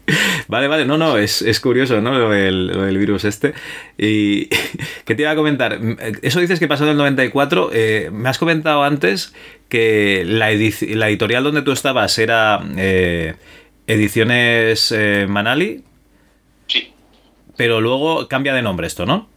Vale, 0.53 0.69
vale, 0.69 0.85
no, 0.85 0.99
no, 0.99 1.17
es, 1.17 1.41
es 1.41 1.61
curioso, 1.61 2.03
¿no? 2.03 2.13
Lo 2.13 2.29
del, 2.29 2.67
lo 2.67 2.83
del, 2.83 2.99
virus 2.99 3.25
este. 3.25 3.55
Y 3.97 4.49
que 5.07 5.15
te 5.15 5.23
iba 5.23 5.31
a 5.31 5.35
comentar, 5.35 5.81
eso 6.21 6.41
dices 6.41 6.59
que 6.59 6.69
pasó 6.69 6.85
en 6.85 6.91
el 6.91 6.99
94, 6.99 7.71
eh, 7.73 8.11
me 8.13 8.29
has 8.29 8.37
comentado 8.37 8.83
antes 8.85 9.33
que 9.71 10.25
la, 10.27 10.51
la, 10.51 11.09
editorial 11.09 11.43
donde 11.43 11.63
tú 11.63 11.73
estabas 11.73 12.19
era 12.19 12.61
eh, 12.77 13.33
Ediciones 13.87 14.93
eh, 14.93 15.25
Manali. 15.27 15.85
Sí. 16.67 16.93
Pero 17.57 17.81
luego 17.81 18.29
cambia 18.29 18.53
de 18.53 18.61
nombre 18.61 18.89
esto, 18.89 19.07
¿no? 19.07 19.31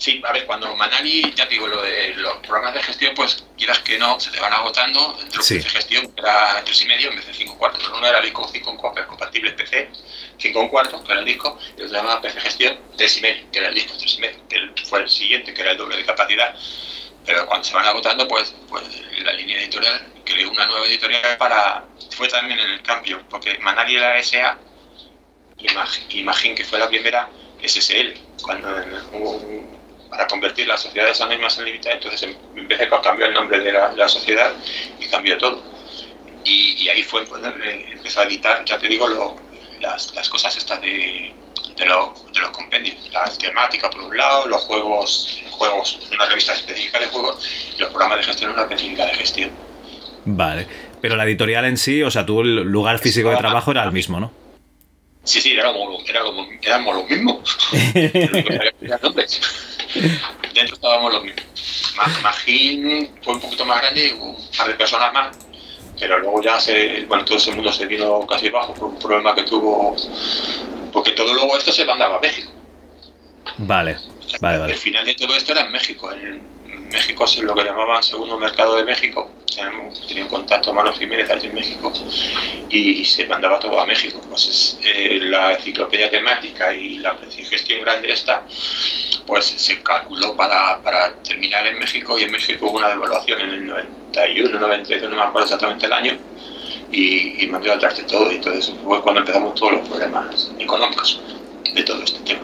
Sí, 0.00 0.18
a 0.26 0.32
ver, 0.32 0.46
cuando 0.46 0.74
Manali, 0.76 1.30
ya 1.34 1.46
te 1.46 1.52
digo, 1.52 1.66
lo 1.66 1.82
de 1.82 2.14
los 2.14 2.38
programas 2.38 2.72
de 2.72 2.82
gestión, 2.82 3.14
pues 3.14 3.44
quieras 3.58 3.80
que 3.80 3.98
no, 3.98 4.18
se 4.18 4.30
te 4.30 4.40
van 4.40 4.50
agotando. 4.50 5.12
Dentro 5.20 5.42
sí. 5.42 5.58
de 5.58 5.64
gestión 5.68 6.10
era 6.16 6.64
3,5 6.64 7.10
en 7.10 7.16
vez 7.16 7.26
de 7.26 7.34
5 7.34 7.58
cuartos. 7.58 7.86
Uno 7.86 8.06
era 8.06 8.16
el 8.16 8.24
disco 8.24 8.48
5 8.50 8.78
cuartos, 8.78 9.04
compatible 9.04 9.52
PC, 9.52 9.90
5 10.38 10.70
cuartos, 10.70 11.02
que 11.02 11.12
era 11.12 11.20
el 11.20 11.26
disco, 11.26 11.58
y 11.76 11.82
otro 11.82 11.94
llamaba 11.94 12.22
PC 12.22 12.40
Gestión 12.40 12.78
3,5, 12.96 13.50
que 13.50 13.58
era 13.58 13.68
el 13.68 13.74
disco 13.74 13.92
3,5, 13.92 14.74
que 14.74 14.86
fue 14.86 15.00
el 15.00 15.10
siguiente, 15.10 15.52
que 15.52 15.60
era 15.60 15.72
el 15.72 15.76
doble 15.76 15.98
de 15.98 16.06
capacidad. 16.06 16.56
Pero 17.26 17.44
cuando 17.44 17.68
se 17.68 17.74
van 17.74 17.84
agotando, 17.84 18.26
pues, 18.26 18.54
pues 18.70 18.82
la 19.22 19.32
línea 19.34 19.60
editorial 19.60 20.00
creó 20.24 20.50
una 20.50 20.64
nueva 20.64 20.86
editorial 20.86 21.36
para. 21.36 21.84
Fue 22.16 22.26
también 22.26 22.58
en 22.58 22.70
el 22.70 22.82
cambio, 22.82 23.22
porque 23.28 23.58
Manali 23.58 23.96
era 23.96 24.18
SA, 24.22 24.58
imagín 25.58 26.54
que 26.54 26.64
fue 26.64 26.78
la 26.78 26.88
primera 26.88 27.28
SSL, 27.62 28.14
cuando 28.42 28.70
hubo 29.12 29.79
para 30.10 30.26
convertir 30.26 30.66
las 30.66 30.82
sociedades 30.82 31.20
anónimas 31.20 31.56
en 31.58 31.66
limitadas, 31.66 31.98
entonces 32.02 32.36
en 32.56 32.68
vez 32.68 32.78
de 32.78 32.88
cambiar 32.88 33.28
el 33.28 33.34
nombre 33.34 33.60
de 33.60 33.72
la, 33.72 33.92
la 33.92 34.08
sociedad 34.08 34.52
y 34.98 35.06
cambió 35.06 35.38
todo. 35.38 35.62
Y, 36.44 36.82
y 36.82 36.88
ahí 36.88 37.02
fue 37.02 37.24
pues, 37.24 37.42
empezó 37.92 38.20
a 38.20 38.24
editar, 38.24 38.64
ya 38.64 38.78
te 38.78 38.88
digo, 38.88 39.06
lo, 39.06 39.36
las, 39.80 40.14
las, 40.14 40.28
cosas 40.28 40.56
estas 40.56 40.80
de, 40.80 41.32
de, 41.76 41.86
lo, 41.86 42.14
de, 42.32 42.40
los 42.40 42.50
compendios, 42.50 42.96
la 43.12 43.30
temática 43.38 43.88
por 43.88 44.02
un 44.02 44.16
lado, 44.16 44.46
los 44.46 44.62
juegos, 44.62 45.42
juegos, 45.50 46.00
una 46.12 46.26
revista 46.26 46.54
específica 46.54 46.98
de 46.98 47.06
juegos 47.06 47.46
y 47.76 47.80
los 47.80 47.90
programas 47.90 48.18
de 48.18 48.24
gestión, 48.24 48.52
una 48.52 48.62
específica 48.62 49.06
de 49.06 49.14
gestión. 49.14 49.50
Vale, 50.24 50.66
pero 51.00 51.16
la 51.16 51.24
editorial 51.24 51.64
en 51.66 51.76
sí, 51.76 52.02
o 52.02 52.10
sea, 52.10 52.26
tu 52.26 52.42
lugar 52.42 52.98
físico 52.98 53.30
de 53.30 53.36
trabajo 53.36 53.70
era 53.70 53.84
el 53.84 53.92
mismo, 53.92 54.18
¿no? 54.18 54.32
Sí, 55.22 55.40
sí, 55.40 55.52
éramos, 55.52 56.08
éramos, 56.08 56.48
éramos 56.62 56.96
los 56.96 57.08
mismos. 57.08 57.58
Dentro 60.54 60.74
estábamos 60.74 61.12
los 61.12 61.24
mismos. 61.24 61.44
Magín 62.22 63.10
fue 63.22 63.34
un 63.34 63.40
poquito 63.40 63.64
más 63.64 63.80
grande, 63.80 64.14
un 64.14 64.36
par 64.56 64.68
de 64.68 64.74
personas 64.74 65.12
más, 65.12 65.36
pero 65.98 66.18
luego 66.18 66.42
ya 66.42 66.58
se, 66.60 67.04
bueno, 67.06 67.24
todo 67.24 67.36
ese 67.36 67.52
mundo 67.52 67.72
se 67.72 67.86
vino 67.86 68.26
casi 68.26 68.48
bajo 68.48 68.74
por 68.74 68.88
un 68.88 68.98
problema 68.98 69.34
que 69.34 69.42
tuvo, 69.42 69.96
porque 70.92 71.12
todo 71.12 71.34
luego 71.34 71.56
esto 71.56 71.72
se 71.72 71.84
mandaba 71.84 72.16
a 72.16 72.20
México. 72.20 72.50
Vale, 73.58 73.98
vale, 74.40 74.58
vale. 74.58 74.72
El 74.72 74.78
final 74.78 75.04
de 75.04 75.14
todo 75.14 75.34
esto 75.34 75.52
era 75.52 75.62
en 75.62 75.72
México. 75.72 76.10
En 76.12 76.42
México 76.90 77.24
es 77.24 77.38
lo 77.38 77.54
que 77.54 77.64
llamaban 77.64 78.02
segundo 78.02 78.38
mercado 78.38 78.76
de 78.76 78.84
México. 78.84 79.30
Tenía 80.06 80.24
un 80.24 80.28
contacto 80.28 80.72
Manos 80.72 80.98
Jiménez 80.98 81.28
allí 81.30 81.48
en 81.48 81.54
México 81.54 81.92
y 82.68 83.04
se 83.04 83.26
mandaba 83.26 83.58
todo 83.58 83.80
a 83.80 83.86
México. 83.86 84.20
Pues 84.28 84.78
eh, 84.82 85.18
la 85.22 85.54
enciclopedia 85.54 86.10
temática 86.10 86.72
y 86.74 86.98
la 86.98 87.16
gestión 87.48 87.80
grande 87.80 88.12
esta, 88.12 88.42
pues 89.26 89.46
se 89.46 89.82
calculó 89.82 90.36
para, 90.36 90.80
terminar 91.24 91.66
en 91.66 91.78
México 91.78 92.18
y 92.18 92.24
en 92.24 92.32
México 92.32 92.66
hubo 92.66 92.78
una 92.78 92.88
devaluación 92.88 93.40
en 93.40 93.50
el 93.50 93.66
91, 93.66 94.58
92, 94.58 95.10
no 95.10 95.16
me 95.16 95.22
acuerdo 95.22 95.44
exactamente 95.46 95.86
el 95.86 95.92
año 95.92 96.18
y, 96.92 97.46
mandó 97.48 97.72
al 97.72 97.78
traste 97.78 98.02
todo 98.04 98.30
y 98.30 98.36
entonces 98.36 98.72
fue 98.84 99.00
cuando 99.02 99.20
empezamos 99.20 99.54
todos 99.54 99.72
los 99.72 99.88
problemas 99.88 100.50
económicos 100.58 101.20
de 101.74 101.82
todo 101.82 102.02
este 102.02 102.20
tema. 102.20 102.40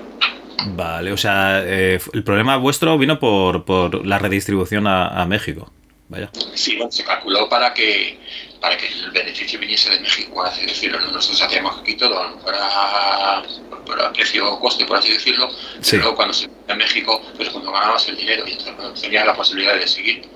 Vale, 0.68 1.12
o 1.12 1.16
sea, 1.16 1.62
eh, 1.64 1.98
el 2.12 2.24
problema 2.24 2.56
vuestro 2.56 2.96
vino 2.98 3.18
por, 3.18 3.64
por 3.64 4.06
la 4.06 4.18
redistribución 4.18 4.86
a, 4.86 5.08
a, 5.08 5.26
México. 5.26 5.72
Vaya. 6.08 6.30
Sí, 6.54 6.76
bueno, 6.76 6.92
se 6.92 7.04
calculó 7.04 7.48
para 7.48 7.74
que 7.74 8.18
para 8.60 8.76
que 8.76 8.86
el 8.86 9.10
beneficio 9.10 9.58
viniese 9.58 9.90
de 9.90 10.00
México, 10.00 10.42
así 10.42 10.66
decirlo. 10.66 10.98
Nosotros 11.00 11.42
hacíamos 11.42 11.78
aquí 11.80 11.94
todo 11.94 12.38
para, 12.44 13.42
para 13.86 14.12
precio 14.12 14.58
coste, 14.58 14.84
por 14.86 14.96
así 14.96 15.12
decirlo. 15.12 15.48
Sí. 15.80 15.98
Pero 15.98 16.14
cuando 16.14 16.34
se 16.34 16.48
a 16.68 16.74
México, 16.74 17.22
pues 17.36 17.50
cuando 17.50 17.70
ganabas 17.70 18.08
el 18.08 18.16
dinero 18.16 18.44
y 18.46 18.52
entonces 18.52 19.02
tenías 19.02 19.26
la 19.26 19.34
posibilidad 19.34 19.74
de 19.74 19.86
seguir. 19.86 20.28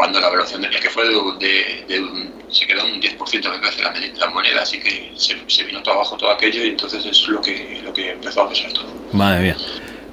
Cuando 0.00 0.18
la 0.18 0.28
evaluación 0.28 0.62
del 0.62 0.70
que 0.70 0.88
fue 0.88 1.04
de, 1.04 2.00
un, 2.00 2.32
se 2.50 2.66
quedó 2.66 2.86
un 2.86 3.02
10% 3.02 3.50
me 3.50 3.58
parece 3.58 3.82
la, 3.82 3.92
la 4.18 4.30
moneda, 4.30 4.62
así 4.62 4.80
que 4.80 5.12
se, 5.14 5.64
vino 5.64 5.82
todo 5.82 5.96
abajo 5.96 6.16
todo 6.16 6.30
aquello 6.30 6.64
y 6.64 6.70
entonces 6.70 7.04
es 7.04 7.28
lo 7.28 7.42
que, 7.42 7.82
lo 7.84 7.92
que 7.92 8.12
empezó 8.12 8.40
a 8.40 8.48
pesar 8.48 8.72
todo. 8.72 8.86
Madre 9.12 9.42
mía. 9.42 9.56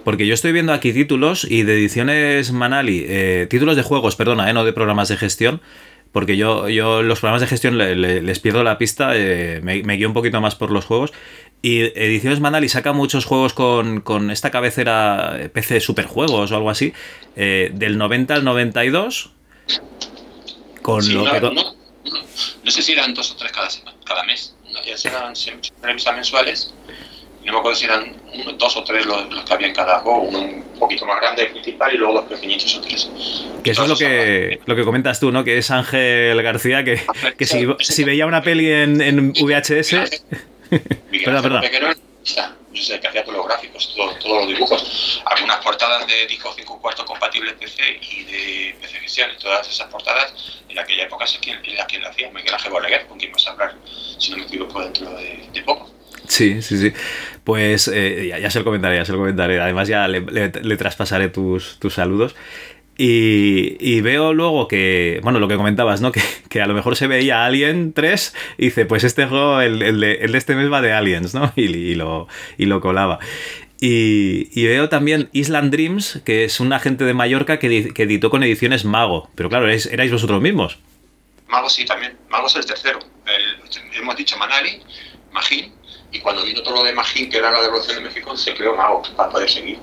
Porque 0.04 0.28
yo 0.28 0.34
estoy 0.34 0.52
viendo 0.52 0.74
aquí 0.74 0.92
títulos 0.92 1.48
y 1.50 1.64
de 1.64 1.76
ediciones 1.76 2.52
Manali, 2.52 3.06
eh, 3.08 3.48
títulos 3.50 3.78
de 3.78 3.84
juegos, 3.84 4.18
perdona, 4.18 4.50
eh, 4.50 4.54
no 4.54 4.66
de 4.66 4.74
programas 4.74 5.08
de 5.08 5.16
gestión, 5.16 5.62
porque 6.12 6.36
yo, 6.36 6.68
yo 6.68 7.02
los 7.02 7.22
programas 7.22 7.40
de 7.40 7.48
gestión 7.48 7.78
le, 7.78 7.96
le, 7.96 8.22
les 8.22 8.40
pierdo 8.40 8.66
la 8.66 8.78
pista, 8.78 9.12
eh, 9.14 9.62
me, 9.64 9.84
me, 9.84 9.96
guío 9.96 10.10
un 10.10 10.14
poquito 10.14 10.42
más 10.42 10.56
por 10.56 10.70
los 10.70 10.84
juegos. 10.84 11.14
Y 11.62 11.80
Ediciones 11.80 12.42
Manali 12.42 12.68
saca 12.68 12.92
muchos 12.92 13.24
juegos 13.24 13.54
con, 13.54 14.02
con 14.02 14.32
esta 14.32 14.52
cabecera 14.52 15.50
PC 15.54 15.80
Superjuegos 15.80 16.52
o 16.52 16.56
algo 16.56 16.70
así, 16.70 16.92
eh, 17.38 17.72
del 17.74 17.98
90 17.98 18.36
al 18.36 18.44
92. 18.44 19.37
Con 20.82 21.04
sí, 21.04 21.14
lo 21.14 21.26
no, 21.26 21.32
que... 21.32 21.42
no, 21.42 21.52
no, 21.52 21.76
no, 22.64 22.72
sé 22.72 22.82
si 22.82 22.94
eran 22.94 23.14
dos 23.14 23.32
o 23.32 23.36
tres 23.36 23.52
cada, 23.52 23.68
cada 24.06 24.24
mes, 24.24 24.56
ya 24.86 25.10
eran 25.10 25.34
revistas 25.82 26.16
mensuales 26.16 26.74
no 27.48 27.54
me 27.54 27.60
acuerdo 27.60 27.78
si 27.78 27.86
eran 27.86 28.14
uno, 28.34 28.52
dos 28.54 28.76
o 28.76 28.84
tres 28.84 29.06
los, 29.06 29.34
los, 29.34 29.44
que 29.46 29.54
había 29.54 29.68
en 29.68 29.74
cada 29.74 30.00
juego, 30.00 30.24
uno 30.24 30.40
un 30.40 30.64
poquito 30.78 31.06
más 31.06 31.20
grande, 31.22 31.44
el 31.44 31.52
principal, 31.52 31.94
y 31.94 31.98
luego 31.98 32.16
los 32.16 32.26
pequeñitos 32.26 32.76
o 32.76 32.82
tres. 32.82 33.10
Que 33.64 33.72
eso 33.72 33.84
es 33.84 33.90
lo 33.90 33.98
que, 33.98 34.60
lo 34.66 34.76
que 34.76 34.84
comentas 34.84 35.20
tú, 35.20 35.32
¿no? 35.32 35.46
Que 35.46 35.58
es 35.58 35.72
Ángel 35.72 36.42
García, 36.44 36.84
que, 36.84 37.02
que 37.38 37.46
si, 37.46 37.66
si 37.80 38.04
veía 38.04 38.26
una 38.26 38.42
peli 38.42 38.70
en, 38.70 39.02
en 39.02 39.32
VHS... 39.32 40.24
perdón, 41.24 41.42
perdón. 41.42 41.64
Yo 42.78 42.84
sé 42.84 43.00
que 43.00 43.08
hacía 43.08 43.24
todos 43.24 43.38
los 43.38 43.48
gráficos, 43.48 43.94
todo, 43.96 44.14
todos 44.20 44.38
los 44.40 44.48
dibujos. 44.48 45.22
Algunas 45.26 45.58
portadas 45.58 46.06
de 46.08 46.28
disco 46.28 46.54
5 46.56 46.80
cuartos 46.80 47.06
compatibles 47.06 47.54
PC 47.54 48.00
y 48.02 48.24
de 48.24 48.76
PC 48.80 49.00
Gestión, 49.00 49.32
y 49.36 49.42
todas 49.42 49.68
esas 49.68 49.88
portadas, 49.88 50.62
en 50.70 50.78
aquella 50.78 51.04
época 51.04 51.26
sé 51.26 51.40
quién, 51.40 51.60
quién 51.62 52.02
lo 52.02 52.10
hacía, 52.10 52.30
Miguel 52.32 52.54
Ángel 52.54 52.72
Borreguer, 52.72 53.08
con 53.08 53.18
quien 53.18 53.32
vas 53.32 53.48
a 53.48 53.52
hablar, 53.52 53.76
si 54.20 54.32
no 54.32 54.38
me 54.38 54.44
equivoco, 54.44 54.82
dentro 54.82 55.10
de, 55.12 55.50
de 55.52 55.62
poco. 55.64 55.90
Sí, 56.28 56.62
sí, 56.62 56.78
sí. 56.78 56.94
Pues 57.44 57.88
eh, 57.88 58.28
ya, 58.30 58.40
ya, 58.40 58.52
se 58.52 58.60
lo 58.60 58.66
comentaré, 58.66 58.98
ya 58.98 59.06
se 59.06 59.14
lo 59.14 59.18
comentaré. 59.18 59.60
Además 59.62 59.88
ya 59.88 60.08
le, 60.08 60.20
le, 60.20 60.50
le 60.50 60.78
traspasaré 60.78 61.30
tus, 61.30 61.80
tus 61.80 61.94
saludos. 61.94 62.36
Y, 62.98 63.78
y, 63.80 64.02
veo 64.02 64.34
luego 64.34 64.68
que, 64.68 65.20
bueno, 65.22 65.40
lo 65.40 65.48
que 65.48 65.56
comentabas, 65.56 66.02
¿no? 66.02 66.12
Que, 66.18 66.22
que, 66.50 66.62
a 66.62 66.66
lo 66.66 66.74
mejor 66.74 66.96
se 66.96 67.06
veía 67.08 67.46
Alien 67.46 67.94
3 67.94 68.36
y 68.58 68.66
dice, 68.66 68.86
pues 68.86 69.04
este 69.04 69.28
juego, 69.28 69.62
el, 69.62 69.84
el, 69.84 70.00
de, 70.00 70.14
el 70.16 70.32
de, 70.32 70.38
este 70.38 70.56
mes 70.56 70.72
va 70.72 70.82
de 70.82 70.94
Aliens, 70.94 71.34
¿no? 71.34 71.54
Y, 71.56 71.96
lo, 71.96 72.28
y 72.58 72.66
lo 72.66 72.82
colaba. 72.82 73.20
Y, 73.80 74.50
y, 74.60 74.66
veo 74.66 74.90
también 74.90 75.30
Island 75.34 75.72
Dreams, 75.72 76.22
que 76.26 76.46
es 76.46 76.60
un 76.60 76.74
agente 76.74 77.04
de 77.04 77.14
Mallorca 77.14 77.60
que, 77.60 77.94
que 77.94 78.04
editó 78.04 78.32
con 78.32 78.44
ediciones 78.44 78.86
Mago. 78.86 79.30
Pero 79.36 79.50
claro, 79.50 79.66
erais, 79.66 79.86
erais, 79.86 80.12
vosotros 80.12 80.42
mismos. 80.42 80.80
Mago 81.48 81.70
sí, 81.70 81.86
también. 81.86 82.18
Mago 82.30 82.48
es 82.48 82.56
el 82.56 82.66
tercero. 82.66 83.00
Hemos 83.94 84.16
dicho 84.16 84.38
Manali, 84.38 84.82
Magin, 85.32 85.72
y 86.12 86.20
cuando 86.20 86.44
vino 86.44 86.62
todo 86.64 86.76
lo 86.76 86.84
de 86.84 86.94
Magín, 86.94 87.30
que 87.30 87.38
era 87.38 87.52
la 87.52 87.62
devolución 87.62 87.98
de 87.98 88.10
México, 88.10 88.36
se 88.36 88.54
creó 88.56 88.76
Mago 88.76 89.04
para 89.16 89.30
poder 89.30 89.50
seguir. 89.50 89.78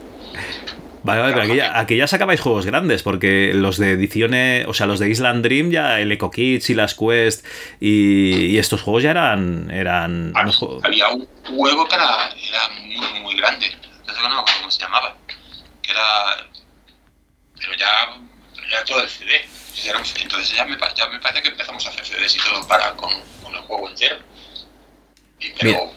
Vale, 1.04 1.20
vale, 1.20 1.32
pero 1.34 1.44
aquí 1.44 1.56
ya, 1.56 1.78
aquí 1.78 1.96
ya 1.96 2.06
sacabais 2.06 2.40
juegos 2.40 2.64
grandes, 2.66 3.02
porque 3.02 3.52
los 3.54 3.76
de 3.78 3.92
ediciones, 3.92 4.66
o 4.66 4.72
sea, 4.74 4.86
los 4.86 4.98
de 4.98 5.10
Island 5.10 5.44
Dream, 5.44 5.70
ya 5.70 6.00
el 6.00 6.10
Eco 6.10 6.30
Kids 6.30 6.70
y 6.70 6.74
las 6.74 6.94
Quest 6.94 7.44
y, 7.78 8.46
y 8.46 8.58
estos 8.58 8.80
juegos 8.82 9.02
ya 9.02 9.10
eran. 9.10 9.70
eran 9.70 10.32
juegos- 10.58 10.82
había 10.84 11.10
un 11.10 11.28
juego 11.44 11.86
que 11.86 11.94
era, 11.94 12.30
era 12.48 12.68
muy, 12.80 13.20
muy 13.20 13.36
grande, 13.36 13.70
no 14.06 14.14
sé 14.14 14.20
cómo- 14.22 14.44
cómo 14.58 14.70
se 14.70 14.80
llamaba, 14.80 15.14
que 15.82 15.92
era. 15.92 16.48
Pero 17.56 17.72
ya 17.78 18.16
era 18.70 18.84
todo 18.84 19.02
el 19.02 19.08
CD. 19.08 19.32
Entonces, 20.22 20.56
ya 20.56 20.64
me, 20.64 20.76
ya 20.96 21.08
me 21.10 21.18
parece 21.18 21.42
que 21.42 21.48
empezamos 21.48 21.84
a 21.86 21.90
hacer 21.90 22.04
CDs 22.06 22.36
y 22.36 22.38
todo 22.48 22.66
para 22.66 22.92
con, 22.92 23.10
con 23.42 23.54
el 23.54 23.60
juego 23.60 23.90
entero. 23.90 24.16
Y, 25.40 25.50
pero. 25.60 25.92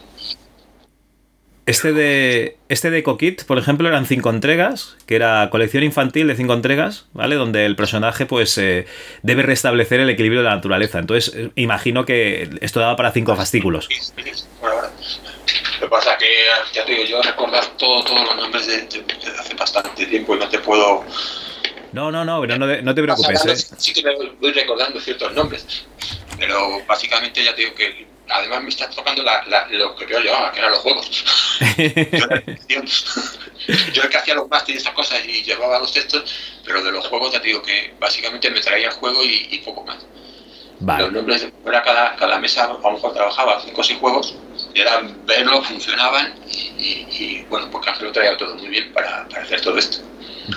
Este 1.67 1.91
de, 1.91 2.57
este 2.69 2.89
de 2.89 3.03
Coquit, 3.03 3.43
por 3.43 3.57
ejemplo, 3.59 3.89
eran 3.89 4.05
cinco 4.05 4.29
entregas, 4.29 4.95
que 5.05 5.17
era 5.17 5.49
colección 5.51 5.83
infantil 5.83 6.25
de 6.27 6.35
cinco 6.37 6.53
entregas, 6.53 7.05
¿vale? 7.11 7.35
Donde 7.35 7.65
el 7.65 7.75
personaje, 7.75 8.25
pues, 8.25 8.57
eh, 8.57 8.87
debe 9.21 9.43
restablecer 9.43 9.99
el 9.99 10.09
equilibrio 10.09 10.39
de 10.41 10.47
la 10.47 10.55
naturaleza. 10.55 10.97
Entonces, 10.99 11.33
eh, 11.35 11.49
imagino 11.55 12.05
que 12.05 12.49
esto 12.61 12.79
daba 12.79 12.95
para 12.95 13.11
cinco 13.11 13.35
fascículos. 13.35 13.89
Lo 14.15 15.81
que 15.81 15.89
pasa 15.89 16.17
que, 16.17 16.25
ya 16.73 16.85
te 16.85 16.91
digo, 16.93 17.03
yo 17.03 17.21
recordar 17.21 17.65
todo, 17.77 18.01
todos 18.05 18.21
los 18.25 18.35
nombres 18.37 18.65
de, 18.65 18.77
de- 18.83 19.03
de 19.03 19.37
hace 19.37 19.53
bastante 19.55 20.05
tiempo 20.05 20.35
y 20.35 20.39
no 20.39 20.47
te 20.47 20.59
puedo... 20.59 21.03
No, 21.91 22.11
no, 22.11 22.23
no, 22.23 22.39
pero 22.41 22.57
no, 22.57 22.65
no 22.81 22.95
te 22.95 23.01
preocupes, 23.03 23.45
¿eh? 23.45 23.75
Sí 23.77 23.93
que 23.93 24.03
me 24.03 24.15
voy 24.39 24.51
recordando 24.53 24.99
ciertos 25.01 25.33
nombres, 25.33 25.65
pero 26.39 26.81
básicamente 26.87 27.43
ya 27.43 27.53
te 27.53 27.61
digo 27.63 27.75
que 27.75 28.07
además 28.29 28.63
me 28.63 28.69
está 28.69 28.89
tocando 28.89 29.23
la, 29.23 29.43
la- 29.47 29.67
lo 29.69 29.95
que 29.95 30.07
yo 30.07 30.19
llevaba, 30.19 30.51
que 30.51 30.59
eran 30.59 30.71
los 30.71 30.79
juegos. 30.79 31.09
Yo 31.77 32.25
era 32.25 32.35
el 32.35 32.43
que 32.43 32.51
hacía- 32.53 32.83
yo 33.93 34.03
el 34.03 34.09
que 34.09 34.17
hacía 34.17 34.35
los 34.35 34.47
másteres 34.49 34.81
y 34.81 34.83
esas 34.83 34.93
cosas 34.93 35.25
y 35.25 35.43
llevaba 35.43 35.79
los 35.79 35.91
textos, 35.91 36.23
pero 36.63 36.81
de 36.83 36.91
los 36.91 37.05
juegos 37.07 37.33
ya 37.33 37.41
te 37.41 37.47
digo 37.47 37.61
que 37.61 37.93
básicamente 37.99 38.49
me 38.51 38.61
traía 38.61 38.87
el 38.87 38.93
juego 38.93 39.23
y, 39.23 39.47
y 39.51 39.57
poco 39.59 39.83
más. 39.83 39.97
Los 40.99 41.11
nombres 41.11 41.41
de 41.41 41.51
era 41.65 41.81
cada, 41.83 42.15
cada 42.15 42.37
mesa, 42.39 42.65
a 42.65 42.67
lo 42.73 42.91
mejor 42.91 43.13
trabajaba 43.13 43.59
cinco 43.65 43.81
o 43.81 43.83
seis 43.83 43.99
juegos, 43.99 44.35
era 44.81 45.01
verlos, 45.25 45.67
funcionaban, 45.67 46.33
y, 46.49 46.81
y- 46.81 47.07
y, 47.11 47.45
bueno, 47.49 47.69
porque 47.71 47.89
Ángel 47.89 48.07
lo 48.07 48.11
traía 48.13 48.37
todo 48.37 48.55
muy 48.55 48.67
bien 48.69 48.91
para, 48.93 49.27
para 49.27 49.43
hacer 49.43 49.61
todo 49.61 49.77
esto. 49.77 49.97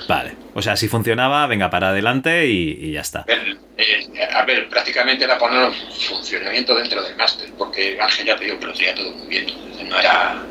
Vale. 0.09 0.37
O 0.54 0.62
sea, 0.62 0.76
si 0.76 0.87
funcionaba, 0.88 1.46
venga 1.46 1.68
para 1.70 1.88
adelante 1.88 2.46
y, 2.46 2.78
y 2.80 2.92
ya 2.92 3.00
está. 3.00 3.24
Eh, 3.28 4.28
a 4.33 4.44
ver, 4.44 4.68
prácticamente 4.68 5.24
era 5.24 5.37
poner 5.38 5.72
funcionamiento 6.09 6.76
dentro 6.76 7.02
del 7.02 7.16
máster, 7.16 7.48
porque 7.59 7.98
Ángel 8.00 8.26
ya 8.26 8.37
te 8.37 8.44
digo 8.44 8.59
que 8.61 8.66
lo 8.66 8.72
traía 8.72 8.94
todo 8.94 9.11
muy 9.12 9.26
bien, 9.28 9.48
entonces 9.48 9.88
no 9.88 9.98
era, 9.98 10.42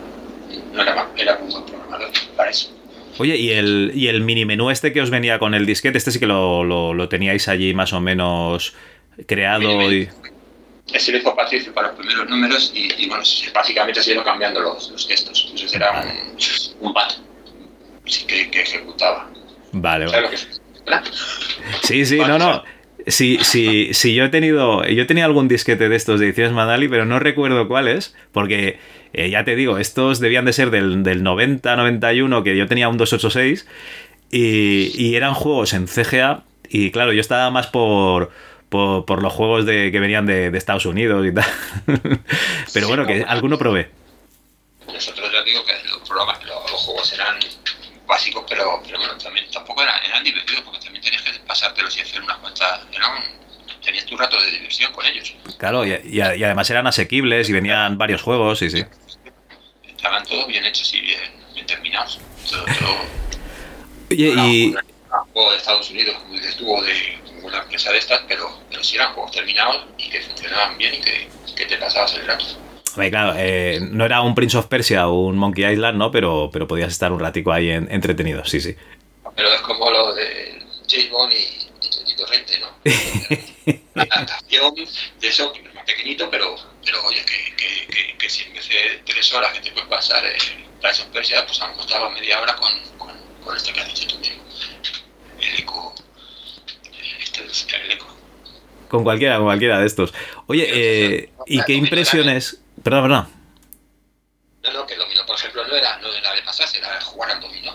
no 0.73 0.81
era, 0.81 1.07
era 1.15 1.35
un 1.37 1.49
buen 1.49 1.63
programador 1.65 2.09
para 2.35 2.49
eso. 2.49 2.75
Oye, 3.17 3.35
¿y 3.37 3.51
el, 3.51 3.91
y 3.93 4.07
el 4.07 4.21
mini 4.21 4.45
menú 4.45 4.69
este 4.69 4.91
que 4.93 5.01
os 5.01 5.09
venía 5.09 5.39
con 5.39 5.53
el 5.53 5.65
disquete, 5.65 5.97
este 5.97 6.11
sí 6.11 6.19
que 6.19 6.25
lo, 6.27 6.63
lo- 6.63 6.93
lo 6.93 7.09
teníais 7.09 7.47
allí 7.49 7.73
más 7.73 7.91
o 7.93 7.99
menos 8.01 8.73
creado 9.27 9.91
y... 9.91 10.09
Ese 10.93 11.11
le 11.11 11.19
hizo 11.19 11.35
Patricio 11.35 11.73
para 11.73 11.89
los 11.89 11.97
primeros 11.97 12.29
números 12.29 12.71
y, 12.73 12.91
y, 12.97 13.07
bueno, 13.07 13.23
básicamente 13.53 14.01
se 14.01 14.13
ido 14.13 14.23
cambiando 14.23 14.59
los, 14.59 14.89
los 14.91 15.07
textos. 15.07 15.45
Entonces 15.45 15.73
era 15.73 16.01
un, 16.01 16.87
un 16.87 16.93
bat 16.93 17.13
sí, 18.05 18.25
que, 18.25 18.49
que 18.49 18.61
ejecutaba. 18.61 19.29
Vale, 19.71 20.07
¿Sabes 20.07 20.23
vale. 20.23 20.37
lo 20.37 21.01
que. 21.01 21.87
Sí, 21.87 22.05
sí, 22.05 22.17
no, 22.17 22.39
no. 22.39 22.63
Sí, 23.07 23.39
sí, 23.41 23.89
sí, 23.93 24.13
yo 24.13 24.25
he 24.25 24.29
tenido. 24.29 24.83
Yo 24.85 25.07
tenía 25.07 25.25
algún 25.25 25.47
disquete 25.47 25.89
de 25.89 25.95
estos 25.95 26.19
de 26.19 26.27
ediciones 26.27 26.53
Madali, 26.53 26.87
pero 26.87 27.05
no 27.05 27.19
recuerdo 27.19 27.67
cuáles, 27.67 28.15
porque 28.31 28.79
eh, 29.13 29.29
ya 29.29 29.43
te 29.43 29.55
digo, 29.55 29.77
estos 29.77 30.19
debían 30.19 30.45
de 30.45 30.53
ser 30.53 30.69
del, 30.69 31.03
del 31.03 31.23
90, 31.23 31.75
91, 31.75 32.43
que 32.43 32.57
yo 32.57 32.67
tenía 32.67 32.89
un 32.89 32.97
286, 32.97 33.67
y, 34.31 34.91
y 34.95 35.15
eran 35.15 35.33
juegos 35.33 35.73
en 35.73 35.87
CGA, 35.87 36.43
y 36.69 36.91
claro, 36.91 37.13
yo 37.13 37.21
estaba 37.21 37.49
más 37.49 37.67
por. 37.67 38.31
Por, 38.69 39.03
por 39.05 39.23
los 39.23 39.33
juegos 39.33 39.65
de, 39.65 39.91
que 39.91 39.99
venían 39.99 40.25
de, 40.27 40.51
de 40.51 40.57
Estados 40.57 40.85
Unidos 40.85 41.25
y 41.25 41.33
tal. 41.33 41.45
Pero 42.73 42.87
bueno, 42.87 43.05
que 43.07 43.23
alguno 43.27 43.57
probé. 43.57 43.89
Nosotros 44.85 45.31
ya 45.31 45.41
digo 45.43 45.63
que 45.65 45.73
los 45.89 46.07
programas, 46.07 46.43
los, 46.45 46.71
los 46.71 46.81
juegos 46.81 47.13
eran 47.13 47.37
básicos, 48.07 48.43
pero, 48.49 48.81
pero 48.83 48.97
bueno, 48.97 49.15
también 49.17 49.45
tampoco 49.51 49.83
eran, 49.83 50.03
eran 50.03 50.23
divertidos, 50.23 50.61
porque 50.63 50.79
también 50.79 51.03
tenías 51.03 51.21
que 51.21 51.31
pasártelos 51.47 51.95
y 51.97 52.01
hacer 52.01 52.21
unas 52.23 52.37
cuantas. 52.37 52.81
Eran, 52.91 53.11
tenías 53.83 54.05
tu 54.05 54.17
rato 54.17 54.39
de 54.41 54.49
diversión 54.51 54.91
con 54.93 55.05
ellos. 55.05 55.35
Claro, 55.57 55.85
y, 55.85 55.91
y- 56.05 56.17
y 56.17 56.21
además 56.21 56.69
eran 56.71 56.87
asequibles 56.87 57.49
y 57.49 57.53
venían 57.53 57.97
varios 57.99 58.21
juegos, 58.23 58.57
sí, 58.59 58.69
sí. 58.71 58.83
Estaban 59.87 60.23
todos 60.25 60.47
bien 60.47 60.65
hechos 60.65 60.91
y 60.93 61.01
bien, 61.01 61.19
bien 61.53 61.65
terminados. 61.67 62.19
Todo, 62.49 62.65
todo, 62.65 62.97
Oye, 64.11 64.33
y. 64.35 64.65
un- 64.67 64.73
no 64.73 64.79
era 64.79 65.21
un 65.23 65.31
juego 65.33 65.51
de 65.51 65.57
Estados 65.57 65.89
Unidos, 65.91 66.15
como 66.19 66.33
dices 66.33 66.55
tú, 66.57 66.71
o 66.75 66.81
de 66.83 66.93
una 67.43 67.59
empresa 67.59 67.91
de 67.91 67.97
estas, 67.99 68.21
pero, 68.27 68.49
pero 68.69 68.83
sí 68.83 68.95
eran 68.95 69.13
juegos 69.13 69.31
terminados 69.31 69.85
y 69.97 70.09
que 70.09 70.21
funcionaban 70.21 70.77
bien 70.77 70.95
y 70.95 71.01
que, 71.01 71.27
que 71.55 71.65
te 71.65 71.77
pasabas 71.77 72.13
el 72.15 72.25
rato. 72.27 72.45
Hombre, 72.93 73.09
claro, 73.11 73.33
eh, 73.37 73.79
no 73.81 74.05
era 74.05 74.21
un 74.21 74.33
Prince 74.35 74.57
of 74.57 74.65
Persia 74.67 75.07
o 75.07 75.27
un 75.27 75.37
Monkey 75.37 75.65
Island, 75.65 75.97
¿no? 75.97 76.11
Pero, 76.11 76.49
pero 76.51 76.67
podías 76.67 76.91
estar 76.91 77.11
un 77.11 77.19
ratico 77.19 77.51
ahí 77.51 77.69
en- 77.69 77.89
entretenido, 77.91 78.43
sí, 78.45 78.59
sí. 78.59 78.75
Pero 79.35 79.53
es 79.53 79.61
como 79.61 79.89
lo 79.91 80.13
de 80.15 80.65
James 80.89 81.09
Bond 81.11 81.31
y, 81.33 82.11
y 82.11 82.15
Torrente, 82.15 82.59
¿no? 82.59 82.67
Una 83.95 84.03
adaptación 84.03 84.73
de 85.19 85.27
eso, 85.27 85.51
que 85.53 85.59
es 85.61 85.73
más 85.75 85.85
pequeñito, 85.85 86.29
pero, 86.31 86.55
pero 86.83 87.05
oye, 87.05 87.23
que, 87.25 87.55
que, 87.55 87.87
que, 87.87 88.17
que 88.17 88.29
si 88.29 88.43
en 88.43 88.53
vez 88.53 88.67
de 88.67 89.01
tres 89.05 89.33
horas 89.33 89.53
que 89.53 89.61
te 89.61 89.71
puedes 89.71 89.87
pasar 89.87 90.25
en 90.25 90.65
Prince 90.81 91.01
of 91.03 91.07
Persia, 91.09 91.45
pues 91.45 91.61
a 91.61 91.67
lo 91.69 91.75
mejor 91.77 92.11
media 92.13 92.41
hora 92.41 92.55
con, 92.55 92.71
con, 92.97 93.11
con 93.45 93.55
este 93.55 93.71
que 93.71 93.81
has 93.81 93.87
dicho 93.87 94.07
tú 94.07 94.17
mismo. 94.19 94.41
El 95.39 95.59
eco. 95.59 95.93
Con 98.87 99.03
cualquiera, 99.03 99.35
con 99.37 99.45
cualquiera 99.45 99.79
de 99.79 99.85
estos. 99.85 100.13
Oye, 100.47 100.67
eh, 100.67 101.29
¿y 101.45 101.61
qué 101.63 101.73
impresiones? 101.73 102.59
Perdón, 102.83 103.03
perdón. 103.03 103.27
No, 104.63 104.73
no, 104.73 104.85
que 104.85 104.93
el 104.93 104.99
dominó, 104.99 105.25
por 105.25 105.35
ejemplo, 105.35 105.65
no 105.67 105.75
era, 105.75 105.97
no 105.99 106.07
era 106.13 106.33
de 106.33 106.41
pasarse, 106.41 106.79
era 106.79 106.99
jugar 107.01 107.31
al 107.31 107.41
dominó. 107.41 107.73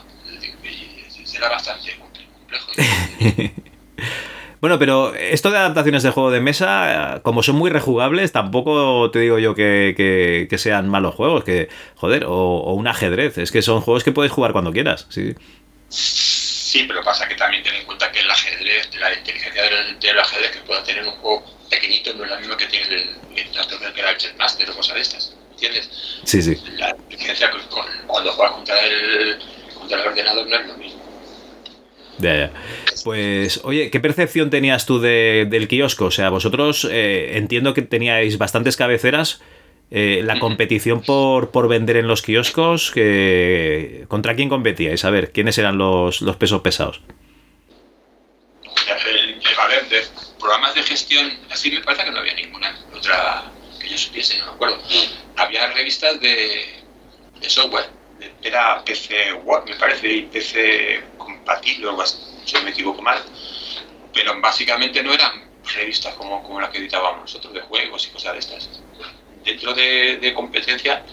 Era 1.34 1.48
bastante 1.48 1.96
complejo. 1.98 2.70
Bueno, 4.60 4.78
pero 4.78 5.14
esto 5.14 5.50
de 5.50 5.58
adaptaciones 5.58 6.02
de 6.02 6.10
juego 6.10 6.30
de 6.30 6.40
mesa, 6.40 7.20
como 7.22 7.42
son 7.42 7.56
muy 7.56 7.68
rejugables, 7.68 8.32
tampoco 8.32 9.10
te 9.10 9.18
digo 9.18 9.38
yo 9.38 9.54
que, 9.54 9.92
que- 9.94 10.46
que 10.48 10.56
sean 10.56 10.88
malos 10.88 11.14
juegos, 11.14 11.44
que, 11.44 11.68
joder, 11.96 12.24
o, 12.24 12.32
o 12.32 12.72
un 12.72 12.86
ajedrez. 12.88 13.36
Es 13.36 13.52
que 13.52 13.60
son 13.60 13.82
juegos 13.82 14.04
que 14.04 14.12
puedes 14.12 14.32
jugar 14.32 14.52
cuando 14.52 14.72
quieras, 14.72 15.06
sí. 15.10 15.34
Sí, 16.74 16.82
pero 16.88 17.04
pasa 17.04 17.28
que 17.28 17.36
también 17.36 17.62
ten 17.62 17.72
en 17.76 17.84
cuenta 17.84 18.10
que 18.10 18.18
el 18.18 18.28
ajedrez, 18.28 18.88
la 18.98 19.14
inteligencia 19.14 19.62
del, 19.62 19.96
del 20.00 20.18
ajedrez 20.18 20.50
que 20.50 20.58
pueda 20.66 20.82
tener 20.82 21.04
un 21.04 21.12
juego 21.12 21.44
pequeñito 21.70 22.12
no 22.14 22.24
es 22.24 22.30
la 22.30 22.40
misma 22.40 22.56
que 22.56 22.66
tiene 22.66 22.86
el, 22.88 23.10
el 23.36 23.94
que 23.94 24.00
era 24.00 24.10
el 24.10 24.18
Jetmaster 24.18 24.68
o 24.70 24.74
cosas 24.74 24.96
de 24.96 25.00
estas. 25.02 25.36
¿Entiendes? 25.52 25.88
Sí, 26.24 26.42
sí. 26.42 26.60
La 26.76 26.90
inteligencia 26.90 27.48
con- 27.52 27.84
cuando 28.08 28.32
juegas 28.32 28.54
contra 28.56 28.80
el, 28.84 29.38
contra 29.78 30.02
el 30.02 30.08
ordenador 30.08 30.48
no 30.48 30.56
es 30.56 30.66
lo 30.66 30.74
mismo. 30.76 31.00
Ya, 32.18 32.34
ya. 32.36 32.50
Pues, 33.04 33.60
oye, 33.62 33.88
¿qué 33.92 34.00
percepción 34.00 34.50
tenías 34.50 34.84
tú 34.84 34.98
de- 34.98 35.46
del 35.48 35.68
kiosco? 35.68 36.06
O 36.06 36.10
sea, 36.10 36.28
vosotros 36.30 36.88
eh, 36.90 37.36
entiendo 37.36 37.72
que 37.72 37.82
teníais 37.82 38.36
bastantes 38.36 38.76
cabeceras. 38.76 39.40
Eh, 39.96 40.22
la 40.24 40.40
competición 40.40 41.02
por, 41.02 41.52
por 41.52 41.68
vender 41.68 41.96
en 41.96 42.08
los 42.08 42.20
kioscos, 42.20 42.90
que, 42.90 44.06
¿contra 44.08 44.34
quién 44.34 44.48
competíais? 44.48 45.04
A 45.04 45.10
ver, 45.10 45.30
¿quiénes 45.30 45.56
eran 45.56 45.78
los, 45.78 46.20
los 46.20 46.34
pesos 46.34 46.62
pesados? 46.62 47.00
A 49.56 49.68
ver, 49.68 49.88
de 49.88 50.02
programas 50.40 50.74
de 50.74 50.82
gestión, 50.82 51.38
así 51.48 51.70
me 51.70 51.80
parece 51.80 52.06
que 52.06 52.10
no 52.10 52.18
había 52.18 52.34
ninguna 52.34 52.76
otra 52.92 53.44
que 53.80 53.88
yo 53.88 53.96
supiese, 53.96 54.36
no 54.38 54.46
me 54.46 54.50
acuerdo. 54.54 54.78
Había 55.36 55.68
revistas 55.68 56.20
de, 56.20 56.82
de 57.40 57.48
software, 57.48 57.86
era 58.42 58.82
PC 58.84 59.32
Word, 59.44 59.68
me 59.68 59.76
parece, 59.76 60.12
y 60.12 60.22
PC 60.22 61.04
compatible 61.18 61.86
o 61.86 61.90
algo 61.90 62.02
así, 62.02 62.18
si 62.44 62.54
no 62.56 62.62
me 62.64 62.70
equivoco 62.70 63.00
mal, 63.00 63.22
pero 64.12 64.40
básicamente 64.40 65.04
no 65.04 65.14
eran 65.14 65.44
revistas 65.72 66.14
como, 66.16 66.42
como 66.42 66.60
las 66.60 66.70
que 66.70 66.78
editábamos 66.78 67.20
nosotros 67.20 67.54
de 67.54 67.60
juegos 67.60 68.08
y 68.08 68.10
cosas 68.10 68.32
de 68.32 68.38
estas. 68.40 68.83
Dentro 69.44 69.74
de, 69.74 70.18
de 70.18 70.32
competencia, 70.32 71.04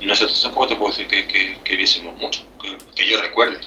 nosotros 0.00 0.40
tampoco 0.40 0.68
te 0.68 0.76
puedo 0.76 0.90
decir 0.90 1.08
que, 1.08 1.26
que, 1.26 1.58
que 1.64 1.76
viésemos 1.76 2.16
mucho, 2.16 2.46
que, 2.62 2.76
que 2.94 3.08
yo 3.08 3.20
recuerde. 3.20 3.58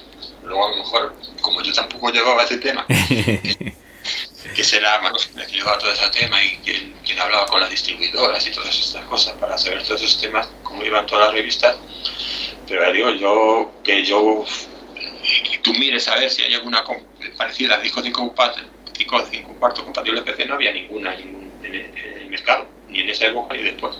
Luego 0.44 0.66
a 0.66 0.70
lo 0.70 0.76
mejor, 0.76 1.14
como 1.40 1.62
yo 1.62 1.72
tampoco 1.72 2.10
llevaba 2.10 2.44
ese 2.44 2.58
tema, 2.58 2.86
que 4.54 4.64
será 4.64 5.00
el 5.06 5.46
que 5.46 5.52
llevaba 5.52 5.78
todo 5.78 5.92
ese 5.92 6.08
tema 6.10 6.42
y 6.42 6.56
quien, 6.58 6.94
quien 7.04 7.18
hablaba 7.20 7.46
con 7.46 7.60
las 7.60 7.70
distribuidoras 7.70 8.46
y 8.46 8.50
todas 8.50 8.76
estas 8.78 9.04
cosas 9.04 9.34
para 9.34 9.56
saber 9.56 9.82
todos 9.84 10.02
esos 10.02 10.20
temas, 10.20 10.48
cómo 10.62 10.84
iban 10.84 11.06
todas 11.06 11.26
las 11.26 11.34
revistas. 11.34 11.76
Pero 12.66 12.82
ya 12.82 12.92
digo, 12.92 13.10
yo 13.10 13.72
que 13.84 14.04
yo 14.04 14.44
y 15.22 15.58
tú 15.58 15.72
mires 15.74 16.08
a 16.08 16.16
ver 16.16 16.30
si 16.30 16.42
hay 16.42 16.54
alguna 16.54 16.84
parecida 17.36 17.76
a 17.76 17.80
disco 17.80 18.02
5 18.02 18.34
disco 18.98 19.24
5 19.30 19.54
cuarto 19.58 19.84
compatible 19.84 20.22
PC, 20.22 20.46
no 20.46 20.54
había 20.54 20.72
ninguna 20.72 21.14
en 21.14 21.52
el 21.62 22.30
mercado, 22.30 22.66
ni 22.92 23.00
en 23.00 23.10
esa 23.10 23.26
época 23.26 23.56
ni 23.56 23.62
después. 23.62 23.96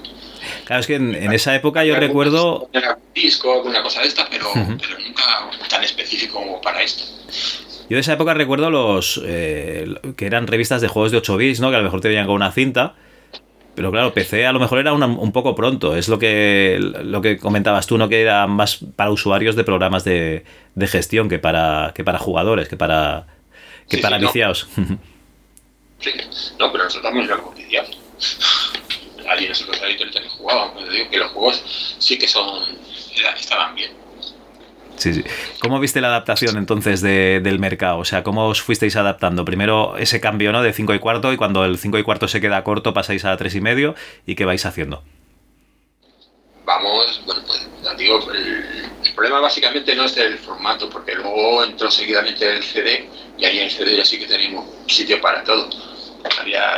Claro, 0.65 0.81
es 0.81 0.87
que 0.87 0.97
en, 0.97 1.33
esa 1.33 1.55
época 1.55 1.85
yo 1.85 1.97
recuerdo... 1.97 2.69
disco, 3.15 3.53
alguna 3.53 3.83
cosa 3.83 4.03
de 4.03 4.09
esta, 4.09 4.29
pero, 4.31 4.47
pero 4.55 4.99
nunca 4.99 5.23
tan 5.69 5.83
específico 5.83 6.39
como 6.39 6.61
para 6.61 6.83
esto. 6.83 7.05
Yo 7.89 7.97
de 7.97 8.01
esa 8.01 8.15
época 8.15 8.35
recuerdo 8.35 8.71
los 8.71 9.21
eh, 9.25 9.87
que 10.17 10.27
eran 10.27 10.47
revistas 10.47 10.81
de 10.81 10.89
juegos 10.89 11.13
de 11.13 11.19
8 11.19 11.37
bits, 11.37 11.61
¿no? 11.61 11.71
Que 11.71 11.77
a 11.77 11.79
lo 11.79 11.85
mejor 11.85 12.01
te 12.01 12.09
venían 12.09 12.27
con 12.27 12.37
una 12.37 12.53
cinta. 12.53 12.95
Pero 13.75 13.91
claro, 13.91 14.13
PC 14.13 14.47
a 14.47 14.53
lo 14.53 14.61
mejor 14.61 14.79
era 14.79 14.93
un 14.93 15.33
poco 15.33 15.55
pronto. 15.55 15.97
Es 15.97 16.09
lo 16.09 16.19
que, 16.19 16.79
lo 16.81 17.23
que 17.23 17.39
comentabas 17.39 17.87
tú, 17.87 17.97
¿no? 17.97 18.09
Que 18.09 18.21
era 18.21 18.47
más 18.47 18.79
para 18.97 19.11
usuarios 19.11 19.57
de 19.57 19.65
programas 19.65 20.05
de, 20.05 20.45
de 20.75 20.87
gestión 20.87 21.29
que 21.29 21.39
para, 21.39 21.93
que 21.95 22.05
para 22.05 22.19
jugadores, 22.19 22.69
que 22.69 22.77
para, 22.77 23.27
que 23.89 23.99
para 23.99 24.19
viciados. 24.19 24.69
Sí, 26.03 26.11
no, 26.59 26.73
pero 26.73 26.83
nosotros 26.83 27.05
también 27.05 27.27
éramos 27.27 27.55
viciados. 27.55 27.97
Alguien 29.29 29.51
nosotros 29.51 29.81
ahí 29.83 29.97
también 29.97 30.29
jugaban. 30.29 30.73
Pero 30.75 30.91
digo 30.91 31.11
que 31.11 31.19
los 31.19 31.33
juegos 31.33 31.97
sí 31.99 32.19
que 32.19 32.29
son 32.29 32.79
estaban 33.37 33.75
bien. 33.75 33.93
Sí, 34.97 35.15
sí. 35.15 35.25
¿Cómo 35.61 35.81
viste 35.81 36.01
la 36.01 36.09
adaptación 36.09 36.57
entonces 36.57 37.01
del 37.01 37.59
mercado? 37.59 37.99
O 37.99 38.05
sea, 38.05 38.23
¿cómo 38.23 38.47
os 38.47 38.63
fuisteis 38.63 38.95
adaptando? 38.97 39.45
Primero 39.45 39.97
ese 39.97 40.21
cambio 40.21 40.53
¿no? 40.53 40.63
de 40.63 40.73
5 40.73 40.95
y 40.95 40.99
cuarto 40.99 41.33
y 41.33 41.37
cuando 41.37 41.65
el 41.65 41.79
5 41.79 41.99
y 41.99 42.03
cuarto 42.03 42.29
se 42.29 42.41
queda 42.41 42.63
corto 42.63 42.95
pasáis 42.95 43.25
a 43.25 43.37
3 43.37 43.55
y 43.57 43.61
medio 43.61 43.95
y 44.27 44.35
qué 44.35 44.45
vais 44.45 44.65
haciendo? 44.65 45.03
Vamos, 46.65 47.21
bueno, 47.27 47.43
pues 47.47 47.69
digo, 47.97 48.31
el, 48.33 49.13
problema 49.15 49.41
básicamente 49.41 49.95
no 49.95 50.05
es 50.05 50.17
el 50.17 50.39
formato, 50.39 50.89
porque 50.89 51.15
luego 51.15 51.65
entró 51.65 51.91
seguidamente 51.91 52.51
el 52.51 52.63
CD 52.63 53.09
y 53.37 53.45
ahí 53.45 53.59
en 53.59 53.65
el 53.65 53.71
CD 53.71 53.97
ya 53.97 54.05
sí 54.05 54.19
que 54.19 54.27
tenemos 54.27 54.65
sitio 54.87 55.21
para 55.21 55.43
todo. 55.45 55.69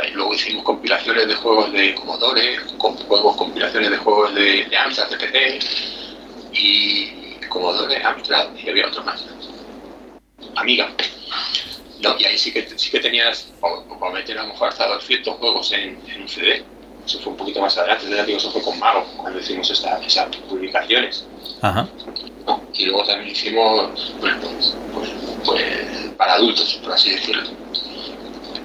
Y 0.07 0.11
luego 0.11 0.33
hicimos 0.33 0.63
compilaciones 0.63 1.27
de 1.27 1.35
juegos 1.35 1.71
de 1.71 1.95
Commodore, 1.95 2.57
con 2.77 2.95
juegos, 2.97 3.35
compilaciones 3.35 3.91
de 3.91 3.97
juegos 3.97 4.33
de, 4.33 4.65
de 4.65 4.77
Amstrad, 4.77 5.09
de 5.09 5.17
PC 5.17 5.59
y 6.53 7.35
Commodore, 7.49 8.03
Amstrad 8.03 8.49
y 8.55 8.69
había 8.69 8.87
otro 8.87 9.03
más. 9.03 9.23
Amiga. 10.55 10.89
No, 12.01 12.15
y 12.19 12.25
ahí 12.25 12.37
sí 12.37 12.51
que, 12.51 12.67
sí 12.77 12.91
que 12.91 12.99
tenías, 12.99 13.51
para 13.99 14.13
meter 14.13 14.37
a 14.37 14.43
lo 14.43 14.49
mejor 14.49 14.69
hasta 14.69 14.87
200 14.87 15.37
juegos 15.37 15.71
en, 15.71 15.99
un 16.19 16.27
CD. 16.27 16.63
Eso 17.05 17.19
fue 17.19 17.31
un 17.31 17.37
poquito 17.37 17.61
más 17.61 17.77
adelante, 17.77 18.07
digo, 18.25 18.37
eso 18.37 18.51
fue 18.51 18.63
con 18.63 18.79
Mago, 18.79 19.05
cuando 19.17 19.39
hicimos 19.39 19.69
esta, 19.69 19.99
esas 20.03 20.35
publicaciones. 20.49 21.25
Ajá. 21.61 21.87
Y 22.73 22.85
luego 22.85 23.05
también 23.05 23.31
hicimos, 23.31 24.13
bueno, 24.19 24.37
pues, 24.41 24.75
pues, 24.93 25.09
pues 25.45 25.63
para 26.17 26.33
adultos, 26.33 26.79
por 26.83 26.93
así 26.93 27.11
decirlo 27.11 27.64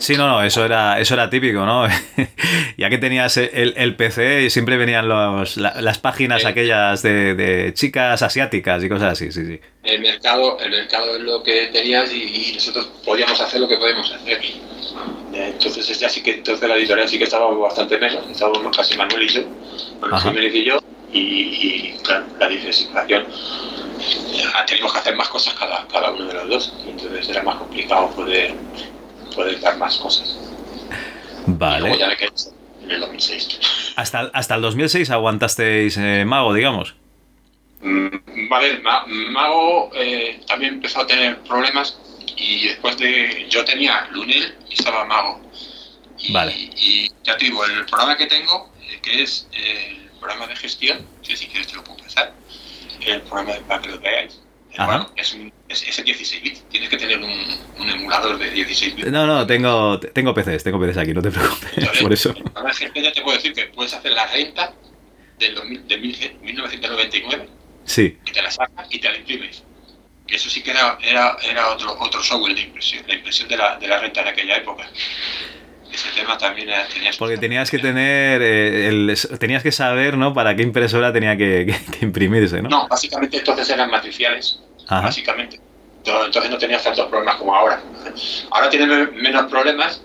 Sí, 0.00 0.16
no, 0.16 0.26
no, 0.26 0.42
eso 0.42 0.64
era, 0.64 0.98
eso 0.98 1.14
era 1.14 1.28
típico, 1.28 1.64
¿no? 1.66 1.86
ya 2.78 2.88
que 2.88 2.96
tenías 2.96 3.36
el, 3.36 3.74
el 3.76 3.96
PC, 3.96 4.48
siempre 4.48 4.78
venían 4.78 5.06
los, 5.08 5.58
las 5.58 5.98
páginas 5.98 6.44
aquellas 6.46 7.02
de, 7.02 7.72
chicas 7.74 8.22
asiáticas 8.22 8.82
y 8.82 8.88
cosas 8.88 9.12
así, 9.12 9.30
sí, 9.30 9.44
sí. 9.44 9.60
El 9.82 10.00
mercado, 10.00 10.58
el 10.58 10.70
mercado 10.70 11.16
es 11.16 11.22
lo 11.22 11.42
que 11.42 11.66
tenías 11.66 12.12
y, 12.12 12.52
nosotros 12.54 12.90
podíamos 13.04 13.38
hacer 13.40 13.60
lo 13.60 13.68
que 13.68 13.76
podemos 13.76 14.10
hacer. 14.10 14.40
Entonces 15.32 16.00
ya 16.00 16.08
sí 16.08 16.22
que 16.22 16.34
entonces 16.34 16.66
la 16.68 16.76
editorial 16.76 17.08
sí 17.08 17.18
que 17.18 17.24
estaba 17.24 17.50
bastante 17.54 17.98
menos, 17.98 18.24
estábamos 18.30 18.76
casi 18.76 18.96
Manuel 18.96 19.22
y 19.22 19.28
yo, 19.28 19.42
Manuel 20.00 20.56
y 20.56 20.64
yo, 20.64 20.78
y, 21.12 21.92
claro, 22.02 22.24
la 22.38 22.48
diversificación 22.48 23.26
teníamos 24.66 24.92
que 24.92 24.98
hacer 24.98 25.16
más 25.16 25.28
cosas 25.28 25.54
cada, 25.54 25.86
cada 25.88 26.10
uno 26.12 26.24
de 26.24 26.34
los 26.34 26.48
dos, 26.48 26.74
entonces 26.86 27.28
era 27.28 27.42
más 27.42 27.56
complicado 27.56 28.10
poder 28.10 28.54
poder 29.30 29.60
dar 29.60 29.76
más 29.78 29.96
cosas. 29.96 30.38
Vale. 31.46 31.98
ya 31.98 32.06
en 32.06 32.90
el 32.90 33.00
2006. 33.00 33.92
¿Hasta, 33.96 34.30
hasta 34.32 34.54
el 34.54 34.62
2006 34.62 35.10
aguantasteis 35.10 35.96
eh, 35.96 36.24
Mago, 36.24 36.54
digamos? 36.54 36.94
Mm, 37.82 38.08
ver, 38.50 38.82
Mago 38.82 39.90
eh, 39.94 40.40
también 40.46 40.74
empezó 40.74 41.00
a 41.00 41.06
tener 41.06 41.38
problemas 41.42 41.98
y 42.36 42.68
después 42.68 42.96
de... 42.98 43.46
Yo 43.48 43.64
tenía 43.64 44.08
Lunel 44.12 44.54
y 44.68 44.74
estaba 44.74 45.04
Mago. 45.04 45.40
Y, 46.18 46.32
vale. 46.32 46.52
y 46.54 47.10
ya 47.24 47.36
te 47.36 47.46
digo, 47.46 47.64
el 47.64 47.86
programa 47.86 48.16
que 48.16 48.26
tengo, 48.26 48.70
eh, 48.82 48.98
que 49.02 49.22
es 49.22 49.48
el 49.52 50.10
programa 50.18 50.46
de 50.46 50.56
gestión, 50.56 51.06
que 51.26 51.36
si 51.36 51.46
quieres 51.46 51.68
te 51.68 51.76
lo 51.76 51.84
puedo 51.84 52.02
pasar, 52.02 52.34
el 53.00 53.22
programa 53.22 53.54
de, 53.54 53.60
para 53.62 53.80
que 53.80 53.88
lo 53.88 54.00
veáis, 54.00 54.38
es, 55.16 55.35
un, 55.35 55.52
es, 55.68 56.04
16 56.04 56.42
bits. 56.42 56.68
Tienes 56.68 56.88
que 56.88 56.96
tener 56.96 57.18
un, 57.18 57.30
un, 57.78 57.90
emulador 57.90 58.38
de 58.38 58.50
16 58.50 58.96
bits. 58.96 59.11
No, 59.11 59.26
no, 59.26 59.46
tengo, 59.46 59.98
tengo 59.98 60.35
PCs, 60.35 60.64
tengo 60.64 60.80
PCs 60.80 60.98
aquí, 60.98 61.12
no 61.12 61.22
te 61.22 61.30
preocupes. 61.30 62.02
por 62.02 62.12
eso. 62.12 62.35
Ahora 62.54 62.72
ya 62.72 63.12
te 63.12 63.22
puedo 63.22 63.37
decir 63.37 63.52
que 63.52 63.66
puedes 63.66 63.92
hacer 63.94 64.12
la 64.12 64.26
renta 64.26 64.72
del 65.38 65.54
de 65.87 65.98
1999 65.98 67.48
sí. 67.85 68.18
y 68.26 68.30
te 68.30 68.42
la 68.42 68.50
sacas 68.50 68.87
y 68.90 68.98
te 68.98 69.09
la 69.09 69.16
imprimes. 69.16 69.64
Que 70.26 70.37
eso 70.37 70.48
sí 70.48 70.62
que 70.62 70.70
era, 70.70 70.96
era, 71.02 71.37
era 71.42 71.70
otro, 71.70 71.96
otro 71.98 72.22
software 72.22 72.54
de 72.54 72.61
impresión, 72.62 73.04
la 73.09 73.14
impresión 73.14 73.48
de 73.48 73.56
la, 73.56 73.76
de 73.78 73.88
la 73.88 73.98
renta 73.98 74.20
en 74.20 74.28
aquella 74.28 74.56
época 74.59 74.88
ese 75.92 76.09
tema 76.14 76.38
también 76.38 76.68
tenías 76.92 77.16
porque 77.16 77.37
tenías 77.37 77.70
que 77.70 77.79
tener 77.79 78.42
eh, 78.42 78.88
el, 78.88 79.18
tenías 79.38 79.62
que 79.62 79.72
saber 79.72 80.16
no 80.16 80.33
para 80.33 80.55
qué 80.55 80.62
impresora 80.62 81.12
tenía 81.12 81.37
que, 81.37 81.74
que, 81.98 82.05
imprimirse 82.05 82.62
no 82.62 82.68
no 82.68 82.88
básicamente 82.88 83.38
entonces 83.38 83.68
eran 83.70 83.90
matriciales 83.90 84.61
básicamente. 84.98 85.61
Entonces 86.05 86.50
no 86.50 86.59
tenías 86.59 86.83
tantos 86.83 87.07
problemas 87.09 87.37
como 87.37 87.55
ahora. 87.55 87.83
Ahora 88.50 88.70
tienes 88.70 89.12
menos 89.12 89.46
problemas 89.50 90.03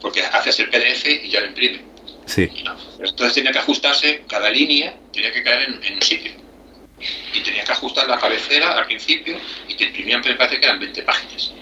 porque 0.00 0.22
haces 0.22 0.60
el 0.60 0.68
PDF 0.68 1.06
y 1.06 1.30
ya 1.30 1.40
lo 1.40 1.46
imprime. 1.46 1.80
Sí. 2.26 2.48
Entonces 2.98 3.34
tenía 3.34 3.52
que 3.52 3.58
ajustarse, 3.58 4.22
cada 4.28 4.50
línea 4.50 4.94
tenía 5.12 5.32
que 5.32 5.42
caer 5.42 5.68
en, 5.82 5.94
un 5.94 6.02
sitio. 6.02 6.32
Y 7.32 7.40
tenía 7.40 7.64
que 7.64 7.72
ajustar 7.72 8.08
la 8.08 8.18
cabecera 8.18 8.72
al 8.72 8.86
principio 8.86 9.38
y 9.68 9.74
te 9.74 9.84
imprimían, 9.84 10.20
me 10.20 10.34
parece 10.34 10.60
que 10.60 10.66
eran 10.66 10.78
20 10.78 11.02
páginas. 11.02 11.52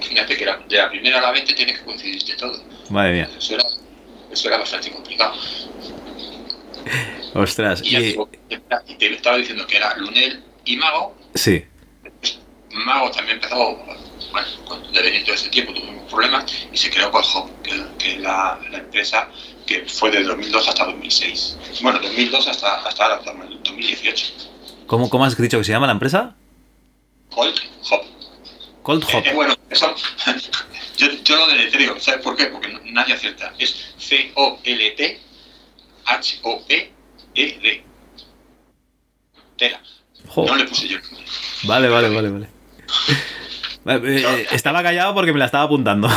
Imagínate 0.00 0.36
que 0.36 0.46
de 0.46 0.76
la 0.76 0.88
primera 0.88 1.18
a 1.18 1.22
la 1.22 1.30
20 1.32 1.54
tiene 1.54 1.74
que 1.74 1.80
coincidirte 1.84 2.34
todo. 2.36 2.58
Madre 2.88 3.12
mía. 3.12 3.30
Eso 3.36 3.54
era, 3.54 3.64
eso 4.32 4.48
era 4.48 4.56
bastante 4.56 4.90
complicado. 4.90 5.34
Ostras. 7.34 7.82
Y, 7.84 7.96
y... 7.96 8.16
te 8.98 9.14
estaba 9.14 9.36
diciendo 9.36 9.66
que 9.66 9.76
era 9.76 9.94
Lunel 9.98 10.42
y 10.64 10.76
Mago. 10.76 11.14
Sí. 11.34 11.64
Mago 12.70 13.10
también 13.10 13.36
empezó, 13.36 13.76
bueno, 14.32 14.90
de 14.92 15.02
venir 15.02 15.24
todo 15.24 15.34
ese 15.34 15.48
tiempo 15.50 15.74
tuvimos 15.74 16.10
problemas 16.10 16.50
y 16.72 16.76
se 16.76 16.90
creó 16.90 17.10
Hop, 17.10 17.50
que, 17.62 17.84
que 17.98 18.12
es 18.14 18.20
la, 18.20 18.58
la, 18.70 18.78
empresa 18.78 19.28
que 19.66 19.84
fue 19.86 20.10
de 20.10 20.22
2002 20.22 20.68
hasta 20.68 20.86
2006. 20.86 21.58
Bueno, 21.82 21.98
2002 22.00 22.48
hasta, 22.48 22.76
hasta 22.86 23.14
hasta 23.14 23.32
2018. 23.32 24.26
¿Cómo, 24.86 25.10
¿Cómo 25.10 25.24
has 25.24 25.36
dicho 25.36 25.58
que 25.58 25.64
se 25.64 25.72
llama 25.72 25.86
la 25.86 25.92
empresa? 25.92 26.34
Cold 27.30 27.58
Hop. 27.90 28.19
Cold 28.82 29.04
Hop. 29.12 29.26
Eh, 29.26 29.34
bueno, 29.34 29.54
eso, 29.68 29.94
yo, 30.96 31.08
yo 31.24 31.36
lo 31.36 31.46
deletreo, 31.48 32.00
¿sabes 32.00 32.22
por 32.22 32.36
qué? 32.36 32.46
Porque 32.46 32.78
nadie 32.84 33.14
acierta. 33.14 33.52
Es 33.58 33.94
C-O-L-T 33.98 35.30
H-O-P-E-D. 36.10 37.84
Tela. 39.56 39.80
No 40.36 40.56
le 40.56 40.64
puse 40.64 40.88
yo. 40.88 40.98
Vale, 41.64 41.88
vale, 41.88 42.08
vale, 42.08 42.30
vale. 42.30 42.48
Eh, 43.82 44.46
estaba 44.52 44.82
callado 44.82 45.14
porque 45.14 45.32
me 45.32 45.38
la 45.38 45.46
estaba 45.46 45.64
apuntando. 45.64 46.06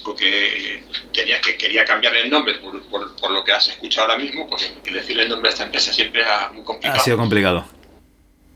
Porque 0.05 0.83
tenía 1.13 1.41
que, 1.41 1.57
quería 1.57 1.85
cambiar 1.85 2.17
el 2.17 2.31
nombre 2.31 2.55
por, 2.55 2.83
por, 3.17 3.31
lo 3.31 3.45
que 3.45 3.53
has 3.53 3.69
escuchado 3.69 4.11
ahora 4.11 4.23
mismo, 4.23 4.49
porque 4.49 4.73
decirle 4.91 5.25
el 5.25 5.29
nombre 5.29 5.51
a 5.51 5.53
esta 5.53 5.65
empresa 5.65 5.93
siempre 5.93 6.23
era 6.23 6.51
muy 6.53 6.65
complicado. 6.65 7.01
Ha 7.01 7.05
sido 7.05 7.17
complicado 7.17 7.67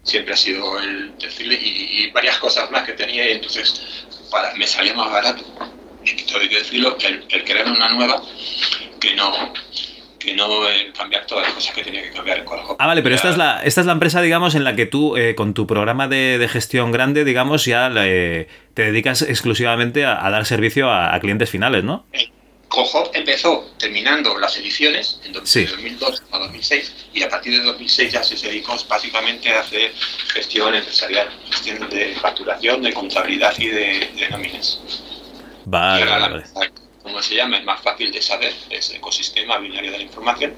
siempre 0.07 0.35
ha 0.35 0.37
sido 0.37 0.79
el 0.81 1.19
decirle 1.19 1.59
y, 1.61 2.11
varias 2.13 2.39
cosas 2.39 2.71
más 2.71 2.85
que 2.85 2.93
tenía 2.93 3.29
y 3.29 3.33
entonces 3.33 4.07
para, 4.31 4.55
me 4.55 4.67
salía 4.67 4.95
más 4.95 5.11
barato. 5.11 5.45
Esto 6.05 6.39
hay 6.39 6.49
que 6.49 6.59
decirlo, 6.59 6.97
el, 7.01 7.27
el 7.29 7.45
crear 7.45 7.67
una 7.67 7.89
nueva 7.89 8.23
que 9.01 9.15
no 9.17 9.53
que 10.27 10.35
no 10.35 10.69
el 10.69 10.93
cambiar 10.93 11.25
todas 11.25 11.45
las 11.45 11.55
cosas 11.55 11.75
que 11.75 11.85
tenía 11.85 12.03
que 12.03 12.11
cambiar 12.11 12.39
en 12.39 12.45
Ah, 12.79 12.87
vale, 12.87 13.03
pero 13.03 13.15
esta 13.15 13.31
es 13.31 13.37
la, 13.37 13.63
esta 13.63 13.81
es 13.81 13.87
la 13.87 13.93
empresa, 13.93 14.21
digamos, 14.21 14.55
en 14.57 14.65
la 14.65 14.75
que 14.75 14.85
tú, 14.85 15.17
eh, 15.17 15.35
con 15.37 15.55
tu 15.55 15.67
programa 15.67 16.09
de, 16.09 16.39
de, 16.39 16.49
gestión 16.49 16.91
grande, 16.91 17.25
digamos, 17.25 17.65
ya 17.65 17.91
te 17.95 18.49
dedicas 18.75 19.23
exclusivamente 19.23 20.05
a, 20.05 20.29
dar 20.31 20.45
servicio 20.45 20.91
a, 20.91 21.15
a, 21.15 21.21
clientes 21.21 21.49
finales, 21.49 21.85
¿no? 21.85 22.07
Eh, 22.13 22.29
Cohop 22.69 23.15
empezó 23.15 23.71
terminando 23.79 24.37
las 24.39 24.57
ediciones 24.59 25.21
en 25.25 25.33
2002 25.33 26.23
a 26.33 26.39
2006 26.39 27.07
y 27.15 27.23
a 27.23 27.29
partir 27.29 27.53
de 27.53 27.65
2006 27.65 28.13
ya 28.13 28.23
se 28.23 28.35
dedicó 28.35 28.77
básicamente 28.89 29.49
a 29.53 29.61
hacer 29.61 29.93
gestión 30.35 30.75
empresarial, 30.75 31.29
gestión 31.51 31.89
de 31.89 32.17
facturación, 32.17 32.83
de 32.83 32.93
contabilidad 32.93 33.55
y 33.59 33.69
de, 33.69 34.29
nóminas. 34.31 34.81
Vale, 35.65 36.05
vale. 36.05 36.45
Como 37.07 37.23
se 37.23 37.37
llama, 37.37 37.59
es 37.59 37.65
más 37.65 37.81
fácil 37.83 38.11
de 38.11 38.21
saber, 38.21 38.53
es 38.69 38.91
ecosistema 38.91 39.59
binario 39.59 39.93
de 39.93 39.99
la 39.99 40.03
información. 40.03 40.57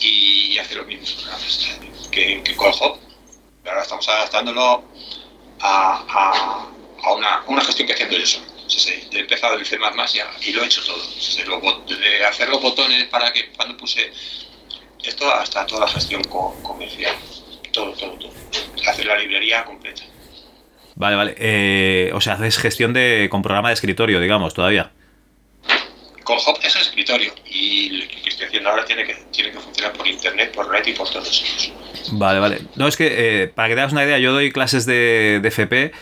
y 0.00 0.58
hace 0.58 0.74
mismos 0.82 1.12
programas 1.12 1.78
que, 2.10 2.42
que 2.42 2.56
Hop. 2.58 2.98
Ahora 3.64 3.82
estamos 3.82 4.08
adaptándolo 4.08 4.82
a, 5.60 6.66
a, 7.00 7.12
una, 7.12 7.44
una, 7.46 7.60
gestión 7.60 7.86
que 7.86 7.94
haciendo 7.94 8.18
yo 8.18 8.26
solo. 8.26 8.46
he 9.12 9.20
empezado 9.20 9.54
el 9.54 9.64
C++ 9.64 9.78
y, 9.78 10.48
y 10.48 10.52
lo 10.52 10.64
he 10.64 10.66
hecho 10.66 10.82
todo. 10.84 11.00
desde 11.86 12.24
hacer 12.24 12.48
los 12.48 12.60
botones 12.60 13.04
para 13.04 13.32
que 13.32 13.52
cuando 13.52 13.76
puse 13.76 14.12
esto 15.04 15.32
hasta 15.32 15.64
toda 15.64 15.86
la 15.86 15.92
gestión 15.92 16.24
comercial. 16.24 17.14
Todo, 17.72 17.92
todo, 17.92 18.18
todo. 18.18 18.32
Hacer 18.88 19.06
la 19.06 19.16
librería 19.16 19.64
completa. 19.64 20.02
Vale, 20.96 21.14
vale. 21.14 21.34
Eh, 21.38 22.10
o 22.14 22.20
sea, 22.20 22.32
haces 22.32 22.58
gestión 22.58 22.92
de, 22.92 23.28
con 23.30 23.42
programa 23.42 23.68
de 23.68 23.74
escritorio, 23.74 24.18
digamos, 24.18 24.52
todavía. 24.52 24.92
Hop 26.28 26.58
es 26.62 26.76
escritorio 26.76 27.32
y 27.46 27.90
lo 27.90 28.08
que 28.08 28.28
estoy 28.28 28.46
haciendo 28.46 28.70
ahora 28.70 28.84
tiene 28.84 29.04
que, 29.04 29.14
tiene 29.32 29.52
que 29.52 29.58
funcionar 29.58 29.92
por 29.92 30.06
internet, 30.06 30.52
por 30.54 30.68
red 30.68 30.86
y 30.86 30.92
por 30.92 31.08
todos 31.08 31.28
ellos. 31.42 31.72
Vale, 32.12 32.40
vale. 32.40 32.60
No, 32.74 32.88
es 32.88 32.96
que 32.96 33.42
eh, 33.42 33.48
para 33.48 33.68
que 33.68 33.74
te 33.74 33.80
hagas 33.80 33.92
una 33.92 34.04
idea, 34.04 34.18
yo 34.18 34.32
doy 34.32 34.50
clases 34.52 34.86
de, 34.86 35.40
de 35.42 35.48
FP 35.48 35.92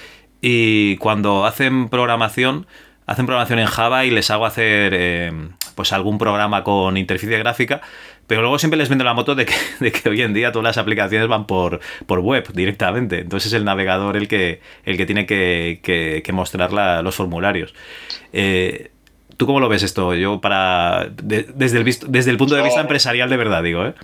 y 0.41 0.97
cuando 0.97 1.47
hacen 1.47 1.89
programación, 1.89 2.66
hacen 3.07 3.27
programación 3.27 3.59
en 3.59 3.66
Java 3.66 4.05
y 4.05 4.11
les 4.11 4.31
hago 4.31 4.47
hacer 4.47 4.93
eh, 4.95 5.33
pues 5.75 5.93
algún 5.93 6.18
programa 6.18 6.64
con 6.64 6.97
interfaz 6.97 7.31
gráfica, 7.31 7.81
pero 8.27 8.41
luego 8.41 8.59
siempre 8.59 8.79
les 8.79 8.89
vendo 8.89 9.05
la 9.05 9.14
moto 9.14 9.35
de 9.35 9.47
que, 9.47 10.09
hoy 10.09 10.22
en 10.22 10.35
día 10.35 10.53
todas 10.53 10.64
las 10.64 10.79
aplicaciones 10.79 11.29
van 11.29 11.47
por, 11.47 11.81
por 12.07 12.20
web 12.20 12.51
directamente. 12.53 13.20
Entonces 13.20 13.49
es 13.49 13.53
el 13.55 13.64
navegador 13.64 14.16
el 14.16 14.29
que, 14.29 14.61
el 14.85 14.97
que 14.97 15.07
tiene 15.07 15.27
que, 15.27 15.81
que, 15.83 16.33
mostrar 16.33 16.72
los 17.03 17.14
formularios. 17.14 17.75
Eh, 18.33 18.91
¿Tú 19.37 19.47
cómo 19.47 19.61
lo 19.61 19.68
ves 19.68 19.82
esto? 19.82 20.14
Yo 20.14 20.41
para 20.41 21.09
desde, 21.11 21.78
el, 21.78 21.85
desde 21.85 22.30
el 22.30 22.37
punto 22.37 22.55
de 22.55 22.62
vista 22.62 22.80
empresarial 22.80 23.28
de 23.28 23.37
verdad 23.37 23.62
digo, 23.62 23.85
¿eh? 23.87 23.95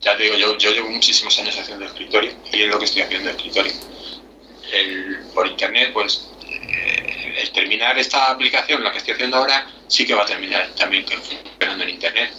Ya 0.00 0.16
te 0.16 0.24
digo, 0.24 0.36
yo, 0.36 0.58
yo 0.58 0.70
llevo 0.70 0.90
muchísimos 0.90 1.38
años 1.38 1.58
haciendo 1.58 1.86
escritorio 1.86 2.32
y 2.52 2.62
es 2.62 2.68
lo 2.68 2.78
que 2.78 2.84
estoy 2.84 3.02
haciendo 3.02 3.30
escritorio. 3.30 3.72
El, 4.72 5.18
por 5.34 5.46
internet, 5.46 5.90
pues 5.92 6.30
eh, 6.46 7.38
el 7.40 7.50
terminar 7.50 7.98
esta 7.98 8.30
aplicación, 8.30 8.84
la 8.84 8.92
que 8.92 8.98
estoy 8.98 9.14
haciendo 9.14 9.38
ahora, 9.38 9.66
sí 9.88 10.06
que 10.06 10.14
va 10.14 10.22
a 10.22 10.26
terminar 10.26 10.68
también 10.76 11.06
funcionando 11.06 11.84
en 11.84 11.90
internet. 11.90 12.30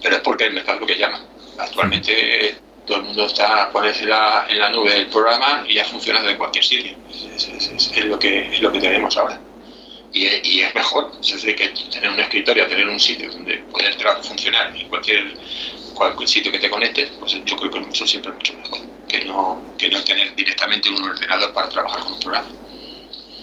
Pero 0.00 0.16
es 0.16 0.22
porque 0.22 0.44
el 0.44 0.54
mercado 0.54 0.80
lo 0.80 0.86
que 0.86 0.96
llama. 0.96 1.22
Actualmente 1.58 2.56
todo 2.86 2.98
el 2.98 3.02
mundo 3.02 3.26
está 3.26 3.70
ponerse 3.72 4.04
en 4.04 4.10
la, 4.10 4.46
en 4.48 4.58
la 4.60 4.70
nube 4.70 4.96
el 4.96 5.06
programa 5.06 5.64
y 5.66 5.74
ya 5.74 5.84
funciona 5.84 6.22
desde 6.22 6.38
cualquier 6.38 6.64
sitio. 6.64 6.96
Es, 7.34 7.48
es, 7.48 7.92
es, 7.96 8.04
lo, 8.04 8.16
que, 8.18 8.54
es 8.54 8.60
lo 8.60 8.70
que 8.70 8.78
tenemos 8.78 9.16
ahora 9.16 9.40
y, 10.16 10.60
es 10.60 10.74
mejor 10.74 11.12
desde 11.20 11.54
que 11.54 11.68
tener 11.90 12.10
un 12.10 12.20
escritorio, 12.20 12.66
tener 12.66 12.88
un 12.88 12.98
sitio 12.98 13.30
donde 13.30 13.58
poder 13.70 13.94
funcionar 14.22 14.74
y 14.76 14.84
cualquier, 14.84 15.34
cualquier 15.94 16.28
sitio 16.28 16.52
que 16.52 16.58
te 16.58 16.70
conectes, 16.70 17.10
pues 17.18 17.36
yo 17.44 17.56
creo 17.56 17.70
que 17.70 17.90
eso 17.90 18.06
siempre 18.06 18.32
es 18.32 18.36
mucho 18.36 18.54
mejor 18.54 18.96
que 19.08 19.24
no, 19.24 19.62
que 19.78 19.88
no 19.88 20.02
tener 20.02 20.34
directamente 20.34 20.88
un 20.88 21.02
ordenador 21.02 21.52
para 21.52 21.68
trabajar 21.68 22.00
con 22.00 22.12
un 22.14 22.20
programa. 22.20 22.48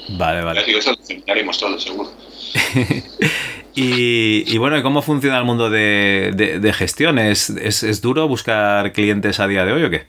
Vale, 0.09 0.43
vale. 0.43 0.63
Digo, 0.65 0.79
eso 0.79 0.91
lo 0.91 0.97
terminaremos 0.97 1.57
todos, 1.57 1.83
seguro. 1.83 2.11
y, 3.75 4.53
y, 4.53 4.57
bueno, 4.57 4.81
¿cómo 4.83 5.01
funciona 5.01 5.37
el 5.37 5.45
mundo 5.45 5.69
de, 5.69 6.31
de, 6.59 6.73
gestión? 6.73 7.17
¿Es, 7.19 7.49
¿Es, 7.49 7.83
¿Es, 7.83 8.01
duro 8.01 8.27
buscar 8.27 8.91
clientes 8.91 9.39
a 9.39 9.47
día 9.47 9.65
de 9.65 9.73
hoy 9.73 9.83
o 9.83 9.89
qué? 9.89 10.05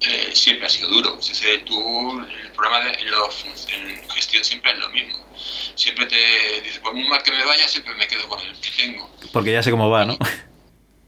Eh, 0.00 0.30
siempre 0.32 0.66
ha 0.66 0.70
sido 0.70 0.88
duro. 0.88 1.18
tú, 1.66 2.20
el 2.20 2.50
programa 2.52 2.80
de, 2.86 3.04
los, 3.04 3.44
en 3.68 4.09
gestión 4.20 4.44
siempre 4.44 4.72
es 4.72 4.78
lo 4.78 4.90
mismo. 4.90 5.18
Siempre 5.74 6.06
te 6.06 6.60
dice, 6.60 6.78
por 6.80 6.94
muy 6.94 7.08
mal 7.08 7.22
que 7.22 7.32
me 7.32 7.42
vaya, 7.44 7.66
siempre 7.66 7.94
me 7.94 8.06
quedo 8.06 8.28
con 8.28 8.38
el 8.40 8.54
que 8.60 8.70
tengo. 8.70 9.10
Porque 9.32 9.52
ya 9.52 9.62
sé 9.62 9.70
cómo 9.70 9.88
va, 9.88 10.04
¿no? 10.04 10.18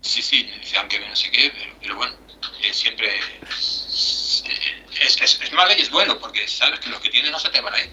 Sí, 0.00 0.20
sí, 0.20 0.50
dice, 0.58 0.78
aunque 0.78 0.98
no 0.98 1.14
sé 1.14 1.30
qué, 1.30 1.52
pero, 1.80 1.94
bueno, 1.94 2.12
eh, 2.60 2.74
siempre 2.74 3.08
es, 3.48 4.42
es, 5.00 5.40
es, 5.40 5.52
malo 5.52 5.72
y 5.78 5.80
es 5.80 5.90
bueno, 5.90 6.18
porque 6.18 6.48
sabes 6.48 6.80
que 6.80 6.90
los 6.90 7.00
que 7.00 7.08
tienes 7.08 7.30
no 7.30 7.38
se 7.38 7.50
te 7.50 7.60
van 7.60 7.72
a 7.72 7.80
ir. 7.80 7.92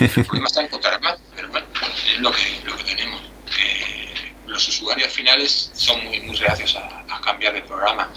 El 0.00 0.24
problema 0.26 0.46
está 0.46 0.60
en 0.60 0.66
encontrar 0.66 1.00
más, 1.00 1.18
pero 1.34 1.48
bueno, 1.48 1.66
es 2.12 2.18
lo 2.18 2.30
que, 2.32 2.60
lo 2.64 2.76
que 2.76 2.84
tenemos. 2.84 3.22
los 4.46 4.68
usuarios 4.68 5.10
finales 5.10 5.70
son 5.72 6.04
muy, 6.04 6.20
muy 6.20 6.36
reacios 6.36 6.76
a, 6.76 7.06
a 7.08 7.20
cambiar 7.22 7.54
de 7.54 7.62
programa 7.62 8.12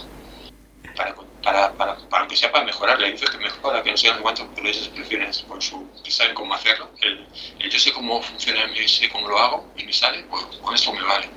para 0.94 1.14
para, 1.42 1.72
para, 1.72 1.96
para 2.08 2.26
que 2.26 2.36
sea 2.36 2.50
para 2.52 2.64
mejorar, 2.64 3.00
le 3.00 3.12
dice 3.12 3.26
que 3.30 3.38
mejora, 3.38 3.82
que 3.82 3.90
no 3.90 3.96
sé 3.96 4.08
cuántas 4.20 4.46
expresiones 4.64 5.42
por 5.42 5.62
su, 5.62 5.88
que 6.02 6.10
saben 6.10 6.34
cómo 6.34 6.54
hacerlo. 6.54 6.90
El, 7.00 7.26
yo 7.70 7.78
sé 7.78 7.92
cómo 7.92 8.22
funciona, 8.22 8.60
sé 8.86 9.08
cómo 9.08 9.28
lo 9.28 9.38
hago 9.38 9.72
y 9.76 9.84
me 9.84 9.92
sale, 9.92 10.24
pues 10.28 10.42
con 10.62 10.74
eso 10.74 10.92
me 10.92 11.02
vale. 11.02 11.28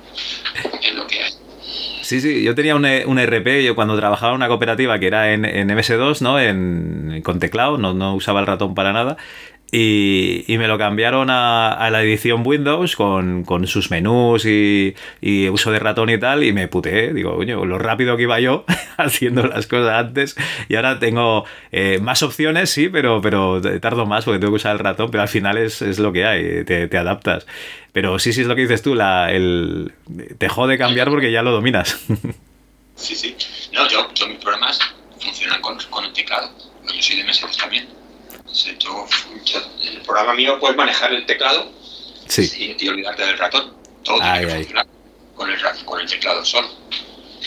Es 0.82 0.94
lo 0.94 1.06
que 1.06 1.22
hay. 1.22 1.32
Sí, 2.02 2.20
sí, 2.20 2.42
yo 2.42 2.54
tenía 2.54 2.76
un, 2.76 2.84
un 2.84 3.18
RP, 3.18 3.64
yo 3.64 3.74
cuando 3.74 3.96
trabajaba 3.96 4.32
en 4.32 4.36
una 4.36 4.48
cooperativa 4.48 4.98
que 4.98 5.06
era 5.06 5.32
en, 5.32 5.46
en 5.46 5.68
MS2, 5.68 6.20
¿no? 6.20 6.38
En, 6.38 7.22
con 7.24 7.38
teclado, 7.38 7.78
no, 7.78 7.94
no 7.94 8.14
usaba 8.14 8.40
el 8.40 8.46
ratón 8.46 8.74
para 8.74 8.92
nada, 8.92 9.16
y, 9.76 10.44
me 10.56 10.68
lo 10.68 10.78
cambiaron 10.78 11.30
a, 11.30 11.88
la 11.90 12.02
edición 12.02 12.46
Windows 12.46 12.94
con, 12.94 13.66
sus 13.66 13.90
menús 13.90 14.44
y, 14.44 14.94
uso 15.50 15.72
de 15.72 15.78
ratón 15.80 16.10
y 16.10 16.18
tal, 16.18 16.44
y 16.44 16.52
me 16.52 16.68
puteé. 16.68 17.12
Digo, 17.12 17.34
coño, 17.36 17.64
lo 17.64 17.78
rápido 17.78 18.16
que 18.16 18.22
iba 18.22 18.38
yo 18.38 18.64
haciendo 18.96 19.46
las 19.46 19.66
cosas 19.66 19.94
antes, 19.94 20.36
y 20.68 20.76
ahora 20.76 21.00
tengo 21.00 21.44
eh, 21.72 21.98
más 22.00 22.22
opciones, 22.22 22.70
sí, 22.70 22.88
pero, 22.88 23.20
pero 23.20 23.60
tardo 23.80 24.06
más 24.06 24.24
porque 24.24 24.38
tengo 24.38 24.52
que 24.52 24.56
usar 24.56 24.72
el 24.72 24.78
ratón, 24.78 25.10
pero 25.10 25.22
al 25.22 25.28
final 25.28 25.58
es, 25.58 25.80
lo 25.98 26.12
que 26.12 26.24
hay, 26.24 26.64
te, 26.64 26.96
adaptas. 26.96 27.46
Pero 27.92 28.18
sí, 28.18 28.32
sí 28.32 28.42
es 28.42 28.46
lo 28.46 28.54
que 28.54 28.62
dices 28.62 28.82
tú, 28.82 28.94
la, 28.94 29.32
el, 29.32 29.92
te 30.38 30.48
jode 30.48 30.78
cambiar 30.78 31.10
porque 31.10 31.32
ya 31.32 31.42
lo 31.42 31.50
dominas. 31.50 32.00
Sí, 32.96 33.16
sí. 33.16 33.34
No, 33.72 33.88
yo, 33.88 34.08
mis 34.28 34.38
programas 34.38 34.78
funcionan 35.18 35.60
con, 35.60 35.76
con 35.90 36.12
teclado. 36.12 36.48
Yo 36.86 37.02
soy 37.02 37.16
de 37.16 37.24
MS 37.24 37.44
también 37.58 37.88
el 38.54 40.02
programa 40.02 40.34
mío 40.34 40.58
puedes 40.60 40.76
manejar 40.76 41.12
el 41.12 41.26
teclado 41.26 41.72
y, 42.36 42.88
olvidarte 42.88 43.26
del 43.26 43.38
ratón. 43.38 43.74
Todo 44.02 44.18
tiene 44.18 44.40
que 44.40 44.54
funcionar 44.54 44.86
con 45.34 45.50
el, 45.50 45.60
con 45.84 46.00
el 46.00 46.08
teclado 46.08 46.44
solo. 46.44 46.68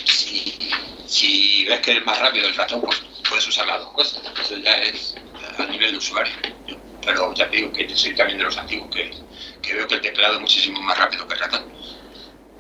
Si, 0.04 1.66
ves 1.66 1.80
que 1.80 1.98
es 1.98 2.06
más 2.06 2.20
rápido 2.20 2.48
el 2.48 2.56
ratón, 2.56 2.82
pues 2.82 3.02
puedes 3.28 3.48
usar 3.48 3.68
las 3.68 3.80
dos 3.80 3.92
cosas. 3.94 4.22
Entonces 4.26 4.64
ya 4.64 4.78
es 4.78 5.16
a 5.58 5.66
nivel 5.66 5.92
de 5.92 5.98
usuario. 5.98 6.34
Pero 7.06 7.34
ya 7.34 7.50
te 7.50 7.58
digo 7.58 7.72
que 7.72 7.88
yo 7.88 7.96
soy 7.96 8.14
también 8.16 8.38
de 8.40 8.44
los 8.44 8.58
antiguos, 8.58 8.90
que, 8.94 9.12
que 9.62 9.74
veo 9.74 9.88
que 9.88 9.96
el 9.96 10.02
teclado 10.02 10.36
es 10.36 10.42
muchísimo 10.42 10.82
más 10.82 10.98
rápido 10.98 11.26
que 11.28 11.34
el 11.36 11.40
ratón. 11.40 11.64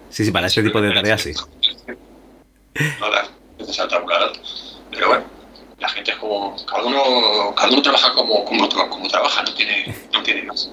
Sí, 0.09 0.23
sí, 0.23 0.31
para 0.31 0.47
este 0.47 0.63
tipo 0.63 0.79
de 0.81 0.93
tareas 0.93 1.21
sí. 1.21 1.33
No 2.99 3.07
al 3.07 3.89
tabulador. 3.89 4.33
Pero 4.91 5.07
bueno, 5.09 5.25
la 5.79 5.89
gente 5.89 6.11
es 6.11 6.17
como, 6.17 6.55
cada 6.65 6.83
uno, 6.83 7.53
cada 7.55 7.69
uno 7.69 7.81
trabaja 7.81 8.11
como, 8.13 8.43
como, 8.45 8.67
como 8.67 9.07
trabaja, 9.07 9.43
no 9.43 9.53
tiene, 9.53 9.95
no 10.13 10.23
tiene 10.23 10.43
más. 10.43 10.71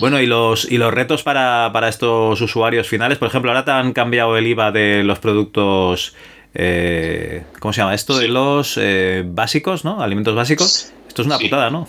Bueno, 0.00 0.20
y 0.20 0.26
los, 0.26 0.70
y 0.70 0.76
los 0.76 0.92
retos 0.92 1.22
para, 1.22 1.70
para, 1.72 1.88
estos 1.88 2.40
usuarios 2.40 2.86
finales, 2.86 3.18
por 3.18 3.28
ejemplo, 3.28 3.50
ahora 3.50 3.64
te 3.64 3.70
han 3.70 3.92
cambiado 3.92 4.36
el 4.36 4.46
IVA 4.46 4.70
de 4.70 5.02
los 5.02 5.18
productos, 5.18 6.14
eh, 6.54 7.44
¿cómo 7.58 7.72
se 7.72 7.80
llama 7.80 7.94
esto? 7.94 8.18
De 8.18 8.28
los 8.28 8.78
eh, 8.78 9.22
básicos, 9.26 9.84
¿no? 9.84 10.02
Alimentos 10.02 10.34
básicos. 10.34 10.92
Esto 11.08 11.22
es 11.22 11.26
una 11.26 11.38
putada, 11.38 11.70
¿no? 11.70 11.88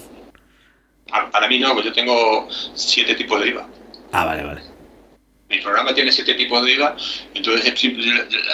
Para 1.31 1.47
mí 1.47 1.59
no, 1.59 1.73
pues 1.73 1.85
yo 1.85 1.93
tengo 1.93 2.47
siete 2.73 3.15
tipos 3.15 3.41
de 3.41 3.49
IVA. 3.49 3.67
Ah, 4.13 4.25
vale, 4.25 4.43
vale. 4.43 4.61
Mi 5.49 5.57
programa 5.59 5.93
tiene 5.93 6.11
siete 6.11 6.35
tipos 6.35 6.63
de 6.63 6.73
IVA, 6.73 6.95
entonces 7.33 7.73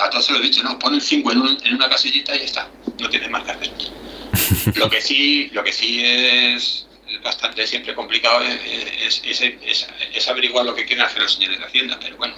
a 0.02 0.10
todos 0.10 0.26
se 0.26 0.34
lo 0.34 0.40
he 0.40 0.42
dicho, 0.42 0.64
no, 0.64 0.80
ponen 0.80 1.02
cinco 1.02 1.32
en, 1.32 1.42
en 1.64 1.76
una 1.76 1.90
casillita 1.90 2.34
y 2.34 2.40
ya 2.40 2.46
está, 2.46 2.70
no 3.00 3.10
tienes 3.10 3.30
más 3.30 3.44
que 3.44 3.52
hacer. 3.52 3.72
lo 4.76 4.90
que 4.90 5.02
sí, 5.02 5.50
lo 5.54 5.64
que 5.64 5.72
sí 5.72 6.04
es 6.04 6.86
bastante 7.24 7.66
siempre 7.68 7.94
complicado 7.94 8.42
es, 8.44 9.22
es, 9.26 10.28
averiguar 10.28 10.66
lo 10.66 10.76
que 10.76 10.86
quieren 10.86 11.06
hacer 11.06 11.22
los 11.22 11.34
señores 11.34 11.60
de 11.60 11.66
Hacienda, 11.66 11.98
pero 12.02 12.18
bueno, 12.18 12.36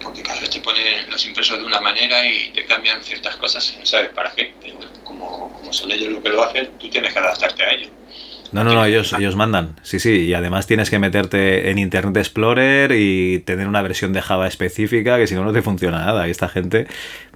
porque 0.00 0.22
cada 0.22 0.40
vez 0.40 0.50
te 0.50 0.60
ponen 0.60 1.10
los 1.10 1.24
impresos 1.26 1.58
de 1.58 1.64
una 1.64 1.80
manera 1.80 2.26
y 2.26 2.50
te 2.50 2.64
cambian 2.66 3.02
ciertas 3.02 3.36
cosas 3.36 3.74
y 3.74 3.80
no 3.80 3.86
sabes 3.86 4.10
para 4.10 4.32
qué, 4.32 4.54
pero 4.60 4.78
como, 5.02 5.60
son 5.70 5.90
ellos 5.90 6.12
los 6.12 6.22
que 6.22 6.28
lo 6.28 6.44
hacen, 6.44 6.70
tú 6.78 6.88
tienes 6.88 7.12
que 7.12 7.18
adaptarte 7.18 7.62
a 7.62 7.72
ello. 7.72 7.88
No, 8.52 8.62
no, 8.62 8.72
no, 8.72 8.84
ellos, 8.84 9.12
ellos 9.18 9.34
mandan. 9.34 9.74
Sí, 9.82 9.98
sí, 9.98 10.26
y 10.26 10.34
además 10.34 10.68
tienes 10.68 10.88
que 10.88 11.00
meterte 11.00 11.70
en 11.70 11.78
Internet 11.78 12.16
Explorer 12.18 12.92
y 12.92 13.40
tener 13.40 13.66
una 13.66 13.82
versión 13.82 14.12
de 14.12 14.22
Java 14.22 14.46
específica, 14.46 15.18
que 15.18 15.26
si 15.26 15.34
no, 15.34 15.44
no 15.44 15.52
te 15.52 15.60
funciona 15.60 16.04
nada. 16.04 16.28
Y 16.28 16.30
esta 16.30 16.48
gente, 16.48 16.86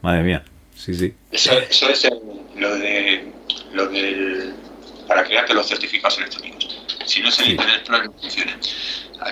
madre 0.01 0.23
mía, 0.23 0.45
sí, 0.79 0.95
sí. 0.95 1.15
Eso, 1.33 1.53
eso 1.59 1.89
es 1.91 2.09
lo 2.57 2.75
de 2.77 3.33
lo 3.73 3.87
del 3.89 4.55
para 5.07 5.25
crearte 5.25 5.55
los 5.55 5.67
certificados 5.67 6.19
electrónicos. 6.19 6.79
Si 7.07 7.21
no 7.21 7.29
es 7.29 7.39
Internet 7.41 7.77
Explorer, 7.77 8.07
no 8.07 8.13
funciona. 8.13 8.59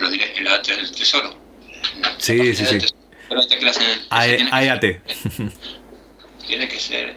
lo 0.00 0.10
diré, 0.10 0.32
el, 0.38 0.46
el 0.46 0.92
tesoro. 0.92 1.38
Sí, 2.18 2.54
sí, 2.54 2.64
sí. 2.66 2.78
AEAT. 4.10 4.84
Tiene 6.46 6.68
que 6.68 6.78
ser, 6.78 7.16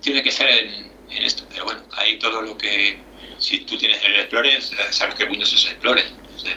tiene 0.00 0.22
que 0.22 0.30
ser 0.30 0.48
en, 0.48 0.92
en 1.10 1.24
esto, 1.24 1.44
pero 1.50 1.64
bueno, 1.64 1.82
ahí 1.96 2.18
todo 2.20 2.40
lo 2.40 2.56
que 2.56 2.98
si 3.38 3.58
tú 3.60 3.76
tienes 3.76 4.02
el 4.04 4.14
Explorer, 4.14 4.62
sabes 4.90 5.16
que 5.16 5.24
Windows 5.24 5.52
es 5.52 5.64
el 5.64 5.72
Explorer, 5.72 6.04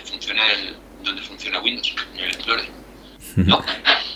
funciona 0.06 0.52
el, 0.52 0.76
donde 1.04 1.22
funciona 1.24 1.60
Windows, 1.60 1.96
en 2.14 2.20
el 2.24 2.30
Explorer. 2.32 2.66
¿No? 3.38 3.64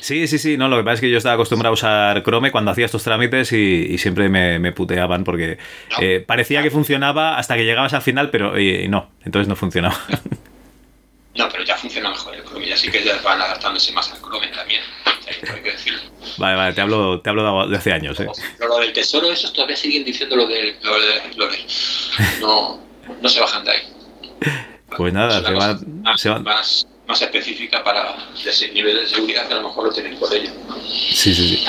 Sí, 0.01 0.28
sí, 0.28 0.39
sí, 0.39 0.57
no, 0.57 0.67
lo 0.67 0.78
que 0.78 0.84
pasa 0.84 0.95
es 0.95 1.01
que 1.01 1.11
yo 1.11 1.17
estaba 1.17 1.36
acostumbrado 1.36 1.72
a 1.72 1.74
usar 1.74 2.24
Chrome 2.24 2.51
cuando 2.51 2.72
hacía 2.72 2.86
estos 2.86 3.03
trámites 3.03 3.53
y, 3.53 3.97
siempre 3.99 4.30
me, 4.30 4.72
puteaban 4.72 5.24
porque 5.24 5.59
eh, 5.99 6.24
parecía 6.26 6.63
que 6.63 6.72
funcionaba 6.72 7.38
hasta 7.38 7.55
que 7.55 7.65
llegabas 7.65 7.93
al 7.93 8.01
final, 8.01 8.32
pero 8.32 8.57
eh, 8.57 8.88
no, 8.89 9.11
entonces 9.24 9.47
no 9.47 9.55
funcionaba. 9.55 9.95
No, 11.34 11.47
pero 11.49 11.63
ya 11.63 11.78
funciona 11.78 12.09
mejor 12.09 12.36
el 12.36 12.43
Chrome, 12.43 12.67
y 12.67 12.74
así 12.74 12.91
que 12.91 13.01
ya 13.05 13.17
van 13.22 13.41
adaptándose 13.41 13.93
más 13.93 14.11
al 14.11 14.19
Chrome 14.19 14.47
también, 14.47 14.82
hay 15.49 15.61
que 15.61 15.72
decirlo. 15.72 16.01
Vale, 16.38 16.57
vale, 16.57 16.74
te 16.74 16.82
hablo, 16.82 17.22
te 17.22 17.30
hablo 17.30 17.69
de 17.69 17.78
hace 17.78 17.93
años. 17.93 18.19
¿eh? 18.19 18.28
lo 18.59 18.80
del 18.80 18.91
tesoro, 18.91 19.32
esos 19.32 19.53
todavía 19.53 19.78
siguen 19.78 20.03
diciendo 20.03 20.36
lo 20.36 20.45
de, 20.45 20.76
lo 20.84 20.99
de, 20.99 21.34
lo 21.38 21.47
de 21.47 21.57
no, 22.41 22.82
no 23.22 23.30
se 23.30 23.39
bajan 23.39 23.63
de 23.63 23.72
ahí. 23.72 23.82
Pues 24.97 25.13
nada, 25.13 25.41
se, 25.41 25.53
va, 25.53 25.80
más, 26.03 26.19
se 26.19 26.30
van. 26.30 26.43
Más, 26.43 26.86
más 27.08 27.22
específica 27.22 27.84
para 27.84 28.16
ese 28.45 28.72
nivel 28.72 28.97
de 28.97 29.08
seguridad 29.08 29.47
que 29.47 29.54
a 29.54 29.58
lo 29.58 29.68
mejor 29.70 29.86
lo 29.86 29.91
tienen 29.91 30.18
por 30.18 30.34
ello. 30.34 30.52
Sí, 30.88 31.34
sí, 31.34 31.58
sí. 31.58 31.66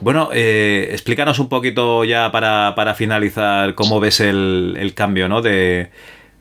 Bueno, 0.00 0.30
eh, 0.32 0.88
explícanos 0.92 1.38
un 1.38 1.48
poquito 1.48 2.04
ya 2.04 2.30
para, 2.30 2.74
para 2.74 2.94
finalizar 2.94 3.74
cómo 3.74 4.00
ves 4.00 4.20
el, 4.20 4.76
el 4.78 4.94
cambio, 4.94 5.28
¿no? 5.28 5.42
De, 5.42 5.90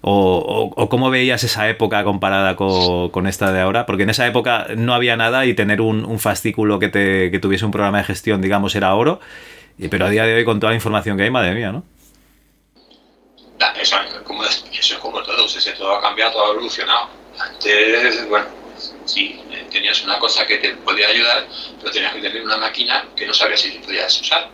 o, 0.02 0.72
o, 0.76 0.90
cómo 0.90 1.10
veías 1.10 1.44
esa 1.44 1.68
época 1.68 2.04
comparada 2.04 2.56
con, 2.56 3.10
con, 3.10 3.26
esta 3.26 3.52
de 3.52 3.62
ahora, 3.62 3.86
porque 3.86 4.04
en 4.04 4.12
esa 4.12 4.28
época 4.28 4.68
no 4.78 4.94
había 4.94 5.18
nada 5.18 5.46
y 5.46 5.56
tener 5.56 5.82
un, 5.82 6.06
un 6.06 6.20
fascículo 6.20 6.78
que, 6.78 6.90
te, 6.90 7.32
que 7.32 7.40
tuviese 7.40 7.66
un 7.66 7.72
programa 7.72 7.98
de 7.98 8.04
gestión, 8.04 8.42
digamos, 8.42 8.76
era 8.76 8.94
oro, 8.94 9.20
pero 9.90 10.06
a 10.06 10.10
día 10.10 10.24
de 10.26 10.36
hoy 10.36 10.46
con 10.46 10.60
toda 10.60 10.72
la 10.72 10.76
información 10.76 11.18
que 11.18 11.24
hay, 11.24 11.32
madre 11.32 11.56
mía, 11.56 11.72
¿no? 11.72 11.84
Eso, 13.82 13.98
como, 14.24 14.44
eso 14.44 14.66
es 14.72 14.94
como 14.96 15.22
todo, 15.24 15.46
todo 15.78 15.96
ha 15.96 16.02
cambiado, 16.02 16.34
todo 16.34 16.46
ha 16.46 16.52
evolucionado. 16.54 17.10
Antes, 17.40 18.28
bueno, 18.30 18.48
sí, 19.06 19.40
tenías 19.72 20.04
una 20.04 20.20
cosa 20.20 20.46
que 20.46 20.58
te 20.58 20.72
podía 20.76 21.08
ayudar, 21.08 21.48
pero 21.80 21.92
tenías 21.92 22.14
que 22.14 22.22
tener 22.22 22.44
una 22.44 22.58
máquina 22.58 23.08
que 23.16 23.26
no 23.26 23.34
sabías 23.34 23.62
si 23.62 23.72
podías 23.72 24.22
usar, 24.22 24.50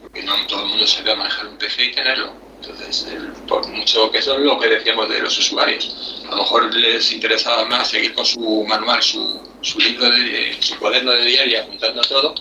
porque 0.00 0.22
no 0.22 0.34
todo 0.46 0.62
el 0.62 0.68
mundo 0.68 0.86
sabía 0.86 1.14
manejar 1.14 1.46
un 1.46 1.56
PC 1.58 1.84
y 1.84 1.92
tenerlo. 1.92 2.32
Entonces, 2.60 3.06
por 3.46 3.66
mucho 3.68 4.10
que 4.10 4.18
eso 4.18 4.34
es 4.34 4.40
lo 4.40 4.58
que 4.58 4.68
decíamos 4.68 5.08
de 5.10 5.20
los 5.20 5.38
usuarios, 5.38 6.22
a 6.26 6.30
lo 6.30 6.36
mejor 6.38 6.74
les 6.74 7.12
interesaba 7.12 7.66
más 7.66 7.90
seguir 7.90 8.14
con 8.14 8.24
su 8.24 8.64
manual, 8.64 9.02
su, 9.02 9.40
su 9.60 9.78
libro, 9.78 10.08
de, 10.08 10.56
su 10.60 10.78
cuaderno 10.78 11.12
de 11.12 11.24
diario 11.26 11.62
apuntando 11.62 12.00
todo, 12.02 12.34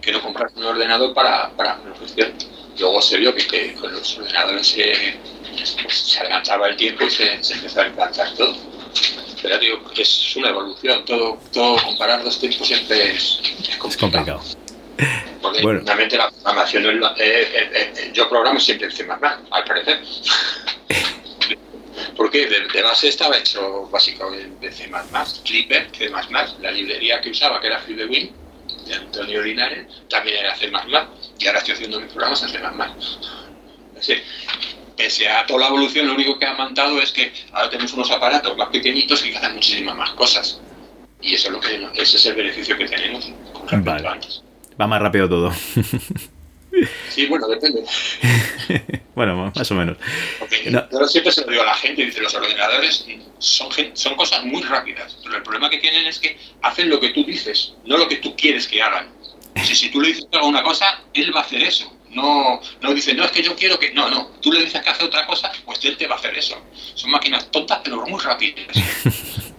que 0.00 0.12
no 0.12 0.22
comprar 0.22 0.50
un 0.56 0.64
ordenador 0.64 1.12
para, 1.12 1.50
para. 1.50 1.78
Luego 2.78 3.02
se 3.02 3.18
vio 3.18 3.34
que, 3.34 3.74
con 3.74 3.92
los 3.92 4.16
ordenadores 4.16 4.66
se, 4.68 5.18
se 5.88 6.20
adelantaba 6.20 6.68
el 6.68 6.76
tiempo 6.76 7.04
y 7.04 7.10
se, 7.10 7.42
se 7.42 7.54
empezó 7.54 7.80
a 7.82 7.88
implantar 7.88 8.32
todo. 8.34 8.56
Pero 9.42 9.58
digo, 9.58 9.80
es 9.96 10.36
una 10.36 10.50
evolución, 10.50 11.04
todo, 11.04 11.38
todo 11.52 11.76
comparar 11.82 12.24
dos 12.24 12.38
tiempos 12.40 12.66
siempre 12.66 13.12
es, 13.12 13.40
complicado. 13.78 14.40
Porque 15.40 15.62
bueno. 15.62 15.80
realmente 15.84 16.16
la 16.16 16.30
programación, 16.30 16.86
eh, 16.86 17.12
eh, 17.18 17.70
eh, 17.72 18.10
yo 18.12 18.28
programo 18.28 18.58
siempre 18.58 18.86
en 18.86 18.92
C++, 18.92 19.06
al 19.08 19.64
parecer. 19.64 20.02
Porque 22.16 22.46
de, 22.48 22.66
de, 22.66 22.82
base 22.82 23.08
estaba 23.08 23.38
hecho 23.38 23.88
básicamente 23.92 24.66
en 24.66 24.72
C++, 24.72 24.90
Clipper, 25.44 25.88
C++, 25.96 26.10
la 26.60 26.70
librería 26.72 27.20
que 27.20 27.30
usaba, 27.30 27.60
que 27.60 27.68
era 27.68 27.78
FreeBSD, 27.78 28.30
de 28.86 28.94
Antonio 28.94 29.42
Linares, 29.42 29.86
también 30.08 30.38
era 30.38 30.56
C++, 30.56 30.66
y 30.66 31.46
ahora 31.46 31.58
estoy 31.58 31.74
haciendo 31.74 32.00
mis 32.00 32.10
programas 32.12 32.42
en 32.42 32.48
C++. 32.48 32.58
Es 32.58 34.06
decir, 34.06 34.24
pese 34.98 35.28
a 35.28 35.46
toda 35.46 35.60
la 35.60 35.66
evolución, 35.68 36.08
lo 36.08 36.14
único 36.14 36.38
que 36.38 36.44
ha 36.44 36.54
mandado 36.54 37.00
es 37.00 37.12
que 37.12 37.32
ahora 37.52 37.70
tenemos 37.70 37.92
unos 37.94 38.10
aparatos 38.10 38.56
más 38.56 38.68
pequeñitos 38.68 39.22
que 39.22 39.34
hacen 39.34 39.54
muchísimas 39.54 39.96
más 39.96 40.10
cosas. 40.10 40.60
Y 41.22 41.34
eso 41.34 41.48
es 41.48 41.54
lo 41.54 41.60
que, 41.60 42.02
ese 42.02 42.16
es 42.16 42.26
el 42.26 42.34
beneficio 42.34 42.76
que 42.76 42.86
tenemos 42.86 43.32
con 43.52 43.84
vale. 43.84 44.06
antes. 44.06 44.42
Va 44.78 44.86
más 44.86 45.00
rápido 45.00 45.28
todo. 45.28 45.52
Sí, 47.08 47.26
bueno, 47.26 47.48
depende. 47.48 47.82
bueno, 49.14 49.50
más 49.54 49.70
o 49.70 49.74
menos. 49.74 49.96
Yo 50.92 51.08
siempre 51.08 51.32
se 51.32 51.40
lo 51.44 51.50
digo 51.50 51.62
a 51.62 51.66
la 51.66 51.74
gente, 51.74 52.04
dice, 52.04 52.20
los 52.20 52.34
ordenadores 52.34 53.04
son, 53.38 53.68
son 53.94 54.14
cosas 54.14 54.44
muy 54.44 54.62
rápidas, 54.62 55.18
pero 55.22 55.36
el 55.36 55.42
problema 55.42 55.70
que 55.70 55.78
tienen 55.78 56.06
es 56.06 56.18
que 56.18 56.38
hacen 56.62 56.88
lo 56.88 57.00
que 57.00 57.10
tú 57.10 57.24
dices, 57.24 57.74
no 57.84 57.96
lo 57.96 58.06
que 58.06 58.16
tú 58.16 58.36
quieres 58.36 58.66
que 58.66 58.82
hagan. 58.82 59.08
Si, 59.64 59.74
si 59.74 59.90
tú 59.90 60.00
le 60.00 60.08
dices 60.08 60.28
que 60.30 60.38
haga 60.38 60.46
una 60.46 60.62
cosa, 60.62 61.02
él 61.14 61.34
va 61.34 61.40
a 61.40 61.42
hacer 61.42 61.62
eso. 61.62 61.92
No, 62.18 62.60
no 62.82 62.94
dice, 62.94 63.14
no, 63.14 63.24
es 63.24 63.30
que 63.30 63.42
yo 63.42 63.54
quiero 63.56 63.78
que... 63.78 63.92
No, 63.92 64.10
no, 64.10 64.32
tú 64.42 64.52
le 64.52 64.60
dices 64.60 64.82
que 64.82 64.90
hace 64.90 65.04
otra 65.04 65.26
cosa, 65.26 65.50
pues 65.64 65.84
él 65.84 65.96
te 65.96 66.06
va 66.06 66.16
a 66.16 66.18
hacer 66.18 66.36
eso. 66.36 66.60
Son 66.94 67.10
máquinas 67.10 67.50
tontas, 67.50 67.80
pero 67.82 68.04
muy 68.06 68.20
rápidas. 68.20 68.66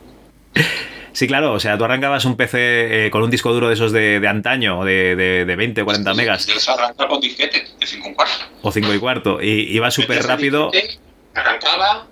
Sí, 1.12 1.28
claro, 1.28 1.54
o 1.54 1.60
sea, 1.60 1.78
tú 1.78 1.84
arrancabas 1.84 2.24
un 2.24 2.38
PC 2.38 3.08
eh, 3.08 3.12
con 3.12 3.24
un 3.24 3.30
disco 3.30 3.52
duro 3.52 3.68
de 3.68 3.74
esos 3.74 3.92
de, 3.92 4.20
de 4.20 4.28
antaño, 4.28 4.86
de, 4.86 5.16
de, 5.16 5.44
de 5.44 5.56
20 5.56 5.82
o 5.82 5.86
40 5.86 6.14
megas. 6.14 6.46
Yo 6.48 6.56
arrancaba 6.72 7.10
con 7.10 7.20
disquete 7.20 7.66
de 7.78 7.86
5 7.86 8.10
y 8.10 8.14
cuarto. 8.14 8.46
O 8.62 8.72
5 8.72 8.94
y 8.94 9.00
cuarto, 9.00 9.42
y 9.42 9.50
iba 9.76 9.92
súper 9.92 10.24
rápido. 10.24 10.72
arrancaba, 11.34 12.08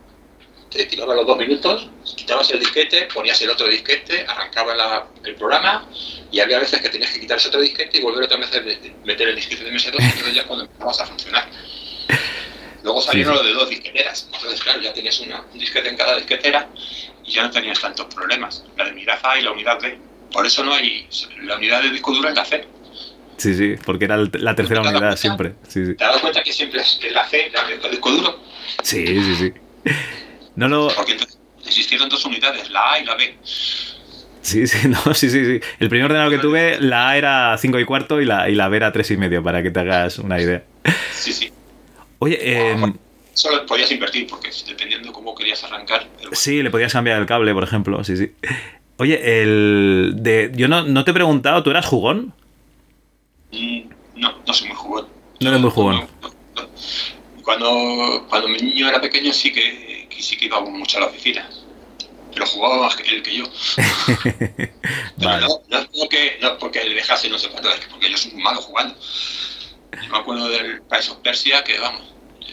te 0.70 0.86
tiraba 0.86 1.16
los 1.16 1.26
dos 1.26 1.38
minutos, 1.38 1.90
quitabas 2.16 2.50
el 2.52 2.60
disquete, 2.60 3.08
ponías 3.14 3.42
el 3.42 3.50
otro 3.50 3.68
disquete, 3.68 4.26
arrancaba 4.28 4.76
la, 4.76 5.08
el 5.24 5.36
programa, 5.36 5.88
y 6.32 6.40
había 6.40 6.60
veces 6.60 6.82
que 6.82 6.90
tenías 6.90 7.12
que 7.12 7.22
quitar 7.22 7.38
ese 7.38 7.48
otro 7.48 7.62
disquete 7.62 7.98
y 7.98 8.02
volver 8.02 8.24
otra 8.24 8.38
vez 8.38 8.50
a 8.54 8.60
meter 9.06 9.30
el 9.30 9.36
disquete 9.36 9.64
de 9.64 9.72
MS2, 9.72 10.00
y 10.00 10.04
entonces 10.04 10.34
ya 10.34 10.46
cuando 10.46 10.66
empezabas 10.66 11.02
a 11.02 11.06
funcionar. 11.06 11.50
Luego 12.84 13.02
salieron 13.02 13.36
sí, 13.38 13.44
lo 13.44 13.48
de 13.48 13.54
dos 13.54 13.70
disqueteras, 13.70 14.30
entonces 14.34 14.62
claro, 14.62 14.82
ya 14.82 14.94
tenías 14.94 15.20
una, 15.20 15.42
un 15.42 15.60
disquete 15.60 15.90
en 15.90 15.98
cada 15.98 16.16
disquetera 16.16 16.70
y 17.26 17.32
ya 17.32 17.44
no 17.44 17.52
tenías 17.52 17.80
tantos 17.80 18.14
problemas. 18.14 18.64
La 18.78 18.86
de 18.86 18.92
unidad 18.92 19.20
A 19.24 19.38
y 19.38 19.42
la 19.42 19.52
unidad 19.52 19.80
B. 19.82 19.98
Por 20.32 20.46
eso 20.46 20.64
no 20.64 20.74
hay. 20.74 21.08
La 21.44 21.58
unidad 21.58 21.82
de 21.82 21.90
disco 21.90 22.14
duro 22.14 22.30
es 22.30 22.36
la 22.36 22.46
C. 22.46 22.66
Sí, 23.38 23.54
sí, 23.56 23.76
porque 23.86 24.06
era 24.06 24.18
la 24.18 24.56
tercera 24.56 24.82
unidad 24.82 25.00
cuenta, 25.00 25.18
siempre. 25.18 25.56
Sí, 25.68 25.86
sí. 25.86 25.96
¿Te 25.96 26.04
has 26.04 26.10
dado 26.12 26.22
cuenta 26.22 26.44
que 26.44 26.54
siempre 26.54 26.82
es 26.82 27.00
la 27.12 27.28
C, 27.28 27.52
la 27.54 27.68
de 27.68 27.90
disco 27.90 28.12
duro? 28.12 28.40
Sí, 28.84 29.06
sí, 29.06 29.36
sí. 29.36 29.54
No 30.58 30.68
lo. 30.68 30.90
Porque 30.94 31.14
entonces 31.14 31.40
existieron 31.66 32.10
dos 32.10 32.26
unidades, 32.26 32.70
la 32.70 32.94
A 32.94 33.00
y 33.00 33.06
la 33.06 33.16
B. 33.16 33.38
Sí, 34.42 34.66
sí, 34.66 34.88
no, 34.88 34.98
sí, 35.14 35.30
sí, 35.30 35.46
sí. 35.46 35.60
El 35.80 35.90
primer 35.90 36.06
ordenador 36.06 36.32
que 36.32 36.40
tuve, 36.40 36.80
la 36.82 37.10
A 37.10 37.18
era 37.18 37.58
5 37.58 37.80
y 37.80 37.86
cuarto 37.86 38.20
y 38.20 38.26
la, 38.26 38.50
y 38.50 38.56
la 38.56 38.68
B 38.68 38.78
era 38.78 38.92
3 38.92 39.12
y 39.12 39.18
medio, 39.18 39.44
para 39.44 39.62
que 39.62 39.72
te 39.72 39.80
hagas 39.80 40.20
una 40.20 40.42
idea. 40.42 40.64
Sí, 41.14 41.32
sí. 41.32 41.52
Oye, 42.20 42.40
eh, 42.42 42.76
solo 43.34 43.66
podías 43.68 43.92
invertir, 43.92 44.26
porque 44.28 44.50
dependiendo 44.68 45.14
cómo 45.14 45.36
querías 45.36 45.64
arrancar. 45.64 46.08
Bueno. 46.18 46.32
Sí, 46.34 46.64
le 46.64 46.72
podías 46.72 46.92
cambiar 46.92 47.20
el 47.20 47.28
cable, 47.28 47.54
por 47.54 47.64
ejemplo, 47.64 48.04
sí, 48.04 48.18
sí. 48.18 48.32
Oye, 48.98 49.42
el 49.42 50.14
de, 50.16 50.52
yo 50.56 50.68
no, 50.68 50.82
no 50.84 51.04
te 51.04 51.12
he 51.12 51.14
preguntado, 51.14 51.62
¿tú 51.62 51.70
eras 51.70 51.86
jugón? 51.86 52.34
Mm, 53.52 53.82
no, 54.16 54.34
no 54.46 54.54
soy 54.54 54.70
muy 54.70 54.78
jugón. 54.78 55.08
No 55.40 55.50
eres 55.50 55.62
muy 55.62 55.70
jugón. 55.70 56.08
Cuando, 57.44 58.26
cuando 58.28 58.50
mi 58.50 58.58
niño 58.58 58.90
era 58.90 59.00
pequeño 59.00 59.32
sí 59.32 59.54
que, 59.54 59.87
sí 60.22 60.38
que 60.38 60.46
iba 60.46 60.60
mucho 60.62 60.98
a 60.98 61.02
la 61.02 61.08
oficina. 61.08 61.50
Pero 62.34 62.46
jugaba 62.46 62.84
más 62.84 62.96
que 62.96 63.16
él 63.16 63.24
que 63.24 63.36
yo. 63.36 63.46
vale. 65.18 65.48
no, 65.48 65.62
no, 65.70 65.80
es 65.80 65.88
porque, 65.88 66.38
no 66.42 66.58
porque 66.58 66.84
le 66.84 66.96
dejase 66.96 67.30
no 67.30 67.38
sé 67.40 67.50
cuánto, 67.50 67.70
es 67.72 67.86
porque 67.86 68.12
yo 68.12 68.18
soy 68.18 68.32
muy 68.32 68.44
malo 68.44 68.62
jugando. 68.62 68.96
Yo 70.04 70.10
me 70.10 70.18
acuerdo 70.18 70.50
del 70.50 70.82
Prince 70.84 71.12
of 71.12 71.18
Persia 71.18 71.64
que, 71.64 71.80
vamos, 71.80 72.04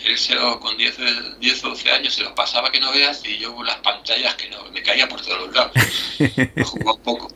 él 0.04 0.18
se 0.18 0.34
lo, 0.34 0.60
con 0.60 0.76
10, 0.76 0.96
10 1.40 1.64
o 1.64 1.68
12 1.70 1.90
años 1.90 2.14
se 2.14 2.22
los 2.22 2.32
pasaba 2.32 2.70
que 2.70 2.80
no 2.80 2.92
veas 2.92 3.22
y 3.26 3.38
yo 3.38 3.62
las 3.62 3.76
pantallas 3.76 4.34
que 4.34 4.48
no, 4.50 4.58
me 4.70 4.82
caía 4.82 5.08
por 5.08 5.20
todos 5.20 5.46
los 5.46 5.54
lados. 5.54 5.72
Me 6.54 6.64
jugaba 6.64 6.92
un 6.92 7.02
poco. 7.02 7.28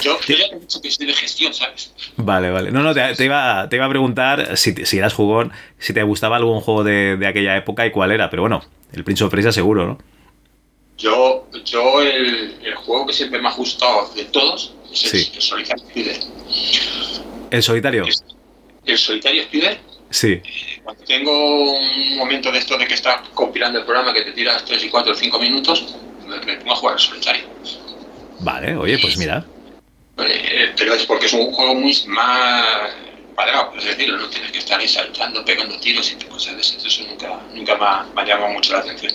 Yo, 0.00 0.18
yo 0.20 0.36
ya 0.36 0.48
te 0.48 0.56
he 0.56 0.60
dicho 0.60 0.80
que 0.80 0.90
soy 0.90 1.06
de 1.06 1.14
gestión, 1.14 1.52
¿sabes? 1.52 1.92
Vale, 2.16 2.50
vale. 2.50 2.70
No, 2.70 2.82
no, 2.82 2.94
te, 2.94 3.14
te, 3.14 3.24
iba, 3.24 3.68
te 3.68 3.76
iba 3.76 3.86
a 3.86 3.88
preguntar 3.88 4.56
si, 4.56 4.74
si 4.86 4.98
eras 4.98 5.14
jugón, 5.14 5.52
si 5.78 5.92
te 5.92 6.02
gustaba 6.02 6.36
algún 6.36 6.60
juego 6.60 6.84
de, 6.84 7.16
de 7.16 7.26
aquella 7.26 7.56
época 7.56 7.86
y 7.86 7.90
cuál 7.90 8.12
era, 8.12 8.30
pero 8.30 8.42
bueno, 8.42 8.64
el 8.92 9.04
Prince 9.04 9.24
of 9.24 9.30
Persia 9.30 9.52
seguro, 9.52 9.86
¿no? 9.86 9.98
Yo, 10.98 11.48
yo 11.64 12.02
el, 12.02 12.58
el 12.62 12.74
juego 12.74 13.06
que 13.06 13.12
siempre 13.12 13.40
me 13.40 13.48
ha 13.48 13.52
gustado 13.52 14.12
de 14.14 14.24
todos 14.24 14.74
es 14.92 15.04
el, 15.04 15.20
sí. 15.20 15.32
el 15.34 15.42
Solitario 15.42 15.84
Spider. 15.86 16.16
¿El 17.50 17.62
solitario? 17.62 18.04
El, 18.04 18.14
el 18.84 18.98
solitario 18.98 19.42
Spider 19.42 19.80
Sí. 20.10 20.42
Cuando 20.82 21.04
tengo 21.04 21.72
un 21.72 22.16
momento 22.16 22.50
de 22.50 22.58
esto 22.58 22.76
de 22.76 22.86
que 22.86 22.94
estás 22.94 23.28
compilando 23.32 23.78
el 23.78 23.84
programa 23.84 24.12
que 24.12 24.22
te 24.22 24.32
tiras 24.32 24.64
3 24.64 24.84
y 24.84 24.88
4 24.90 25.12
o 25.12 25.14
5 25.14 25.38
minutos, 25.38 25.94
me 26.26 26.56
pongo 26.56 26.72
a 26.72 26.76
jugar 26.76 26.94
al 26.94 27.00
solitario. 27.00 27.44
Vale, 28.40 28.76
oye, 28.76 28.98
pues 28.98 29.16
mira. 29.16 29.44
Eh, 30.18 30.72
pero 30.76 30.94
es 30.94 31.06
porque 31.06 31.26
es 31.26 31.32
un 31.32 31.52
juego 31.52 31.74
muy 31.76 31.96
más 32.08 32.66
cuadrado, 33.40 33.72
es 33.76 33.84
decir, 33.84 34.12
no 34.12 34.28
tienes 34.28 34.52
que 34.52 34.58
estar 34.58 34.78
ahí 34.78 34.88
saltando, 34.88 35.44
pegando 35.44 35.78
tiros 35.78 36.12
y 36.12 36.24
cosas 36.26 36.54
de 36.54 36.60
eso. 36.60 36.76
Eso 36.86 37.04
nunca, 37.08 37.40
nunca 37.54 37.76
me, 37.76 37.84
ha, 37.84 38.06
me 38.14 38.22
ha 38.22 38.24
llamado 38.24 38.52
mucho 38.52 38.72
la 38.72 38.80
atención. 38.80 39.12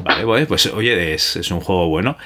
Vale, 0.00 0.24
pues, 0.24 0.46
pues 0.46 0.66
oye, 0.66 1.14
es, 1.14 1.36
es 1.36 1.50
un 1.50 1.60
juego 1.60 1.88
bueno. 1.88 2.16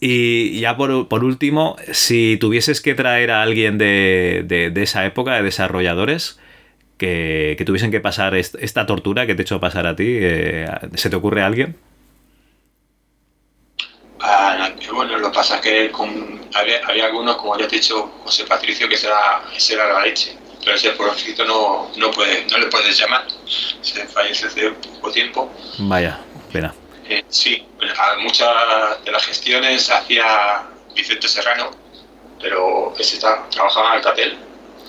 Y 0.00 0.58
ya 0.60 0.76
por, 0.76 1.08
por, 1.08 1.24
último, 1.24 1.76
si 1.92 2.38
tuvieses 2.38 2.80
que 2.80 2.94
traer 2.94 3.30
a 3.30 3.42
alguien 3.42 3.76
de, 3.76 4.42
de, 4.46 4.70
de 4.70 4.82
esa 4.82 5.04
época, 5.04 5.34
de 5.34 5.42
desarrolladores, 5.42 6.38
que, 6.96 7.54
que, 7.56 7.64
tuviesen 7.64 7.90
que 7.90 8.00
pasar 8.00 8.34
est 8.34 8.56
esta 8.60 8.86
tortura 8.86 9.26
que 9.26 9.34
te 9.34 9.42
he 9.42 9.44
hecho 9.44 9.60
pasar 9.60 9.86
a 9.86 9.94
ti, 9.94 10.18
eh, 10.20 10.66
¿se 10.94 11.10
te 11.10 11.16
ocurre 11.16 11.42
a 11.42 11.46
alguien? 11.46 11.76
Ah, 14.20 14.70
bueno, 14.92 15.18
lo 15.18 15.30
que 15.30 15.34
pasa 15.34 15.56
es 15.56 15.60
que 15.62 15.90
con, 15.90 16.40
había, 16.54 16.84
había, 16.86 17.06
algunos, 17.06 17.36
como 17.36 17.58
ya 17.58 17.66
te 17.66 17.76
he 17.76 17.78
dicho, 17.78 18.10
José 18.24 18.44
Patricio, 18.44 18.88
que 18.88 18.96
será, 18.96 19.42
era 19.70 19.92
la 19.92 20.02
leche. 20.02 20.36
Pero 20.64 20.76
ese 20.76 20.90
por 20.90 21.08
escrito 21.08 21.44
no, 21.44 21.90
no, 21.96 22.10
puede, 22.10 22.44
no 22.50 22.58
le 22.58 22.66
puedes 22.66 22.98
llamar. 22.98 23.26
Se 23.80 24.06
fallece 24.06 24.46
hace 24.46 24.70
poco 24.70 25.10
tiempo. 25.10 25.50
Vaya, 25.78 26.20
pena. 26.52 26.74
Eh, 27.08 27.24
sí, 27.28 27.66
muchas 28.18 29.04
de 29.04 29.10
las 29.10 29.24
gestiones 29.24 29.90
hacía 29.90 30.66
Vicente 30.94 31.26
Serrano, 31.26 31.70
pero 32.40 32.94
ese 32.98 33.16
está, 33.16 33.48
trabajaba 33.50 33.88
en 33.88 33.92
Alcatel, 33.96 34.38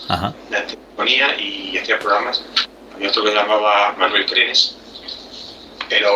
Ajá. 0.07 0.33
la 0.49 0.65
telefonía 0.65 1.39
y 1.39 1.77
hacía 1.77 1.97
programas. 1.99 2.43
Había 2.93 3.09
otro 3.09 3.23
que 3.23 3.33
llamaba 3.33 3.93
Manuel 3.97 4.25
Crenes, 4.25 4.75
pero 5.89 6.13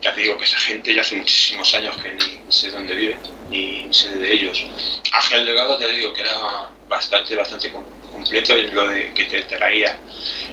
ya 0.00 0.12
te 0.14 0.22
digo 0.22 0.36
que 0.38 0.44
esa 0.44 0.58
gente 0.58 0.94
ya 0.94 1.02
hace 1.02 1.16
muchísimos 1.16 1.72
años 1.74 1.96
que 1.98 2.12
ni 2.12 2.52
sé 2.52 2.70
dónde 2.70 2.94
vive, 2.94 3.18
ni 3.48 3.86
sé 3.92 4.10
de 4.10 4.32
ellos. 4.32 4.64
Ángel 5.12 5.46
Delgado, 5.46 5.78
te 5.78 5.88
digo 5.92 6.12
que 6.12 6.22
era 6.22 6.68
bastante, 6.88 7.36
bastante 7.36 7.70
completo 7.70 8.54
en 8.54 8.74
lo 8.74 8.88
de 8.88 9.12
que 9.14 9.24
te 9.24 9.42
traía. 9.42 9.98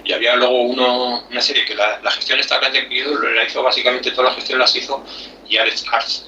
Y 0.03 0.13
había 0.13 0.35
luego 0.35 0.61
uno, 0.63 1.25
una 1.29 1.41
serie 1.41 1.65
que 1.65 1.75
la, 1.75 1.99
gestión 2.11 2.39
esta 2.39 2.59
que 2.59 3.05
la 3.33 3.43
hizo 3.43 3.63
básicamente 3.63 4.11
todas 4.11 4.25
las 4.31 4.35
gestiones 4.35 4.59
las 4.59 4.75
hizo 4.75 5.03
Alex 5.57 5.85
Arts. 5.91 6.27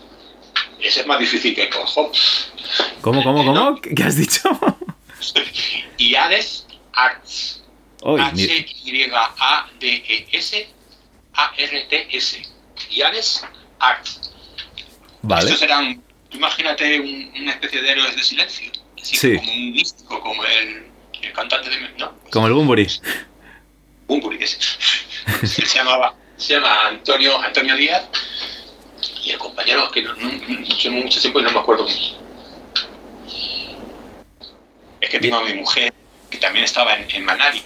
Ese 0.80 1.02
es 1.02 1.08
más 1.08 1.20
difícil 1.20 1.54
que 1.56 1.70
Hobbs. 1.72 2.52
¿Cómo, 3.02 3.24
cómo, 3.24 3.46
cómo? 3.46 3.80
¿Qué 3.82 4.04
has 4.04 4.16
dicho? 4.16 4.50
y 5.98 6.16
Arts. 6.16 6.66
H-Y-A-D-E-S 8.04 9.18
a-R-T-S. 11.38 12.42
Yanes 12.90 13.46
Arts. 13.80 14.32
Vale. 15.22 15.46
Estos 15.46 15.62
eran, 15.62 16.04
imagínate 16.32 17.00
una 17.00 17.52
especie 17.52 17.82
de 17.82 17.92
héroes 17.92 18.16
de 18.16 18.24
silencio. 18.24 18.72
Sí. 19.16 19.38
Como 19.38 19.52
un 19.52 19.72
místico, 19.72 20.20
como 20.22 20.44
el, 20.44 20.88
el 21.22 21.34
cantante 21.34 21.70
de. 21.70 21.90
¿no? 21.98 22.14
Como 22.32 22.48
el 22.48 22.54
Bumburi. 22.54 22.88
Bumburi, 24.08 24.44
ese. 24.44 24.58
se 25.48 25.66
llamaba. 25.66 26.16
Se 26.38 26.54
llama 26.54 26.88
Antonio, 26.88 27.40
Antonio 27.42 27.76
Díaz. 27.76 28.04
Y 29.24 29.32
el 29.32 29.38
compañero 29.38 29.90
que 29.92 30.04
no, 30.04 30.14
no, 30.16 30.32
no 30.32 30.92
mucho 30.92 31.20
tiempo 31.20 31.40
y 31.40 31.44
no 31.44 31.52
me 31.52 31.60
acuerdo 31.60 31.84
mucho. 31.84 32.18
Es 35.02 35.10
que 35.10 35.20
tengo 35.20 35.38
a 35.38 35.44
mi 35.44 35.54
mujer 35.54 35.94
que 36.30 36.38
también 36.38 36.66
estaba 36.66 36.96
en, 36.96 37.10
en 37.10 37.26
Manari. 37.26 37.64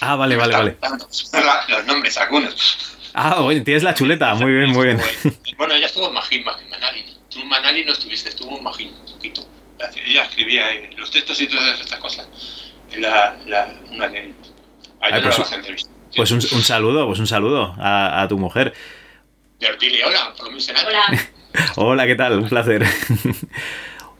Ah, 0.00 0.16
vale, 0.16 0.36
vale, 0.36 0.52
vale. 0.52 0.76
Los 1.68 1.86
nombres 1.86 2.16
algunos. 2.18 2.78
Ah, 3.14 3.40
bueno, 3.40 3.62
tienes 3.62 3.82
la 3.82 3.94
chuleta, 3.94 4.34
muy 4.34 4.52
bien, 4.52 4.70
muy 4.70 4.86
bien. 4.86 5.00
Bueno, 5.56 5.74
ella 5.74 5.86
estuvo 5.86 6.08
en 6.08 6.14
Magín, 6.14 6.40
en 6.40 6.70
Manali. 6.70 7.04
Tú 7.28 7.40
en 7.40 7.48
Manali 7.48 7.84
no 7.84 7.92
estuviste, 7.92 8.30
estuvo 8.30 8.56
en 8.56 8.64
Magín 8.64 8.92
un 9.06 9.12
poquito. 9.12 9.46
Ella 10.06 10.24
escribía 10.24 10.66
los 10.96 11.10
textos 11.10 11.40
y 11.40 11.46
todas 11.46 11.80
estas 11.80 11.98
cosas. 11.98 12.28
La, 12.96 13.36
la, 13.46 13.74
una 13.90 14.08
de... 14.08 14.34
Ay, 15.00 15.12
no 15.12 15.22
pues, 15.22 15.88
pues 16.14 16.30
un, 16.30 16.36
un, 16.36 16.62
saludo, 16.62 17.06
pues 17.06 17.18
un 17.18 17.26
saludo 17.26 17.74
a, 17.78 18.22
a 18.22 18.28
tu 18.28 18.38
mujer. 18.38 18.74
Dile 19.80 20.04
hola, 20.04 20.34
por 20.36 20.46
lo 20.46 20.50
menos 20.52 20.72
Hola. 20.86 21.30
hola, 21.76 22.06
¿qué 22.06 22.14
tal? 22.14 22.38
Un 22.38 22.48
placer. 22.48 22.84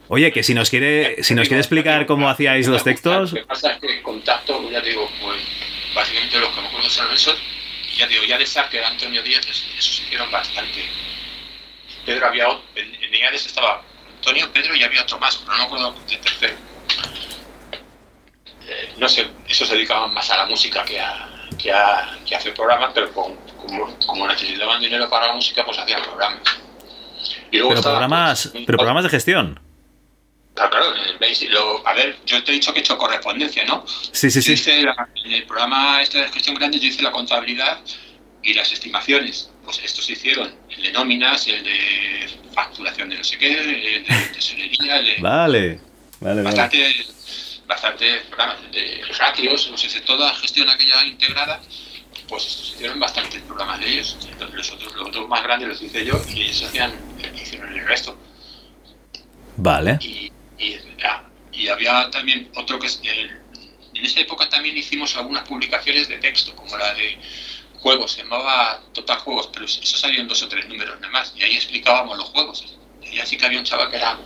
Oye, 0.08 0.32
que 0.32 0.42
si 0.42 0.54
nos 0.54 0.70
quiere, 0.70 1.22
si 1.22 1.34
nos 1.34 1.48
quiere 1.48 1.60
explicar 1.60 2.06
cómo 2.06 2.28
hacíais 2.28 2.66
los 2.68 2.84
textos. 2.84 3.32
Lo 3.32 3.40
que 3.40 3.46
pasa 3.46 3.72
es 3.72 3.78
que 3.78 3.96
el 3.98 4.02
contacto, 4.02 4.70
ya 4.70 4.82
te 4.82 4.90
digo, 4.90 5.08
pues 5.20 5.40
básicamente 5.94 6.38
los 6.38 6.50
que 6.50 6.60
me 6.60 6.66
acuerdo 6.68 6.90
son 6.90 7.12
esos 7.12 7.36
ya 7.96 8.06
digo, 8.06 8.24
ya 8.24 8.38
de 8.38 8.44
que 8.70 8.78
era 8.78 8.88
Antonio 8.88 9.22
Díaz, 9.22 9.46
eso 9.46 9.92
se 9.92 10.02
hicieron 10.02 10.30
bastante. 10.30 10.88
Pedro 12.06 12.26
había 12.26 12.48
otro, 12.48 12.64
en, 12.74 12.94
en 12.94 13.34
estaba 13.34 13.82
Antonio, 14.22 14.52
Pedro 14.52 14.76
y 14.76 14.84
había 14.84 15.02
otro 15.02 15.18
más, 15.18 15.36
pero 15.36 15.50
no 15.50 15.58
me 15.58 15.64
acuerdo 15.64 15.94
del 16.08 16.20
tercero. 16.20 16.54
Eh, 18.68 18.94
no 18.96 19.08
sé, 19.08 19.28
eso 19.48 19.66
se 19.66 19.74
dedicaban 19.74 20.14
más 20.14 20.30
a 20.30 20.36
la 20.36 20.46
música 20.46 20.84
que 20.84 21.00
a, 21.00 21.28
que 21.58 21.72
a, 21.72 22.18
que 22.24 22.36
a 22.36 22.38
hacer 22.38 22.54
programas, 22.54 22.92
pero 22.94 23.12
como, 23.12 23.36
como, 24.06 24.28
necesitaban 24.28 24.80
dinero 24.80 25.10
para 25.10 25.26
la 25.26 25.32
música, 25.32 25.64
pues 25.64 25.76
hacían 25.76 26.02
programas. 26.02 26.40
pero, 27.50 27.68
programas, 27.68 28.48
pues, 28.52 28.64
pero 28.64 28.78
programas 28.78 29.02
de 29.02 29.10
gestión. 29.10 29.60
Claro, 30.54 30.70
claro, 30.70 30.94
lo, 31.50 31.88
a 31.88 31.92
ver, 31.94 32.16
yo 32.24 32.44
te 32.44 32.52
he 32.52 32.54
dicho 32.54 32.72
que 32.72 32.78
he 32.78 32.82
hecho 32.82 32.96
correspondencia, 32.96 33.64
¿no? 33.64 33.84
Sí, 34.12 34.30
sí, 34.30 34.40
sí. 34.40 34.70
en 34.70 35.32
el 35.32 35.46
programa 35.46 36.00
este 36.00 36.18
de 36.18 36.28
gestión 36.28 36.54
grande 36.54 36.78
yo 36.78 36.86
hice 36.86 37.02
la 37.02 37.10
contabilidad 37.10 37.80
y 38.42 38.54
las 38.54 38.72
estimaciones. 38.72 39.50
Pues 39.64 39.80
estos 39.84 40.04
se 40.04 40.12
hicieron, 40.12 40.54
el 40.70 40.82
de 40.82 40.92
nóminas, 40.92 41.46
el 41.46 41.62
de 41.62 42.28
facturación 42.52 43.08
de 43.10 43.16
no 43.16 43.24
sé 43.24 43.38
qué, 43.38 43.52
el 43.52 44.04
de 44.04 44.14
tesorería, 44.34 44.98
el 44.98 45.06
de... 45.06 45.16
Vale, 45.20 45.80
vale, 46.20 46.42
bastante, 46.42 46.82
vale. 46.82 47.06
Bastante 47.66 48.04
de 48.04 49.02
ratios, 49.18 49.70
no 49.70 49.78
sé, 49.78 50.00
toda 50.02 50.34
gestión 50.34 50.68
aquella 50.68 51.04
integrada, 51.04 51.62
pues 52.28 52.46
estos 52.46 52.68
se 52.68 52.74
hicieron 52.74 53.00
bastantes 53.00 53.40
programas 53.42 53.80
de 53.80 53.92
ellos. 53.92 54.18
Los 54.52 54.72
otros, 54.72 54.94
los 54.94 55.12
dos 55.12 55.28
más 55.28 55.42
grandes 55.42 55.68
los 55.68 55.82
hice 55.82 56.04
yo 56.04 56.20
y 56.28 56.42
ellos 56.42 56.62
hacían, 56.64 56.92
hicieron 57.34 57.72
el 57.72 57.86
resto. 57.86 58.18
Vale. 59.56 59.98
Y, 60.00 60.32
y, 60.58 61.68
había 61.68 62.10
también 62.10 62.50
otro 62.56 62.78
que 62.78 62.88
en 63.94 64.04
esa 64.04 64.20
época 64.20 64.48
también 64.48 64.76
hicimos 64.76 65.16
algunas 65.16 65.46
publicaciones 65.46 66.08
de 66.08 66.18
texto, 66.18 66.54
como 66.56 66.76
la 66.76 66.92
de 66.94 67.18
juegos, 67.82 68.12
se 68.12 68.22
llamaba 68.22 68.80
Total 68.92 69.18
Juegos, 69.18 69.50
pero 69.52 69.66
eso 69.66 69.96
salían 69.96 70.28
dos 70.28 70.40
o 70.42 70.48
tres 70.48 70.68
números 70.68 71.00
nada 71.00 71.12
más, 71.12 71.34
y 71.36 71.42
ahí 71.42 71.56
explicábamos 71.56 72.16
los 72.16 72.28
juegos. 72.28 72.64
Y 73.02 73.18
así 73.18 73.36
que 73.36 73.44
había 73.44 73.58
un 73.58 73.64
chaval 73.64 73.90
que 73.90 73.96
era... 73.96 74.16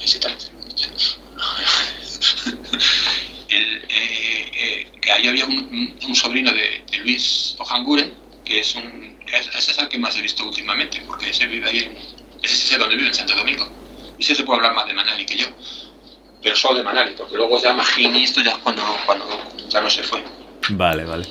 Ese 0.00 0.18
el, 3.48 3.84
eh, 3.88 4.50
eh, 4.54 4.92
que 5.00 5.12
ahí 5.12 5.28
había 5.28 5.46
un, 5.46 6.14
sobrino 6.14 6.52
de, 6.52 6.84
Luis 6.98 7.54
Ojanguren, 7.58 8.12
que 8.44 8.60
es 8.60 8.74
un... 8.74 9.18
Ese 9.26 9.70
es 9.70 9.78
el 9.78 9.88
que 9.88 9.98
más 9.98 10.16
he 10.16 10.22
visto 10.22 10.44
últimamente, 10.44 11.00
porque 11.06 11.30
ese 11.30 11.46
vive 11.46 11.68
ahí 11.68 11.78
en, 11.78 11.96
ese 12.42 12.74
es 12.74 12.78
donde 12.78 12.96
vive, 12.96 13.08
en 13.08 13.14
Santo 13.14 13.34
Domingo. 13.36 13.66
Y 14.18 14.22
ese 14.22 14.34
se 14.34 14.44
puede 14.44 14.58
hablar 14.58 14.74
más 14.74 14.86
de 14.86 14.94
Manali 14.94 15.24
que 15.24 15.36
yo. 15.36 15.46
Pero 16.42 16.56
solo 16.56 16.78
de 16.78 16.82
Manali, 16.82 17.14
porque 17.16 17.36
luego 17.36 17.62
ya 17.62 17.72
Magini 17.72 18.24
esto 18.24 18.42
ya 18.42 18.56
cuando, 18.58 18.82
cuando 19.06 19.26
ya 19.68 19.80
no 19.80 19.88
se 19.88 20.02
fue. 20.02 20.24
Vale, 20.70 21.04
vale. 21.04 21.26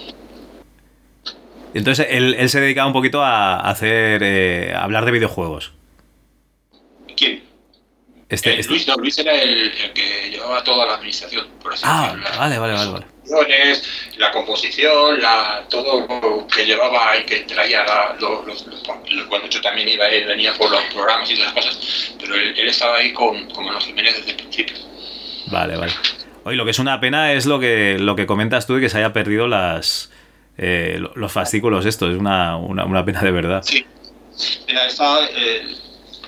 Entonces 1.73 2.07
él, 2.09 2.35
él 2.37 2.49
se 2.49 2.59
dedicaba 2.59 2.87
un 2.87 2.93
poquito 2.93 3.23
a 3.23 3.59
hacer. 3.59 4.21
Eh, 4.23 4.73
a 4.75 4.83
hablar 4.83 5.05
de 5.05 5.11
videojuegos. 5.11 5.73
¿Quién? 7.15 7.43
Este, 8.29 8.51
eh, 8.51 8.59
este. 8.59 8.71
Luis, 8.71 8.87
no, 8.87 8.95
Luis 8.95 9.17
era 9.17 9.33
el, 9.41 9.71
que 9.93 10.29
llevaba 10.29 10.63
toda 10.63 10.85
la 10.85 10.95
administración, 10.95 11.47
por 11.61 11.73
así 11.73 11.83
ah, 11.85 12.15
Vale, 12.37 12.57
vale, 12.57 12.73
vale, 12.73 12.91
vale 12.91 13.05
la 14.17 14.31
composición, 14.31 15.21
la, 15.21 15.63
todo 15.69 16.05
lo 16.07 16.47
que 16.47 16.65
llevaba 16.65 17.17
y 17.17 17.23
que 17.23 17.41
traía 17.41 17.85
los, 18.19 18.45
los, 18.45 18.65
cuando 19.27 19.47
yo 19.47 19.61
también 19.61 19.87
iba, 19.89 20.07
él 20.07 20.25
venía 20.25 20.53
por 20.53 20.69
los 20.69 20.83
programas 20.93 21.29
y 21.29 21.35
todas 21.35 21.53
las 21.53 21.65
cosas, 21.65 22.13
pero 22.19 22.35
él, 22.35 22.67
estaba 22.67 22.97
ahí 22.97 23.13
con, 23.13 23.49
con 23.51 23.65
Manuel 23.65 23.83
Jiménez 23.83 24.17
desde 24.17 24.31
el 24.31 24.37
principio. 24.37 24.75
Vale, 25.47 25.77
vale. 25.77 25.93
Oye, 26.43 26.55
lo 26.55 26.65
que 26.65 26.71
es 26.71 26.79
una 26.79 26.99
pena 26.99 27.33
es 27.33 27.45
lo 27.45 27.59
que, 27.59 27.97
lo 27.99 28.15
que 28.15 28.25
comentas 28.25 28.65
tú 28.65 28.75
de 28.75 28.81
que 28.81 28.89
se 28.89 28.97
haya 28.97 29.13
perdido 29.13 29.47
las 29.47 30.11
eh, 30.57 30.99
los 31.15 31.31
fascículos 31.31 31.85
esto, 31.85 32.09
es 32.09 32.17
una, 32.17 32.57
una, 32.57 32.85
una, 32.85 33.05
pena 33.05 33.21
de 33.21 33.31
verdad. 33.31 33.63
Sí. 33.63 33.85
Mira, 34.67 34.87
está, 34.87 35.25
eh, 35.25 35.75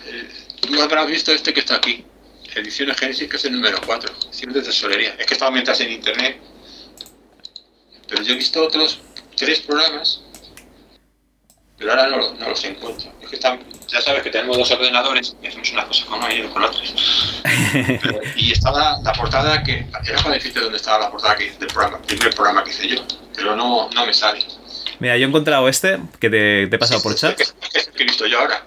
eh, 0.07 1.05
visto 1.07 1.31
este 1.31 1.53
que 1.53 1.59
está 1.59 1.75
aquí, 1.75 2.05
Ediciones 2.55 2.97
Génesis, 2.97 3.29
que 3.29 3.37
es 3.37 3.45
el 3.45 3.53
número 3.53 3.79
4, 3.85 4.13
ediciones 4.27 4.55
de 4.55 4.61
tesorería. 4.61 5.15
Es 5.17 5.25
que 5.25 5.33
estaba 5.33 5.51
mientras 5.51 5.79
en 5.81 5.91
internet 5.91 6.37
pero 8.13 8.25
yo 8.25 8.33
he 8.33 8.37
visto 8.37 8.63
otros 8.63 8.99
tres 9.35 9.61
programas, 9.61 10.21
pero 11.83 11.99
ahora 11.99 12.07
no, 12.15 12.33
no 12.35 12.49
los 12.49 12.63
encuentro. 12.63 13.11
Es 13.21 13.29
que 13.29 13.35
están, 13.35 13.59
ya 13.89 13.99
sabes 13.99 14.23
que 14.23 14.29
tenemos 14.29 14.57
dos 14.57 14.71
ordenadores 14.71 15.35
y 15.43 15.47
hacemos 15.47 15.69
una 15.73 15.85
cosa 15.85 16.05
con 16.05 16.19
uno 16.19 16.33
y 16.33 16.39
otra 16.39 16.53
con 16.53 16.63
otros. 16.63 17.43
y 18.37 18.53
estaba 18.53 19.01
la, 19.03 19.11
portada 19.11 19.61
que. 19.63 19.85
Era 20.05 20.23
para 20.23 20.35
decirte 20.35 20.61
dónde 20.61 20.77
estaba 20.77 20.99
la 20.99 21.11
portada 21.11 21.35
que, 21.35 21.51
del 21.51 21.67
programa, 21.67 21.97
el 21.97 22.05
primer 22.05 22.33
programa 22.33 22.63
que 22.63 22.69
hice 22.69 22.87
yo, 22.87 23.05
pero 23.35 23.57
no, 23.57 23.89
no 23.89 24.05
me 24.05 24.13
sale. 24.13 24.45
Mira, 24.99 25.17
yo 25.17 25.25
he 25.25 25.27
encontrado 25.27 25.67
este 25.67 25.99
que 26.21 26.29
te, 26.29 26.67
te 26.67 26.75
he 26.75 26.79
pasado 26.79 27.03
por 27.03 27.15
chat. 27.15 27.35
Que, 27.35 27.43
que, 27.43 27.91
que, 27.91 28.03
he 28.03 28.05
visto 28.05 28.25
yo 28.27 28.39
ahora. 28.39 28.63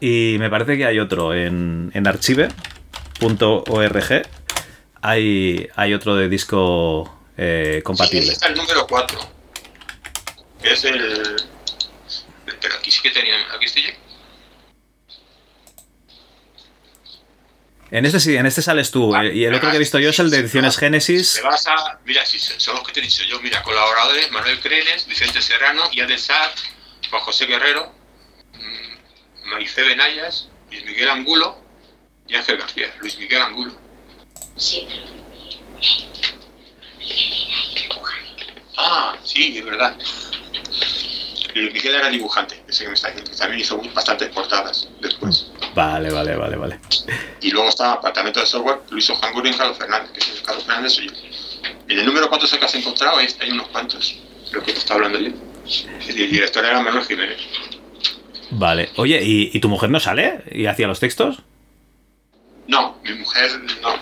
Y 0.00 0.36
me 0.38 0.48
parece 0.48 0.78
que 0.78 0.86
hay 0.86 0.98
otro 1.00 1.34
en, 1.34 1.90
en 1.92 2.06
archive.org. 2.06 2.52
Hay, 5.02 5.68
hay 5.76 5.94
otro 5.94 6.16
de 6.16 6.30
disco 6.30 7.14
eh, 7.36 7.82
compatible. 7.84 8.26
Sí, 8.26 8.32
está 8.32 8.48
el 8.48 8.54
número 8.54 8.86
4, 8.86 9.18
que 10.62 10.72
es 10.72 10.84
el... 10.84 11.36
Pero 12.60 12.74
aquí 12.74 12.90
sí 12.90 13.00
que 13.02 13.10
tenía... 13.10 13.36
Aquí 13.54 13.64
estoy 13.64 13.82
yo. 13.82 13.90
En 17.90 18.04
este 18.04 18.20
sí, 18.20 18.36
en 18.36 18.44
este 18.44 18.60
sales 18.60 18.90
tú. 18.90 19.14
Ah, 19.14 19.24
y 19.24 19.44
el 19.44 19.54
otro 19.54 19.70
que 19.70 19.76
he 19.76 19.78
visto 19.78 19.98
yo 19.98 20.10
es 20.10 20.18
el 20.18 20.30
de 20.30 20.40
Ediciones 20.40 20.76
Génesis. 20.76 21.34
Te 21.36 21.42
vas 21.42 21.66
a. 21.66 21.98
Mira, 22.04 22.24
si 22.26 22.38
son 22.38 22.74
los 22.74 22.86
que 22.86 22.92
te 22.92 23.00
he 23.00 23.02
dicho 23.02 23.22
yo. 23.24 23.40
Mira, 23.40 23.62
colaboradores: 23.62 24.30
Manuel 24.30 24.60
Crenes, 24.60 25.06
Vicente 25.06 25.40
Serrano, 25.40 25.90
Yadel 25.92 26.18
Sad, 26.18 26.50
Juan 27.08 27.22
José 27.22 27.46
Guerrero, 27.46 27.94
Maricé 29.46 29.84
Benayas, 29.84 30.50
Luis 30.70 30.84
Miguel 30.84 31.08
Angulo 31.08 31.64
y 32.26 32.34
Ángel 32.34 32.58
García. 32.58 32.94
Luis 33.00 33.16
Miguel 33.18 33.40
Angulo. 33.40 33.72
Sí, 34.56 34.86
pero. 34.90 35.18
Ah, 38.76 39.16
sí, 39.24 39.58
es 39.58 39.64
verdad. 39.64 39.96
Miguel 41.72 41.94
era 41.94 42.08
dibujante, 42.08 42.62
ese 42.68 42.84
que 42.84 42.88
me 42.88 42.94
está 42.94 43.08
diciendo, 43.08 43.30
que 43.30 43.36
también 43.36 43.60
hizo 43.60 43.80
bastantes 43.94 44.28
portadas 44.28 44.88
después. 45.00 45.50
Vale, 45.74 46.10
vale, 46.10 46.36
vale, 46.36 46.56
vale. 46.56 46.80
Y 47.40 47.50
luego 47.50 47.68
está 47.68 47.92
Apartamento 47.92 48.40
de 48.40 48.46
Software, 48.46 48.80
lo 48.90 48.98
hizo 48.98 49.14
Juan 49.14 49.32
Gurri 49.32 49.50
y 49.50 49.54
Carlos 49.54 49.78
Fernández, 49.78 50.10
que 50.12 50.20
es 50.20 50.42
Carlos 50.44 50.64
Fernández 50.64 50.92
soy 50.92 51.08
yo. 51.08 51.14
En 51.88 51.98
el 51.98 52.06
número 52.06 52.28
cuántos 52.28 52.52
que 52.52 52.64
has 52.64 52.74
encontrado 52.74 53.18
hay, 53.18 53.28
hay 53.40 53.50
unos 53.50 53.68
cuantos, 53.68 54.16
lo 54.52 54.62
que 54.62 54.72
te 54.72 54.78
está 54.78 54.94
hablando 54.94 55.18
yo. 55.18 55.30
El 56.08 56.30
director 56.30 56.64
era 56.64 56.80
Manuel 56.82 57.04
Jiménez. 57.04 57.38
Vale. 58.50 58.90
Oye, 58.96 59.22
¿y, 59.22 59.50
y 59.52 59.60
tu 59.60 59.68
mujer 59.68 59.90
no 59.90 60.00
sale? 60.00 60.42
¿Y 60.50 60.66
hacía 60.66 60.86
los 60.86 61.00
textos? 61.00 61.42
No, 62.66 62.98
mi 63.02 63.12
mujer 63.14 63.50
no. 63.82 63.94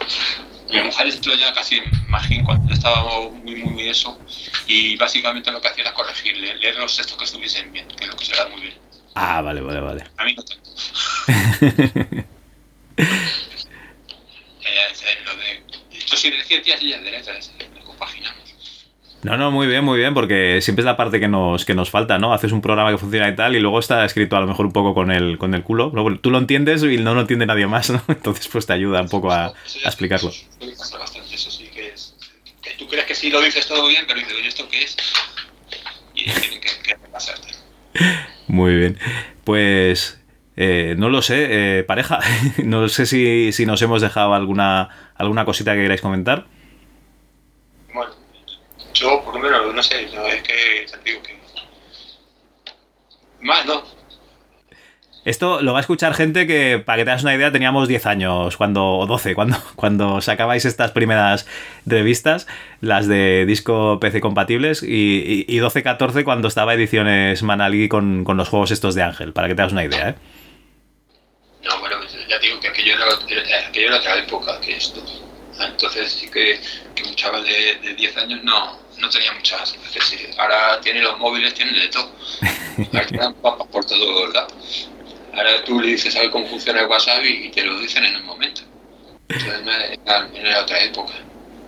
Mi 0.71 0.81
mujer 0.83 1.07
estuvo 1.07 1.35
ya 1.35 1.53
casi 1.53 1.77
en 1.77 1.85
Magín 2.09 2.45
cuando 2.45 2.73
estaba 2.75 3.03
muy, 3.31 3.55
muy, 3.57 3.71
muy 3.71 3.89
eso. 3.89 4.19
Y 4.67 4.97
básicamente 4.97 5.51
lo 5.53 5.61
que 5.61 5.69
hacía 5.69 5.85
era 5.85 5.95
corregir, 5.95 6.37
le- 6.37 6.57
leer 6.57 6.77
los 6.77 6.97
textos 6.97 7.17
que 7.17 7.25
estuviesen 7.25 7.73
bien, 7.73 7.87
que 7.89 8.05
es 8.05 8.11
lo 8.11 8.17
que 8.17 8.25
se 8.25 8.35
da 8.35 8.49
muy 8.49 8.61
bien. 8.61 8.75
Ah, 9.15 9.41
vale, 9.43 9.61
vale, 9.61 9.81
vale. 9.81 10.05
A 10.17 10.25
mí 10.25 10.35
no 10.35 10.43
tanto. 10.45 10.71
Es 10.77 10.93
eh, 15.03 15.19
lo 15.25 15.37
de. 15.37 15.63
Yo 16.07 16.17
soy 16.17 16.31
de 16.31 16.45
ciencias 16.45 16.83
y 16.83 16.87
ella 16.89 17.01
de 17.01 17.11
letras, 17.11 17.53
eh, 17.59 17.69
lo 17.75 17.85
compaginamos. 17.85 18.46
No, 19.27 19.37
no, 19.37 19.51
muy 19.51 19.67
bien, 19.67 19.85
muy 19.85 19.99
bien, 19.99 20.15
porque 20.15 20.61
siempre 20.63 20.83
es 20.83 20.87
la 20.87 20.97
parte 20.97 21.19
que 21.19 21.27
nos, 21.27 21.65
que 21.65 21.75
nos 21.75 21.91
falta, 21.91 22.17
¿no? 22.17 22.33
Haces 22.33 22.53
un 22.53 22.61
programa 22.61 22.93
que 22.93 22.99
funciona 22.99 23.29
y 23.29 23.35
tal, 23.35 23.57
y 23.57 23.61
luego 23.61 23.81
está 23.81 24.05
escrito 24.05 24.37
a 24.37 24.41
lo 24.41 24.47
mejor 24.47 24.67
un 24.67 24.73
poco 24.73 24.95
con 24.95 25.11
el, 25.11 25.37
con 25.37 25.53
el 25.53 25.65
culo. 25.65 25.91
Luego 25.93 26.17
tú 26.17 26.31
lo 26.31 26.39
entiendes 26.39 26.85
y 26.85 26.99
no 26.99 27.13
lo 27.13 27.23
entiende 27.23 27.45
nadie 27.45 27.67
más, 27.67 27.91
¿no? 27.91 28.01
Entonces, 28.09 28.47
pues 28.47 28.67
te 28.67 28.75
ayuda 28.75 29.03
un 29.03 29.09
poco 29.09 29.33
a, 29.33 29.53
explicarlo. 29.85 30.31
eso 30.31 31.51
sí 31.51 31.69
que 31.75 31.89
es. 31.89 32.15
Que 32.63 32.71
tú 32.79 32.87
crees 32.87 33.07
que 33.07 33.17
sí 33.17 33.29
lo 33.31 33.41
dices 33.41 33.67
todo 33.67 33.89
bien, 33.89 34.05
pero 34.07 34.21
dices, 34.21 34.35
oye, 34.39 34.47
¿esto 34.47 34.69
qué 34.69 34.85
es? 34.85 34.97
Y 36.15 36.31
tienen 36.31 36.61
que, 36.61 36.69
que 36.85 36.95
repasarte. 36.95 37.49
Muy 38.47 38.77
bien. 38.77 38.97
Pues 39.43 40.21
eh, 40.57 40.95
no 40.99 41.09
lo 41.09 41.21
sé, 41.21 41.79
eh, 41.79 41.83
pareja. 41.83 42.21
No 42.65 42.89
sé 42.89 43.07
si, 43.07 43.51
si 43.51 43.67
nos 43.67 43.83
hemos 43.83 44.03
dejado 44.03 44.35
alguna, 44.35 44.89
alguna 45.17 45.45
cosita 45.45 45.75
que 45.75 45.83
queráis 45.83 46.01
comentar. 46.01 46.47
Yo 48.99 49.23
por 49.25 49.35
lo 49.35 49.41
menos 49.41 49.75
no 49.75 49.83
sé, 49.83 50.09
no, 50.15 50.27
es 50.27 50.43
que 50.43 50.87
te 50.91 51.11
digo 51.11 51.23
que. 51.23 51.37
Más 53.41 53.65
no. 53.67 53.83
Esto 55.25 55.61
lo 55.61 55.73
va 55.73 55.79
a 55.79 55.81
escuchar 55.81 56.15
gente 56.15 56.47
que, 56.47 56.79
para 56.79 56.99
que 56.99 57.05
te 57.05 57.11
hagas 57.11 57.25
una 57.25 57.35
idea, 57.35 57.51
teníamos 57.51 57.89
10 57.89 58.07
años, 58.07 58.57
cuando, 58.57 58.85
o 58.93 59.07
12, 59.07 59.35
cuando, 59.35 59.57
cuando 59.77 60.21
sacabais 60.21 60.65
estas 60.65 60.93
primeras 60.93 61.49
revistas, 61.85 62.47
las 62.81 63.09
de 63.09 63.45
disco 63.45 63.99
PC 64.01 64.21
compatibles, 64.21 64.85
y, 64.85 65.45
y, 65.49 65.57
y 65.57 65.59
12, 65.59 65.83
14 65.83 66.23
cuando 66.23 66.47
estaba 66.47 66.75
ediciones 66.75 67.43
Manali 67.43 67.89
con, 67.89 68.23
con 68.23 68.37
los 68.37 68.49
juegos 68.49 68.71
estos 68.71 68.95
de 68.95 69.03
Ángel, 69.03 69.33
para 69.33 69.49
que 69.49 69.57
te 69.57 69.63
hagas 69.63 69.73
una 69.73 69.85
idea, 69.85 70.11
¿eh? 70.11 70.15
No, 71.65 71.81
bueno, 71.81 71.97
ya 72.29 72.39
digo 72.39 72.61
que 72.61 72.69
aquello 72.69 72.95
era, 72.95 73.07
era- 73.29 73.67
aquello 73.69 73.89
era 73.89 73.97
otra 73.97 74.19
época 74.19 74.61
que 74.61 74.77
esto. 74.77 75.03
Entonces 75.61 76.13
sí 76.13 76.29
que, 76.31 76.61
que 76.95 77.03
un 77.05 77.15
chaval 77.15 77.45
de, 77.45 77.77
de 77.83 77.95
10 77.95 78.17
años 78.19 78.43
no, 78.45 78.79
no 78.99 79.09
tenía 79.11 79.33
muchas 79.33 79.77
necesidades. 79.79 80.39
Ahora 80.39 80.81
tiene 80.81 81.01
los 81.03 81.19
móviles, 81.19 81.55
tiene 81.55 81.79
de 81.79 81.89
todo. 81.89 82.11
Ahora 82.93 83.33
papas 83.43 83.67
por 83.69 83.85
todos 83.85 84.33
lados. 84.35 84.89
Ahora 85.35 85.65
tú 85.65 85.81
le 85.81 85.89
dices, 85.89 86.13
¿sabes 86.15 86.31
cómo 86.31 86.47
funciona 86.47 86.81
el 86.81 86.87
WhatsApp? 86.87 87.25
Y 87.25 87.51
te 87.51 87.65
lo 87.65 87.79
dicen 87.79 88.05
en 88.05 88.17
un 88.17 88.27
momento. 88.27 88.63
Entonces 89.29 89.63
no 89.65 89.73
era, 89.73 90.63
otra 90.63 90.83
época. 90.83 91.13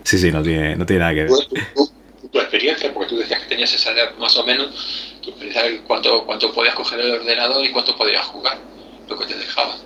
Sí, 0.05 0.19
sí, 0.19 0.31
no 0.33 0.43
tiene, 0.43 0.77
no 0.77 0.87
tiene 0.87 1.01
nada 1.01 1.15
que 1.15 1.25
ver. 1.25 1.33
Tu, 1.49 1.57
tu- 1.75 2.29
tu 2.31 2.41
experiencia, 2.41 2.93
porque 2.93 3.09
tú 3.11 3.19
decías 3.19 3.41
que 3.43 3.49
tenías 3.49 3.73
esa 3.73 3.93
edad 3.93 4.15
más 4.19 4.37
o 4.37 4.45
menos, 4.45 5.17
tu 5.23 5.31
experiencia 5.31 5.81
cuánto, 5.87 6.25
cuánto 6.25 6.53
podías 6.53 6.75
coger 6.75 7.01
el 7.01 7.13
ordenador 7.13 7.65
y 7.65 7.71
cuánto 7.71 7.97
podías 7.97 8.25
jugar, 8.27 8.59
lo 9.09 9.19
que 9.19 9.27
te 9.27 9.35
dejaba. 9.35 9.77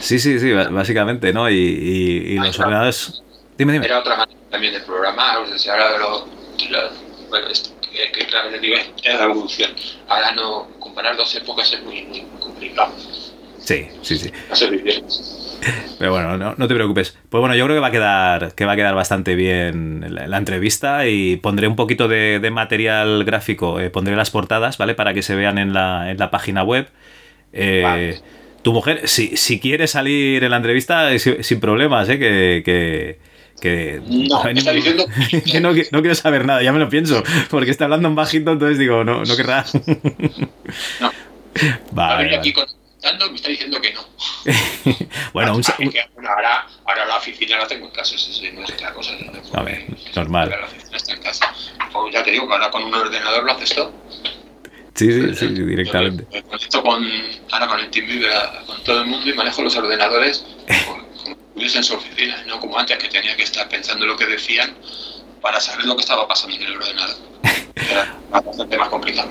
Sí, 0.00 0.18
sí, 0.18 0.38
sí, 0.40 0.52
básicamente, 0.52 1.32
¿no? 1.32 1.48
Y, 1.50 1.54
y- 1.54 2.32
y 2.34 2.38
los 2.38 2.58
ordenadores... 2.58 3.22
Dime, 3.56 3.72
dime. 3.74 3.86
Era 3.86 3.98
otra 3.98 4.16
manera 4.16 4.40
también 4.50 4.72
de 4.72 4.80
programar, 4.80 5.38
o 5.38 5.58
sea, 5.58 5.74
ahora 5.74 5.98
lo, 5.98 6.26
lo- 6.70 6.90
bueno, 7.28 7.48
esto, 7.48 7.70
que, 7.82 8.10
que 8.12 8.26
claro, 8.26 8.50
digo, 8.58 8.76
es 8.76 8.90
es 9.02 9.14
la 9.18 9.24
evolución. 9.24 9.70
Ahora 10.08 10.32
no, 10.32 10.68
comparar 10.78 11.16
dos 11.16 11.34
épocas 11.34 11.72
es 11.72 11.82
muy, 11.84 12.26
complicado. 12.40 12.94
Sí, 13.58 13.86
sí, 14.02 14.16
sí. 14.16 14.30
Pero 15.98 16.12
bueno, 16.12 16.38
no, 16.38 16.54
no 16.56 16.68
te 16.68 16.74
preocupes. 16.74 17.16
Pues 17.28 17.40
bueno, 17.40 17.54
yo 17.54 17.64
creo 17.66 17.76
que 17.76 17.80
va 17.80 17.88
a 17.88 17.90
quedar, 17.90 18.54
que 18.54 18.64
va 18.64 18.72
a 18.72 18.76
quedar 18.76 18.94
bastante 18.94 19.34
bien 19.34 20.04
la, 20.08 20.26
la 20.26 20.36
entrevista 20.38 21.06
y 21.06 21.36
pondré 21.36 21.68
un 21.68 21.76
poquito 21.76 22.08
de, 22.08 22.40
de 22.40 22.50
material 22.50 23.24
gráfico, 23.24 23.78
eh, 23.80 23.90
pondré 23.90 24.16
las 24.16 24.30
portadas, 24.30 24.78
¿vale? 24.78 24.94
Para 24.94 25.12
que 25.12 25.22
se 25.22 25.34
vean 25.34 25.58
en 25.58 25.74
la, 25.74 26.10
en 26.10 26.16
la 26.18 26.30
página 26.30 26.62
web. 26.62 26.88
Eh, 27.52 27.82
Vale. 27.84 28.20
Tu 28.62 28.72
mujer, 28.72 29.08
si, 29.08 29.36
si 29.36 29.58
quiere 29.58 29.86
salir 29.86 30.44
en 30.44 30.50
la 30.50 30.56
entrevista, 30.58 31.12
eh, 31.12 31.18
sin, 31.18 31.42
sin 31.44 31.60
problemas, 31.60 32.08
¿eh? 32.08 32.18
Que... 32.18 32.62
que 32.64 33.30
que 33.60 34.00
No, 34.06 34.42
está 34.48 34.72
diciendo- 34.72 35.04
que 35.44 35.60
no, 35.60 35.74
qui- 35.74 35.86
no 35.92 36.00
quiero 36.00 36.14
saber 36.14 36.46
nada, 36.46 36.62
ya 36.62 36.72
me 36.72 36.78
lo 36.78 36.88
pienso, 36.88 37.22
porque 37.50 37.70
está 37.70 37.84
hablando 37.84 38.08
en 38.08 38.14
bajito, 38.14 38.52
entonces 38.52 38.78
digo, 38.78 39.04
no, 39.04 39.22
no 39.22 39.36
querrá. 39.36 39.66
No. 41.00 41.12
Vale, 41.92 42.24
vale. 42.24 42.36
aquí 42.36 42.52
contando 42.54 43.28
me 43.28 43.36
está 43.36 43.48
diciendo 43.50 43.78
que 43.80 43.92
no. 43.92 44.00
Bueno, 45.34 45.56
un, 45.56 45.62
Ah, 45.66 45.76
ahora, 46.34 46.66
ahora 46.86 47.04
la 47.06 47.16
oficina 47.18 47.58
la 47.58 47.66
tengo 47.66 47.86
en 47.86 47.92
casa, 47.92 48.14
eso 48.16 48.30
no 48.54 48.62
es 48.64 48.70
otra 48.70 48.94
cosa. 48.94 49.12
¿no? 49.26 49.32
Porque 49.32 49.50
A 49.58 49.62
ver, 49.62 49.84
normal. 50.16 50.48
La 50.50 50.64
oficina 50.66 50.96
está 50.96 51.12
en 51.12 51.20
casa. 51.22 51.52
Pues 51.92 52.14
ya 52.14 52.22
te 52.24 52.30
digo 52.30 52.46
que 52.46 52.54
ahora 52.54 52.70
con 52.70 52.82
un 52.84 52.94
ordenador 52.94 53.44
lo 53.44 53.52
haces 53.52 53.74
todo. 53.74 53.92
Sí, 54.94 55.10
sí, 55.12 55.34
sí, 55.34 55.46
directamente. 55.48 56.26
Yo 56.30 56.36
me 56.38 56.42
conecto 56.42 56.82
con, 56.82 57.04
ahora 57.52 57.66
con 57.68 57.80
el 57.80 58.26
a- 58.26 58.62
con 58.66 58.84
todo 58.84 59.02
el 59.02 59.06
mundo 59.08 59.28
y 59.30 59.34
manejo 59.34 59.62
los 59.62 59.76
ordenadores 59.76 60.44
como, 60.86 61.02
estuviese 61.48 61.78
en 61.78 61.84
su 61.84 61.94
oficina, 61.94 62.42
no 62.46 62.58
como 62.60 62.78
antes 62.78 62.98
que 62.98 63.08
tenía 63.08 63.36
que 63.36 63.42
estar 63.44 63.68
pensando 63.68 64.06
lo 64.06 64.16
que 64.16 64.26
decían 64.26 64.74
para 65.40 65.60
saber 65.60 65.86
lo 65.86 65.94
que 65.96 66.02
estaba 66.02 66.26
pasando 66.28 66.56
en 66.56 66.62
el 66.62 66.76
ordenador. 66.76 67.16
Era 67.74 68.14
bastante 68.30 68.76
más 68.76 68.88
complicado. 68.90 69.30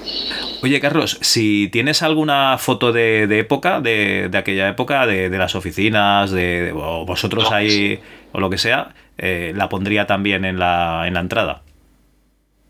Oye, 0.64 0.80
Carlos, 0.80 1.18
si 1.22 1.70
tienes 1.72 2.01
alguna 2.01 2.57
foto 2.57 2.91
de, 2.91 3.28
de 3.28 3.39
época, 3.39 3.80
de, 3.80 4.28
de 4.30 4.38
aquella 4.38 4.70
época, 4.70 5.05
de, 5.05 5.30
de 5.30 5.38
las 5.38 5.55
oficinas, 5.55 6.32
de, 6.32 6.72
vosotros 6.74 7.49
No. 7.51 7.55
ahí, 7.55 7.99
o 8.32 8.39
lo 8.39 8.49
que 8.49 8.57
sea, 8.57 8.95
eh, 9.18 9.53
la 9.55 9.70
pondría 9.70 10.07
también 10.07 10.45
en 10.45 10.57
la, 10.57 11.03
en 11.05 11.14
la 11.14 11.20
entrada. 11.20 11.62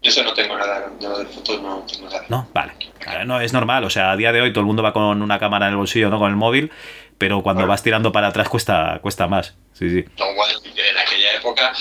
Yo 0.02 0.10
eso 0.10 0.24
no 0.24 0.34
tengo 0.34 0.58
nada, 0.58 0.89
yo 1.00 1.18
de 1.20 1.26
fotos 1.26 1.62
no 1.62 1.86
tengo 1.91 2.10
nada. 2.10 2.24
¿No? 2.30 2.47
Vale. 2.54 2.74
Claro, 3.00 3.26
No, 3.26 3.41
es 3.41 3.52
normal. 3.52 3.84
O 3.84 3.89
sea, 3.89 4.12
a 4.12 4.16
día 4.16 4.32
de 4.32 4.41
hoy 4.41 4.54
todo 4.54 4.62
el 4.62 4.66
mundo 4.68 4.82
va 4.82 4.93
con 4.93 5.22
una 5.22 5.39
cámara 5.39 5.66
en 5.68 5.72
el 5.72 5.78
bolsillo, 5.78 6.10
¿no? 6.10 6.20
Con 6.20 6.30
el 6.30 6.38
móvil, 6.38 6.72
pero 7.18 7.43
cuando 7.43 7.68
vas 7.68 7.84
tirando 7.84 8.12
para 8.12 8.28
atrás 8.28 8.47
cuesta, 8.47 9.00
cuesta 9.02 9.28
más. 9.28 9.56
Sí, 9.74 9.89
sí. 9.89 10.06
No, 10.18 10.34
bueno, 10.36 10.60
en 10.64 10.97
aquella 10.97 11.34
época 11.36 11.74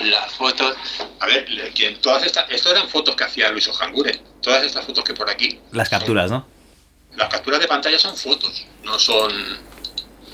las 0.00 0.32
fotos, 0.32 0.74
a 1.20 1.26
ver, 1.26 1.44
que 1.74 1.90
todas 2.02 2.24
estas, 2.24 2.50
esto 2.50 2.70
eran 2.70 2.88
fotos 2.88 3.14
que 3.14 3.24
hacía 3.24 3.50
Luis 3.50 3.68
Ojangure, 3.68 4.18
todas 4.40 4.64
estas 4.64 4.84
fotos 4.84 5.04
que 5.04 5.14
por 5.14 5.30
aquí, 5.30 5.60
Las 5.70 5.88
capturas, 5.88 6.30
¿no? 6.30 6.46
las 7.14 7.28
capturas 7.28 7.60
de 7.60 7.68
pantalla 7.68 7.98
son 7.98 8.16
fotos, 8.16 8.66
no 8.84 8.98
son, 8.98 9.30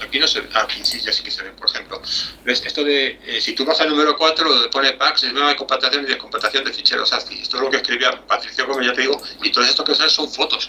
aquí 0.02 0.18
no 0.18 0.26
se 0.26 0.40
ve, 0.40 0.48
ah, 0.54 0.62
aquí 0.62 0.84
sí, 0.84 1.00
ya 1.00 1.12
sí 1.12 1.22
que 1.22 1.30
se 1.30 1.42
ve, 1.42 1.50
por 1.50 1.68
ejemplo, 1.70 2.00
ves, 2.44 2.62
esto 2.64 2.84
de, 2.84 3.20
eh, 3.24 3.40
si 3.40 3.54
tú 3.54 3.64
vas 3.64 3.80
al 3.80 3.90
número 3.90 4.16
4, 4.16 4.48
donde 4.48 4.68
pone 4.68 4.92
packs, 4.92 5.24
es 5.24 5.32
nueva 5.32 5.56
compactación 5.56 6.04
y 6.04 6.06
descompactación 6.08 6.64
de 6.64 6.72
ficheros 6.72 7.12
ASCII, 7.12 7.40
esto 7.40 7.56
es 7.56 7.62
lo 7.62 7.70
que 7.70 7.78
escribía 7.78 8.26
Patricio, 8.26 8.66
como 8.66 8.82
ya 8.82 8.92
te 8.92 9.02
digo, 9.02 9.20
y 9.42 9.50
todo 9.50 9.64
esto 9.64 9.84
que 9.84 9.94
son 9.94 10.08
son 10.10 10.30
fotos, 10.30 10.68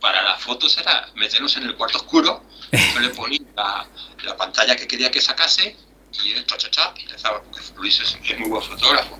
para 0.00 0.22
las 0.22 0.40
fotos 0.40 0.76
era 0.78 1.08
meternos 1.14 1.56
en 1.56 1.64
el 1.64 1.74
cuarto 1.74 1.98
oscuro, 1.98 2.42
yo 2.72 3.00
le 3.00 3.08
ponía 3.10 3.40
la, 3.56 3.86
la 4.24 4.36
pantalla 4.36 4.76
que 4.76 4.86
quería 4.86 5.10
que 5.10 5.20
sacase 5.20 5.76
y 6.12 6.32
él 6.32 6.46
cha 6.46 6.56
cha 6.56 6.70
cha 6.70 6.94
y 6.96 7.02
empezaba 7.02 7.42
porque 7.42 7.60
Luis 7.76 8.00
es, 8.00 8.16
es 8.24 8.38
muy 8.38 8.48
buen 8.48 8.62
fotógrafo. 8.62 9.18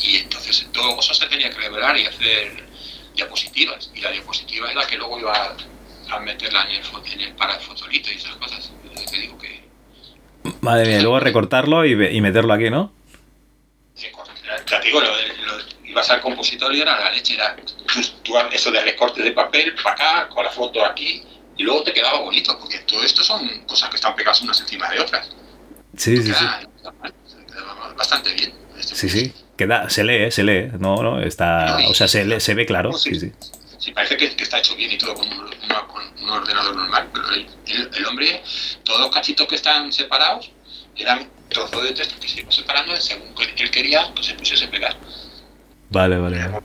Y 0.00 0.16
entonces 0.16 0.66
todo 0.72 0.98
eso 0.98 1.14
se 1.14 1.26
tenía 1.26 1.50
que 1.50 1.56
revelar 1.56 1.96
y 1.98 2.06
hacer 2.06 2.68
diapositivas 3.14 3.90
y 3.94 4.00
la 4.00 4.10
diapositiva 4.10 4.68
es 4.68 4.74
la 4.74 4.86
que 4.86 4.96
luego 4.96 5.18
iba 5.18 5.56
a, 6.12 6.20
meterla 6.20 6.62
en 6.64 6.70
el, 6.82 7.12
en 7.12 7.20
el 7.20 7.32
para 7.34 7.54
el 7.56 7.60
fotolito 7.60 8.10
y 8.10 8.16
esas 8.16 8.36
cosas 8.36 8.70
yo 8.94 9.04
te 9.10 9.16
digo 9.18 9.38
que 9.38 9.60
Madre 10.62 10.86
mía, 10.88 10.98
y 10.98 11.02
luego 11.02 11.20
recortarlo 11.20 11.84
y, 11.84 11.92
y 11.92 12.20
meterlo 12.20 12.52
aquí, 12.52 12.70
¿no? 12.70 12.92
ya 13.96 14.80
te 14.80 14.86
digo 14.86 15.00
lo, 15.00 15.06
lo- 15.08 15.64
ibas 15.84 16.08
al 16.10 16.20
compositor 16.20 16.72
y 16.74 16.80
era 16.80 16.98
la 17.00 17.10
leche 17.10 17.34
era 17.34 17.56
tú, 17.56 18.00
tú- 18.22 18.34
eso 18.52 18.70
de 18.70 18.80
recortes 18.82 19.24
de 19.24 19.32
papel 19.32 19.74
para 19.82 19.92
acá 19.94 20.28
con 20.28 20.44
la 20.44 20.50
foto 20.50 20.84
aquí 20.84 21.22
y 21.56 21.62
luego 21.62 21.82
te 21.82 21.92
quedaba 21.92 22.20
bonito 22.20 22.56
porque 22.58 22.78
todo 22.80 23.02
esto 23.02 23.22
son 23.22 23.48
cosas 23.66 23.90
que 23.90 23.96
están 23.96 24.14
pegadas 24.14 24.40
unas 24.42 24.60
encima 24.60 24.88
de 24.90 25.00
otras 25.00 25.30
Sí, 25.96 26.16
sí, 26.18 26.22
sí. 26.22 26.32
Queda- 26.32 26.62
bastante 27.96 28.32
bien 28.34 28.52
Sí, 28.80 29.08
sí. 29.10 29.32
Queda, 29.58 29.90
se 29.90 30.02
lee, 30.04 30.30
se 30.30 30.42
lee. 30.42 30.70
No, 30.78 31.02
no, 31.02 31.20
está. 31.20 31.78
O 31.90 31.94
sea, 31.94 32.08
se, 32.08 32.24
lee- 32.24 32.40
se 32.40 32.54
ve 32.54 32.64
claro. 32.64 32.94
Sí, 32.94 33.14
sí. 33.14 33.30
Sí, 33.38 33.50
parece 33.94 34.16
que, 34.16 34.42
está 34.42 34.58
hecho 34.58 34.76
bien 34.76 34.92
y 34.92 34.98
todo 34.98 35.14
con 35.14 35.26
un, 35.26 36.30
ordenador 36.30 36.76
normal, 36.76 37.08
pero 37.12 37.28
el, 37.30 38.06
hombre, 38.06 38.42
todos 38.84 39.00
los 39.00 39.10
cachitos 39.10 39.46
que 39.48 39.56
están 39.56 39.92
separados 39.92 40.50
eran 40.96 41.28
trozos 41.48 41.82
de 41.82 41.92
texto 41.92 42.20
que 42.20 42.28
se 42.28 42.40
iban 42.40 42.52
separando 42.52 42.94
según 42.96 43.34
él 43.56 43.70
quería 43.70 44.12
que 44.14 44.22
se 44.22 44.34
pusiese 44.34 44.66
a 44.66 44.70
pegar. 44.70 44.96
Vale, 45.90 46.18
vale. 46.18 46.62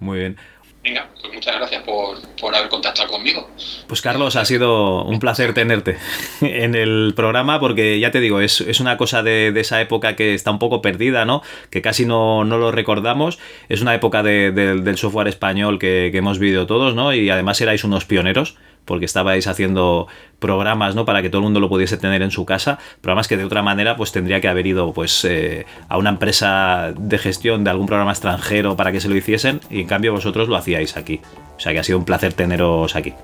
Muy 0.00 0.18
bien. 0.18 0.38
Venga, 0.84 1.08
pues 1.18 1.32
muchas 1.32 1.56
gracias 1.56 1.82
por, 1.82 2.18
por, 2.38 2.54
haber 2.54 2.68
contactado 2.68 3.08
conmigo. 3.08 3.48
Pues 3.86 4.02
Carlos, 4.02 4.36
ha 4.36 4.44
sido 4.44 5.02
un 5.04 5.18
placer 5.18 5.54
tenerte 5.54 5.96
en 6.42 6.74
el 6.74 7.14
programa 7.16 7.58
porque 7.58 7.98
ya 7.98 8.10
te 8.10 8.20
digo, 8.20 8.40
es, 8.40 8.60
una 8.80 8.98
cosa 8.98 9.22
de, 9.22 9.48
esa 9.58 9.80
época 9.80 10.14
que 10.14 10.34
está 10.34 10.50
un 10.50 10.58
poco 10.58 10.82
perdida, 10.82 11.24
¿no? 11.24 11.42
Que 11.70 11.80
casi 11.80 12.04
no, 12.04 12.44
lo 12.44 12.70
recordamos. 12.70 13.38
Es 13.70 13.80
una 13.80 13.94
época 13.94 14.22
del 14.22 14.98
software 14.98 15.28
español 15.28 15.78
que, 15.78 16.10
que 16.12 16.18
hemos 16.18 16.38
vivido 16.38 16.66
todos, 16.66 16.94
¿no? 16.94 17.14
Y 17.14 17.30
además 17.30 17.58
erais 17.62 17.82
unos 17.84 18.04
pioneros 18.04 18.56
porque 18.84 19.04
estabais 19.04 19.46
haciendo 19.46 20.08
programas, 20.38 20.94
¿no? 20.94 21.04
Para 21.04 21.22
que 21.22 21.30
todo 21.30 21.38
el 21.38 21.44
mundo 21.44 21.60
lo 21.60 21.68
pudiese 21.68 21.96
tener 21.96 22.22
en 22.22 22.30
su 22.30 22.44
casa, 22.44 22.78
programas 23.00 23.28
que 23.28 23.36
de 23.36 23.44
otra 23.44 23.62
manera 23.62 23.96
pues 23.96 24.12
tendría 24.12 24.40
que 24.40 24.48
haber 24.48 24.66
ido 24.66 24.92
pues 24.92 25.24
eh, 25.24 25.66
a 25.88 25.96
una 25.96 26.10
empresa 26.10 26.92
de 26.96 27.18
gestión 27.18 27.64
de 27.64 27.70
algún 27.70 27.86
programa 27.86 28.12
extranjero 28.12 28.76
para 28.76 28.92
que 28.92 29.00
se 29.00 29.08
lo 29.08 29.16
hiciesen 29.16 29.60
y 29.70 29.80
en 29.80 29.86
cambio 29.86 30.12
vosotros 30.12 30.48
lo 30.48 30.56
hacíais 30.56 30.96
aquí. 30.96 31.20
O 31.56 31.60
sea 31.60 31.72
que 31.72 31.78
ha 31.78 31.84
sido 31.84 31.98
un 31.98 32.04
placer 32.04 32.32
teneros 32.32 32.94
aquí. 32.96 33.14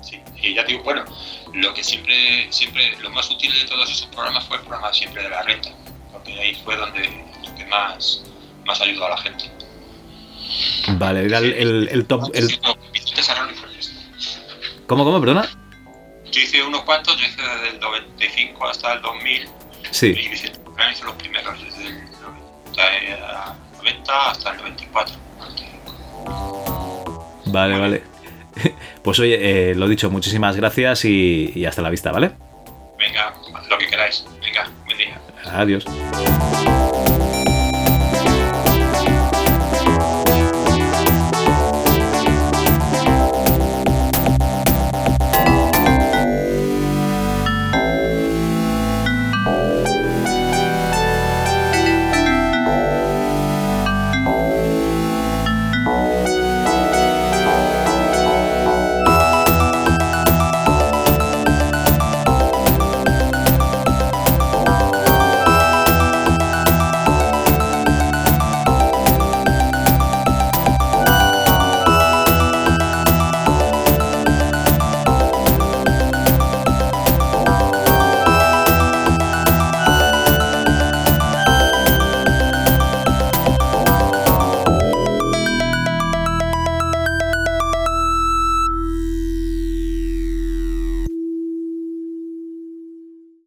Sí, 0.00 0.20
y 0.42 0.54
ya 0.54 0.64
digo, 0.64 0.82
bueno, 0.84 1.04
lo 1.54 1.72
que 1.72 1.82
siempre, 1.82 2.46
siempre, 2.50 2.96
lo 3.00 3.10
más 3.10 3.30
útil 3.30 3.52
de 3.52 3.66
todos 3.68 3.90
esos 3.90 4.06
programas 4.06 4.44
fue 4.44 4.56
el 4.56 4.62
programa 4.62 4.92
siempre 4.92 5.22
de 5.22 5.30
la 5.30 5.42
renta, 5.42 5.70
porque 6.12 6.32
ahí 6.38 6.54
fue 6.64 6.76
donde, 6.76 7.08
más, 7.70 8.24
más 8.66 8.80
ayudó 8.80 9.06
a 9.06 9.10
la 9.10 9.16
gente. 9.18 9.44
Vale, 10.98 11.24
era 11.24 11.38
el, 11.38 11.88
el, 11.90 12.06
top... 12.06 12.30
El... 12.34 12.48
¿Cómo, 14.86 15.04
cómo, 15.04 15.20
perdona? 15.20 15.48
Yo 16.30 16.40
hice 16.40 16.62
unos 16.62 16.82
cuantos, 16.82 17.16
yo 17.18 17.26
hice 17.26 17.40
desde 17.40 17.68
el 17.70 17.80
95 17.80 18.66
hasta 18.66 18.94
el 18.94 19.02
2000. 19.02 19.48
Sí. 19.90 20.06
Y 20.08 20.32
hice, 20.32 20.52
hice 20.92 21.04
los 21.04 21.14
primeros, 21.14 21.62
desde 21.62 21.88
el 21.88 22.04
90 23.78 24.30
hasta 24.30 24.50
el 24.50 24.56
94. 24.58 25.16
Vale, 27.46 27.78
vale. 27.78 28.02
Pues 29.02 29.18
oye, 29.18 29.70
eh, 29.70 29.74
lo 29.74 29.86
dicho, 29.86 30.10
muchísimas 30.10 30.56
gracias 30.56 31.04
y, 31.04 31.52
y 31.54 31.66
hasta 31.66 31.82
la 31.82 31.90
vista, 31.90 32.10
¿vale? 32.10 32.32
Venga, 32.98 33.34
lo 33.68 33.76
que 33.76 33.86
queráis. 33.86 34.24
Venga, 34.40 34.70
buen 34.86 34.96
día. 34.96 35.20
Adiós. 35.44 35.84